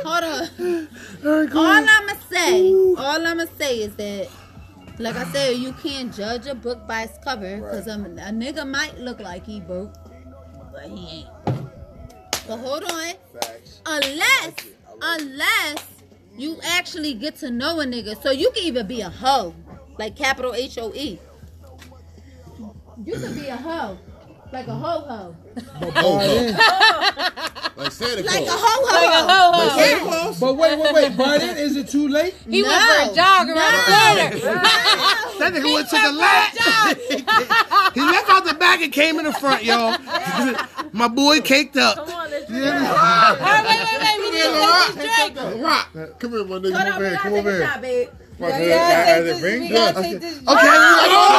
hold 0.04 0.24
on, 0.24 0.24
hold 0.24 0.24
on. 0.24 0.48
Hold 1.22 1.50
on. 1.52 1.56
All 1.56 1.86
I'ma 1.88 2.14
say, 2.30 2.72
all 2.72 3.26
I'ma 3.26 3.44
say 3.58 3.78
is 3.78 3.94
that, 3.96 4.28
like 4.98 5.16
I 5.16 5.24
said, 5.32 5.56
you 5.56 5.72
can't 5.74 6.14
judge 6.14 6.46
a 6.46 6.54
book 6.54 6.86
by 6.86 7.02
its 7.02 7.18
cover 7.24 7.56
because 7.56 7.86
a, 7.86 7.92
a 7.94 8.30
nigga 8.32 8.68
might 8.68 8.98
look 8.98 9.20
like 9.20 9.46
he 9.46 9.60
broke, 9.60 9.94
but 10.72 10.84
he 10.88 11.20
ain't. 11.20 11.28
But 12.46 12.58
hold 12.58 12.84
on, 12.84 13.14
unless, 13.86 14.52
unless 15.00 15.84
you 16.36 16.58
actually 16.62 17.14
get 17.14 17.36
to 17.36 17.50
know 17.50 17.80
a 17.80 17.84
nigga, 17.86 18.20
so 18.22 18.30
you 18.30 18.50
can 18.50 18.64
even 18.64 18.86
be 18.86 19.00
a 19.00 19.10
hoe, 19.10 19.54
like 19.98 20.16
capital 20.16 20.54
H 20.54 20.78
O 20.78 20.92
E. 20.94 21.18
You 23.04 23.14
could 23.14 23.34
be 23.34 23.46
a 23.48 23.56
hoe. 23.56 23.98
Like 24.52 24.68
a 24.68 24.74
ho 24.74 25.00
ho. 25.00 25.36
Oh, 25.96 27.72
like 27.76 27.90
Santa 27.90 28.22
Claus. 28.22 28.34
Like 28.36 28.46
a 28.46 28.52
ho 28.52 28.56
ho. 28.56 28.94
Like 28.94 29.04
a 29.04 29.22
ho-ho. 29.26 29.58
Like 29.58 29.72
Santa 29.72 30.04
Claus. 30.04 30.40
But 30.40 30.56
wait, 30.56 30.78
wait, 30.78 30.94
wait. 30.94 31.16
By 31.16 31.38
then, 31.38 31.56
is 31.56 31.76
it 31.76 31.88
too 31.88 32.06
late? 32.06 32.34
He 32.48 32.62
No. 32.62 32.68
went 32.68 32.84
for 32.84 33.10
a 33.10 33.14
jog 33.16 33.48
around 33.48 33.72
the 33.72 33.82
corner. 33.90 34.60
That 35.34 35.52
nigga 35.52 35.74
went 35.74 35.88
to 35.90 35.96
the 35.96 36.12
left. 36.12 37.94
he 37.94 38.00
left 38.00 38.30
out 38.30 38.44
the 38.44 38.54
back 38.54 38.80
and 38.80 38.92
came 38.92 39.18
in 39.18 39.24
the 39.24 39.32
front, 39.32 39.64
y'all. 39.64 39.98
My 40.92 41.08
boy 41.08 41.40
caked 41.40 41.76
up. 41.76 41.96
Come 41.96 42.08
on, 42.10 42.30
let's 42.30 42.48
All 42.48 42.56
right, 42.56 43.64
wait, 43.66 43.80
wait, 43.82 44.00
wait. 44.00 44.18
We 44.20 44.30
didn't 44.30 44.94
take 44.94 45.34
this 45.34 45.42
drink. 45.42 45.53
Rock. 45.64 45.88
Come 46.18 46.30
here, 46.32 46.44
my 46.44 46.56
nigga. 46.58 46.72
Come 46.76 46.92
over 46.94 47.08
here. 47.08 47.16
Come 47.16 47.32
over 47.34 47.50
here. 47.50 47.78
babe. 47.80 48.08
What, 48.38 48.50
does 48.50 48.60
it- 48.60 48.68
does 48.68 49.38
it 49.38 49.42
ring? 49.44 49.62
Okay. 49.72 50.18
we- 50.18 51.34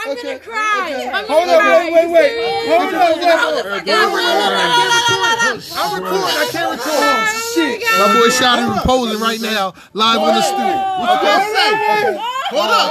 I'm 0.00 0.16
gonna 0.16 0.38
cry. 0.38 1.10
I'm 1.12 1.24
Hold 1.26 1.46
gonna 1.46 1.52
on, 1.52 1.60
cry. 1.60 1.90
wait, 1.92 2.08
wait, 2.08 2.12
wait. 2.12 2.68
Hold 2.68 2.94
on, 2.94 3.00
hold 3.00 4.52
on. 4.52 5.17
I'm 5.74 6.02
recording. 6.02 6.24
I 6.24 6.48
can't 6.50 6.70
record. 6.70 6.86
Oh, 6.86 7.52
shit. 7.54 7.82
My 7.98 8.12
boy 8.14 8.28
Shotty 8.28 8.64
reposing 8.74 9.20
right 9.20 9.40
now, 9.40 9.74
live 9.92 10.18
on 10.20 10.34
the 10.34 10.42
studio. 10.42 10.76
What 10.98 11.22
you 11.22 11.28
gonna 11.28 11.44
say? 11.54 11.70
Hold 12.50 12.70
up. 12.70 12.90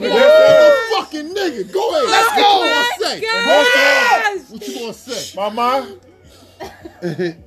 Motherfucking 0.00 1.28
nigga. 1.34 1.72
Go 1.72 1.82
ahead. 1.90 2.10
Let's 2.10 2.30
go. 2.36 2.42
What 2.58 3.16
you 3.20 3.28
gonna 3.30 3.64
say? 3.64 4.54
What 4.54 4.62
you 4.68 4.74
gonna 4.80 4.92
say? 4.92 5.36
Mama. 5.36 5.68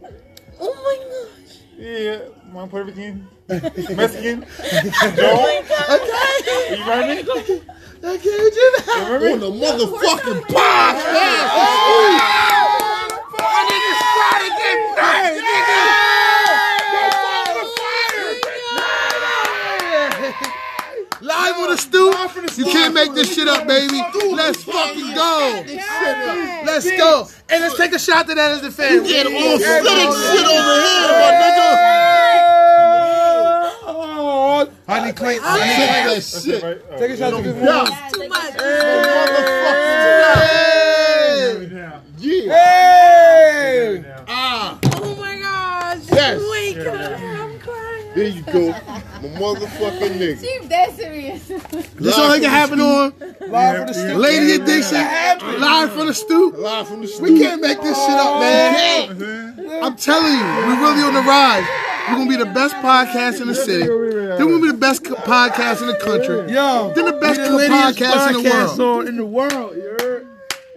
Oh 0.66 0.74
my 0.84 0.96
gosh. 1.04 1.58
Yeah, 1.78 2.20
my 2.54 2.68
Puerto 2.68 2.86
Rican. 2.86 3.28
Mexican. 3.50 4.46
Joe. 5.16 5.62
Okay. 5.90 6.36
You 6.70 6.78
remember 6.80 7.08
me? 7.08 7.18
You 7.22 8.12
remember 9.04 9.28
On 9.30 9.40
me? 9.40 9.40
the 9.40 9.52
motherfucking 9.52 10.42
podcast. 10.48 11.50
Live 21.24 21.56
on 21.58 21.70
the 21.70 21.78
stoop. 21.78 22.14
You 22.58 22.66
can't 22.66 22.94
make 22.94 23.14
this 23.14 23.34
shit 23.34 23.48
up, 23.48 23.66
baby. 23.66 24.02
Let's 24.34 24.64
fucking 24.64 25.14
go. 25.16 25.64
Let's 26.66 26.90
go. 26.92 27.28
And 27.50 27.64
let's 27.64 27.78
take 27.78 27.94
a 27.94 28.00
shot 28.00 28.28
to 28.28 28.36
that 28.36 28.52
as 28.52 28.62
the 28.62 28.72
family. 28.72 29.08
Get 29.08 29.26
all 29.28 29.32
slick 29.32 29.60
shit 29.60 29.86
over 30.46 30.82
here, 30.84 31.08
my 31.22 31.32
nigga. 31.42 31.70
Oh, 33.86 34.70
honey 34.88 35.14
Clayton. 35.14 35.44
Take 35.44 35.78
that 36.06 36.24
shit. 36.24 36.62
Take 37.00 37.12
a 37.12 37.18
shot 37.18 37.30
to 37.32 37.42
good 37.42 37.56
one. 37.56 37.88
Too 38.12 38.28
much. 38.28 38.54
Motherfucking 42.24 42.30
Right 42.30 42.48
now. 42.48 42.54
yeah. 42.54 44.04
Hey! 44.04 44.06
Ah. 44.28 44.80
Oh 44.96 45.16
my 45.16 45.36
gosh. 45.40 46.00
Yes. 46.12 46.42
Wait, 46.52 46.78
I'm 46.88 47.60
crying. 47.60 48.12
There 48.16 48.28
you 48.28 48.42
go. 48.44 48.70
My 48.72 49.30
motherfucking 49.40 50.18
nigga. 50.20 50.42
You 50.44 50.68
that 50.70 50.96
serious? 50.96 51.48
This 51.96 52.18
only 52.18 52.40
can 52.42 52.50
happen 52.50 52.80
on 52.80 53.14
Live 53.48 53.80
for 53.80 53.86
the 53.88 53.94
stoop. 53.94 54.18
Ladies 54.18 54.58
Edition. 54.60 54.98
Live 55.60 55.92
from 55.94 56.08
the 56.08 56.14
stoop. 56.14 56.58
Live 56.58 56.88
from 56.88 57.02
the 57.02 57.18
We 57.22 57.40
can't 57.40 57.62
make 57.62 57.82
this 57.82 57.98
shit 57.98 58.16
up, 58.16 58.40
man. 58.40 59.82
I'm 59.84 59.96
telling 59.96 60.34
you, 60.34 60.40
we're 60.40 60.80
really 60.82 61.04
on 61.04 61.14
the 61.14 61.22
rise. 61.22 61.66
We're 62.10 62.16
gonna 62.18 62.30
be 62.30 62.36
the 62.36 62.46
best 62.46 62.76
podcast 62.76 63.42
in 63.42 63.48
the 63.48 63.56
city. 63.56 63.84
Then 63.88 63.90
we're 63.90 64.38
gonna 64.38 64.60
be 64.60 64.72
the 64.72 64.78
best 64.78 65.06
co- 65.06 65.16
podcast 65.16 65.82
in 65.82 65.88
the 65.88 65.96
country. 65.96 66.52
Yo, 66.54 66.92
Then 66.96 67.06
the 67.06 67.14
best 67.14 67.40
we 67.40 67.48
co- 67.48 67.56
latest 67.56 68.00
podcast 68.00 68.28
in 68.38 68.44
the 68.44 68.50
world. 68.50 68.80
on 68.82 69.08
in 69.08 69.16
the 69.18 69.26
world. 69.26 69.76
You 69.76 69.96
heard? 70.02 70.28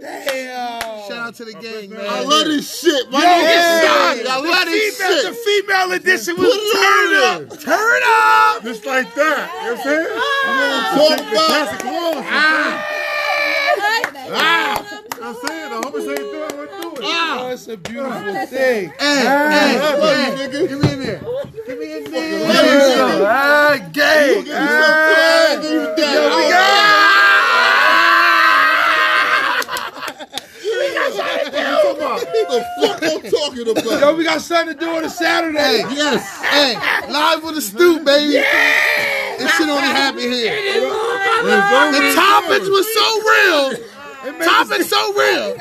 Damn. 0.01 0.81
Shout 1.09 1.13
out 1.13 1.35
to 1.37 1.45
the 1.47 1.53
gang, 1.55 1.91
man. 1.91 2.01
I 2.07 2.21
love 2.23 2.45
this 2.47 2.81
shit. 2.81 3.11
My 3.11 3.19
Yo, 3.19 3.25
nigga 3.25 3.47
hey. 3.47 3.83
Shotty. 3.87 4.27
I 4.27 4.41
love 4.41 4.67
this 4.67 4.99
Female, 4.99 5.23
the 5.23 5.35
female 5.35 5.93
edition 5.93 6.37
Put 6.37 6.45
was 6.45 6.57
it 6.57 7.23
up. 7.25 7.61
Turn 7.61 8.03
up. 8.05 8.63
Just 8.63 8.85
like 8.85 9.15
that. 9.15 9.51
You 9.65 9.71
know 9.71 9.77
what 9.77 9.79
I'm 9.79 9.85
saying? 9.85 10.09
Talk 10.93 11.19
The 11.19 11.25
about 11.33 11.47
classic 11.47 11.85
ones. 11.85 12.27
Ah. 12.29 12.93
You 14.27 14.33
know 14.33 15.33
what 15.33 15.43
I'm 15.43 15.49
saying? 15.49 15.71
The 15.71 15.77
homies 15.89 16.09
ain't 16.11 16.19
doing 16.19 16.41
what 16.43 16.57
we're 16.57 16.67
doing. 16.83 16.97
Oh, 17.03 17.51
it's 17.53 17.69
a 17.69 17.77
beautiful 17.77 18.47
thing. 18.47 18.91
Hey, 18.99 19.27
I 19.27 19.51
hey, 19.51 19.79
love 19.81 20.39
you, 20.39 20.47
nigga. 20.47 20.69
give 20.69 20.81
me 20.83 20.93
in 20.93 21.01
there. 21.01 21.21
Give 21.67 21.79
me 21.79 21.87
in 21.97 22.05
Love 22.05 22.13
there. 22.13 22.31
you, 22.31 22.39
nigga. 22.45 23.27
Ah, 23.27 23.89
gay. 23.93 24.35
Give 24.35 24.45
me 24.45 24.51
some 24.53 24.59
crack. 25.07 25.63
Give 25.63 25.73
me 25.73 26.51
that. 26.53 27.03
The 32.49 32.65
fuck 32.81 33.03
I'm 33.03 33.23
talking 33.31 33.69
about? 33.69 34.01
Yo, 34.01 34.15
we 34.17 34.25
got 34.25 34.41
something 34.41 34.75
to 34.77 34.81
do 34.81 34.91
on 34.91 35.05
a 35.05 35.11
Saturday. 35.11 35.59
Hey, 35.59 35.79
yes. 35.95 36.23
Hey, 36.43 36.75
live 37.11 37.45
on 37.45 37.55
the 37.55 37.61
stoop, 37.61 38.05
baby. 38.05 38.33
This 39.39 39.51
shit 39.57 39.69
only 39.69 39.83
happened 39.83 40.33
here. 40.33 40.55
The 41.43 42.13
topics 42.15 42.69
was 42.69 42.87
so 42.95 43.07
real. 43.31 43.77
Topics 44.45 44.89
so 44.89 45.13
real. 45.15 45.57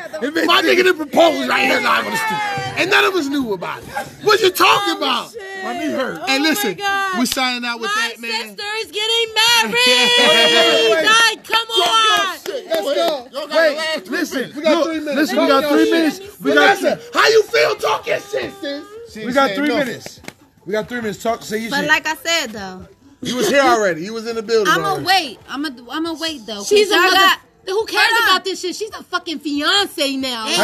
My 0.45 0.61
nigga 0.61 0.83
done 0.83 0.97
proposed 0.97 1.49
right 1.49 1.65
here 1.65 1.81
live 1.81 2.05
on 2.05 2.11
the 2.11 2.17
stoop. 2.17 2.64
And 2.77 2.89
none 2.89 3.05
of 3.05 3.13
us 3.15 3.27
knew 3.27 3.53
about 3.53 3.83
it. 3.83 3.89
What 4.23 4.41
you 4.41 4.49
talking 4.51 4.95
oh, 4.95 4.97
about? 4.97 5.35
Oh, 5.37 5.63
my 5.63 5.73
knee 5.79 5.91
hurt. 5.91 6.21
And 6.27 6.43
listen, 6.43 6.75
God. 6.75 7.19
we 7.19 7.25
signing 7.25 7.63
out 7.65 7.79
with 7.79 7.89
My 7.95 8.11
that, 8.11 8.19
man. 8.19 8.31
My 8.31 8.47
sister 8.47 8.63
is 8.79 8.91
getting 8.91 9.33
married. 9.33 11.05
God, 11.07 11.43
come 11.43 11.69
on. 11.69 12.37
Let's 12.45 12.83
go. 12.83 13.27
Y'all 13.31 13.47
got 13.47 13.49
the 13.49 13.55
Wait, 13.55 14.05
three 14.05 14.17
listen. 14.17 14.39
minutes. 14.39 14.55
We 14.55 14.61
got 14.63 14.83
three 14.85 14.99
minutes. 14.99 15.15
Listen, 15.15 15.39
we 15.39 15.47
got 15.47 15.71
three 15.71 15.91
minutes. 15.91 16.39
We 16.41 16.53
got 16.53 16.77
Vanessa, 16.77 17.01
how 17.13 17.27
you 17.27 17.43
feel? 17.43 17.75
talking 17.75 18.13
your 18.13 18.21
shit, 18.21 18.53
sis. 18.61 19.25
we 19.25 19.31
got 19.31 19.51
three 19.55 19.67
minutes. 19.69 20.21
We 20.65 20.71
got 20.71 20.89
three 20.89 21.01
minutes. 21.01 21.21
Talk. 21.21 21.43
Say 21.43 21.59
your 21.59 21.69
But 21.69 21.81
shit. 21.81 21.87
like 21.87 22.07
I 22.07 22.15
said 22.15 22.47
though, 22.47 22.87
You 23.21 23.35
was 23.35 23.49
here 23.49 23.61
already. 23.61 24.03
You 24.03 24.13
was 24.13 24.27
in 24.27 24.35
the 24.35 24.43
building 24.43 24.73
I'm 24.73 24.81
gonna 24.81 25.03
wait. 25.03 25.39
I'm 25.47 25.63
gonna 25.63 25.81
I'm 25.91 26.03
gonna 26.03 26.19
wait 26.19 26.45
though. 26.45 26.63
She's 26.63 26.89
a 26.91 26.95
mother. 26.95 27.15
got- 27.15 27.39
Who 27.67 27.85
cares 27.85 28.05
Hold 28.11 28.21
on. 28.21 28.29
about 28.35 28.43
this 28.45 28.59
shit? 28.61 28.75
She's 28.75 28.89
a 28.91 29.03
fucking 29.03 29.39
fiance 29.39 30.15
now. 30.17 30.45
Hey. 30.47 30.55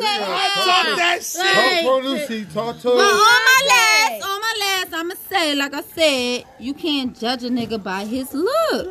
Talk 0.00 0.96
that 0.96 1.20
shit. 1.22 1.42
Hey. 1.42 1.82
Talk 1.84 2.02
to 2.02 2.08
Lucy. 2.08 2.44
Talk 2.46 2.78
to 2.80 2.88
But 2.88 2.96
her. 2.96 3.02
on 3.02 3.40
my 3.44 3.62
last, 3.68 3.76
on 3.76 3.76
my 3.76 3.99
last, 4.58 4.92
I'ma 4.94 5.14
say, 5.28 5.54
like 5.54 5.74
I 5.74 5.82
said, 5.82 6.44
you 6.58 6.74
can't 6.74 7.18
judge 7.18 7.44
a 7.44 7.48
nigga 7.48 7.82
by 7.82 8.04
his 8.04 8.32
looks. 8.34 8.88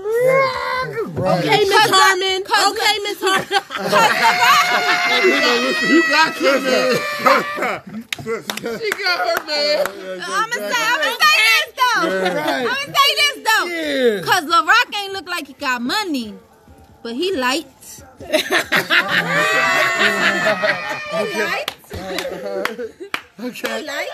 Okay, 0.85 1.63
Miss 1.65 1.89
Harmon. 1.89 2.43
Okay, 2.69 2.99
Miss 3.03 3.19
Harmon. 3.21 3.45
You 5.89 6.01
got 6.09 6.39
your 6.41 6.59
man. 6.61 6.95
She 8.79 8.89
got 8.91 9.19
her 9.27 9.39
man. 9.45 9.87
I'ma 10.21 10.55
say, 10.55 10.83
I'ma 10.91 11.09
say 11.19 11.37
this 11.45 11.69
though. 11.75 12.03
Right. 12.35 12.67
I'ma 12.67 12.85
say 12.85 13.09
this 13.17 13.37
though. 13.47 13.65
Yeah. 13.65 14.21
Cause 14.21 14.43
Lil 14.45 14.65
Rock 14.65 14.89
ain't 14.95 15.13
look 15.13 15.27
like 15.27 15.47
he 15.47 15.53
got 15.53 15.81
money, 15.81 16.33
but 17.03 17.15
he 17.15 17.35
light. 17.35 18.03
Okay. 23.41 24.05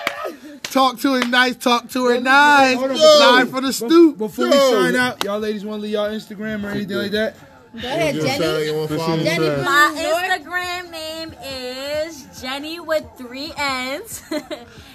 Talk 0.63 0.99
to 0.99 1.13
her 1.13 1.27
nice. 1.27 1.55
Talk 1.55 1.89
to 1.89 2.05
her 2.05 2.19
nice. 2.19 2.77
Live 2.77 3.49
for 3.49 3.61
the 3.61 3.73
stoop. 3.73 4.17
Before 4.17 4.45
we 4.45 4.51
sign 4.51 4.95
out, 4.95 5.23
y'all 5.23 5.39
ladies 5.39 5.65
want 5.65 5.79
to 5.79 5.83
leave 5.83 5.93
y'all 5.93 6.09
Instagram 6.09 6.63
or 6.63 6.69
anything 6.69 6.97
like 6.97 7.11
that? 7.11 7.35
Go 7.73 7.87
ahead, 7.87 8.15
Jenny. 8.15 9.23
Jenny, 9.23 9.63
My 9.63 9.93
Instagram 9.97 10.91
name 10.91 11.33
is 11.43 12.41
Jenny 12.41 12.79
with 12.79 13.05
three 13.17 13.51
N's. 13.57 14.23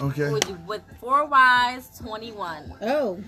Okay. 0.01 0.31
with, 0.31 0.49
with 0.67 0.83
four 0.99 1.27
Y's, 1.27 1.91
21. 1.99 2.73
Oh. 2.81 3.19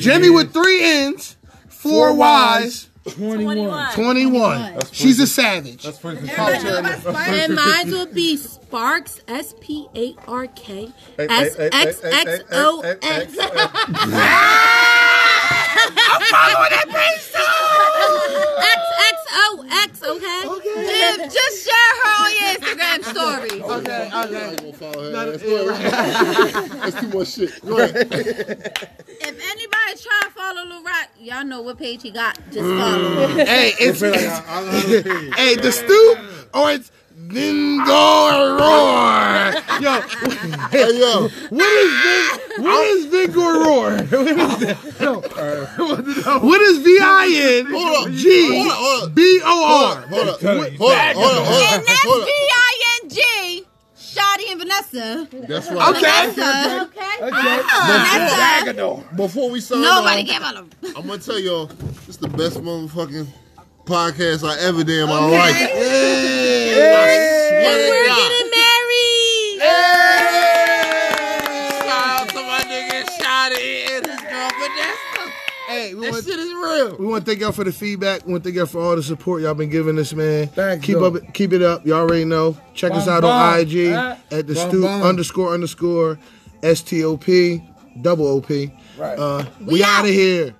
Jenny 0.00 0.28
with 0.28 0.52
three 0.52 0.82
N's, 0.82 1.36
four 1.68 2.12
Y's, 2.14 2.88
21. 3.10 3.92
21. 3.94 4.78
She's 4.92 5.20
a 5.20 5.26
savage. 5.26 5.84
Let's 5.84 5.98
put 5.98 6.16
it 6.16 6.26
Talk 6.30 6.52
to 6.52 6.66
her 6.66 6.82
nice. 6.82 7.04
And 7.06 7.54
mine 7.54 7.90
will 7.90 8.06
be 8.06 8.36
Sparks, 8.36 9.20
S 9.28 9.54
P 9.60 9.88
A 9.94 10.14
R 10.26 10.46
K 10.46 10.90
S 11.18 11.56
X 11.58 12.00
X 12.02 12.44
O 12.52 12.80
X. 13.02 13.36
I 15.46 16.16
follow 16.30 16.66
that 16.70 16.88
page 16.88 17.22
too. 17.34 17.50
XXOX, 18.74 19.90
okay? 20.08 20.42
Just, 20.86 21.36
just 21.36 21.56
share 21.66 21.92
her 22.02 22.12
on 22.24 22.30
your 22.38 22.48
Instagram 22.54 22.98
story. 23.04 23.54
Okay, 23.62 24.10
I 24.12 24.24
okay. 24.24 24.50
ain't 24.50 24.58
gonna 24.60 24.72
follow 24.74 25.02
her. 25.02 25.10
That's. 25.34 26.68
That's 26.68 26.96
too 27.00 27.08
much 27.18 27.28
shit. 27.28 27.52
Go 27.66 27.78
ahead. 27.78 28.08
If 28.10 29.36
anybody 29.50 29.92
try 30.02 30.20
to 30.24 30.30
follow 30.30 30.64
Lil 30.66 30.82
Rock, 30.82 31.08
y'all 31.18 31.44
know 31.44 31.62
what 31.62 31.78
page 31.78 32.02
he 32.02 32.10
got. 32.10 32.36
Just 32.50 32.58
follow. 32.60 33.28
Mm. 33.28 33.46
hey, 33.46 33.72
it's 33.80 34.00
Feel 34.00 34.10
like 34.10 34.20
I- 34.20 34.44
I 34.48 34.60
love 34.60 34.88
the 34.88 35.02
page. 35.02 35.34
hey 35.34 35.54
the 35.56 35.72
stoop 35.72 36.18
or 36.54 36.70
it's 36.72 36.90
then 37.16 37.84
go 37.84 38.58
roar. 38.58 39.54
Yo, 39.80 40.00
Hey 40.70 40.98
yo, 40.98 41.28
what 41.50 41.68
is 41.68 41.92
Vin, 42.02 42.64
what 42.64 42.86
is 42.86 43.04
Vigor 43.06 43.40
roar? 43.40 43.90
What 45.84 46.00
is 46.06 46.24
that? 46.24 46.40
What 46.42 46.60
is 46.60 46.78
V 46.78 46.98
I 47.00 47.64
Hold 47.70 47.96
N 47.96 48.04
on. 48.06 48.12
G 48.16 48.24
Hold 48.54 48.66
on, 48.70 48.76
hold 48.76 49.02
on. 49.02 49.14
B 49.14 49.40
O 49.42 49.46
hold 49.46 49.96
R? 49.96 50.02
on, 50.02 50.08
hold 50.08 50.28
on, 50.28 50.38
hold 50.40 50.58
on, 50.58 50.72
you, 50.72 50.78
hold 50.78 50.92
on, 50.92 51.14
hold 51.14 51.32
on, 51.36 51.74
and 51.74 51.86
that's. 51.86 52.02
V 52.04 52.30
I 52.50 53.00
N 53.02 53.08
G. 53.10 53.64
Shotty 53.96 54.50
and 54.52 54.60
Vanessa. 54.60 55.28
That's 55.48 55.70
right. 55.72 55.88
Okay. 55.96 56.30
Vanessa. 56.34 56.82
Okay. 56.84 57.16
Ah, 57.20 58.62
Vanessa. 58.64 59.16
Before 59.16 59.50
we 59.50 59.60
sign 59.60 59.80
Nobody 59.82 60.22
off, 60.22 60.26
gave 60.28 60.42
out 60.42 60.54
a. 60.56 60.64
I'm 60.96 61.06
gonna 61.06 61.18
tell 61.18 61.38
y'all, 61.38 61.66
this 61.66 62.08
is 62.10 62.16
the 62.18 62.28
best 62.28 62.60
motherfucking 62.60 63.26
podcast 63.84 64.48
I 64.48 64.58
ever 64.60 64.82
did 64.84 65.00
in 65.02 65.08
my 65.08 65.18
life. 65.26 65.54
I 65.54 65.66
swear 65.68 65.78
to 67.78 67.90
We're 67.90 68.16
getting 68.16 68.50
married. 68.50 69.60
Shout 71.84 72.20
out 72.20 72.28
to 72.30 72.40
my 72.42 72.60
nigga 72.66 73.04
Shotty 73.18 73.96
and 73.96 74.06
his 74.06 74.20
girl 74.22 74.50
Vanessa. 74.58 75.22
Hey, 75.68 75.94
we 75.94 76.10
want, 76.10 76.24
Shit 76.24 76.38
is 76.38 76.52
real. 76.52 76.96
we 76.98 77.06
want 77.06 77.24
to 77.24 77.30
thank 77.30 77.40
y'all 77.40 77.52
for 77.52 77.64
the 77.64 77.72
feedback. 77.72 78.24
We 78.26 78.32
want 78.32 78.44
to 78.44 78.48
thank 78.48 78.56
y'all 78.56 78.66
for 78.66 78.80
all 78.80 78.96
the 78.96 79.02
support 79.02 79.42
y'all 79.42 79.54
been 79.54 79.70
giving 79.70 79.98
us, 79.98 80.12
man. 80.14 80.48
Thanks, 80.48 80.84
keep 80.84 80.96
though. 80.96 81.16
up, 81.16 81.34
keep 81.34 81.52
it 81.52 81.62
up. 81.62 81.86
Y'all 81.86 82.00
already 82.00 82.24
know. 82.24 82.56
Check 82.74 82.92
us 82.92 83.08
out 83.08 83.22
bum. 83.22 83.30
on 83.30 83.60
IG 83.60 83.76
at 83.88 84.18
the 84.46 84.54
bum, 84.54 84.68
stoop 84.68 84.82
bum. 84.84 85.02
underscore 85.02 85.54
underscore 85.54 86.18
S 86.62 86.82
T 86.82 87.04
O 87.04 87.16
P 87.16 87.62
double 88.00 88.26
O 88.26 88.40
P. 88.40 88.72
Right. 88.98 89.18
Uh, 89.18 89.44
we, 89.60 89.74
We 89.74 89.84
out. 89.84 90.04
of 90.04 90.10
here. 90.10 90.54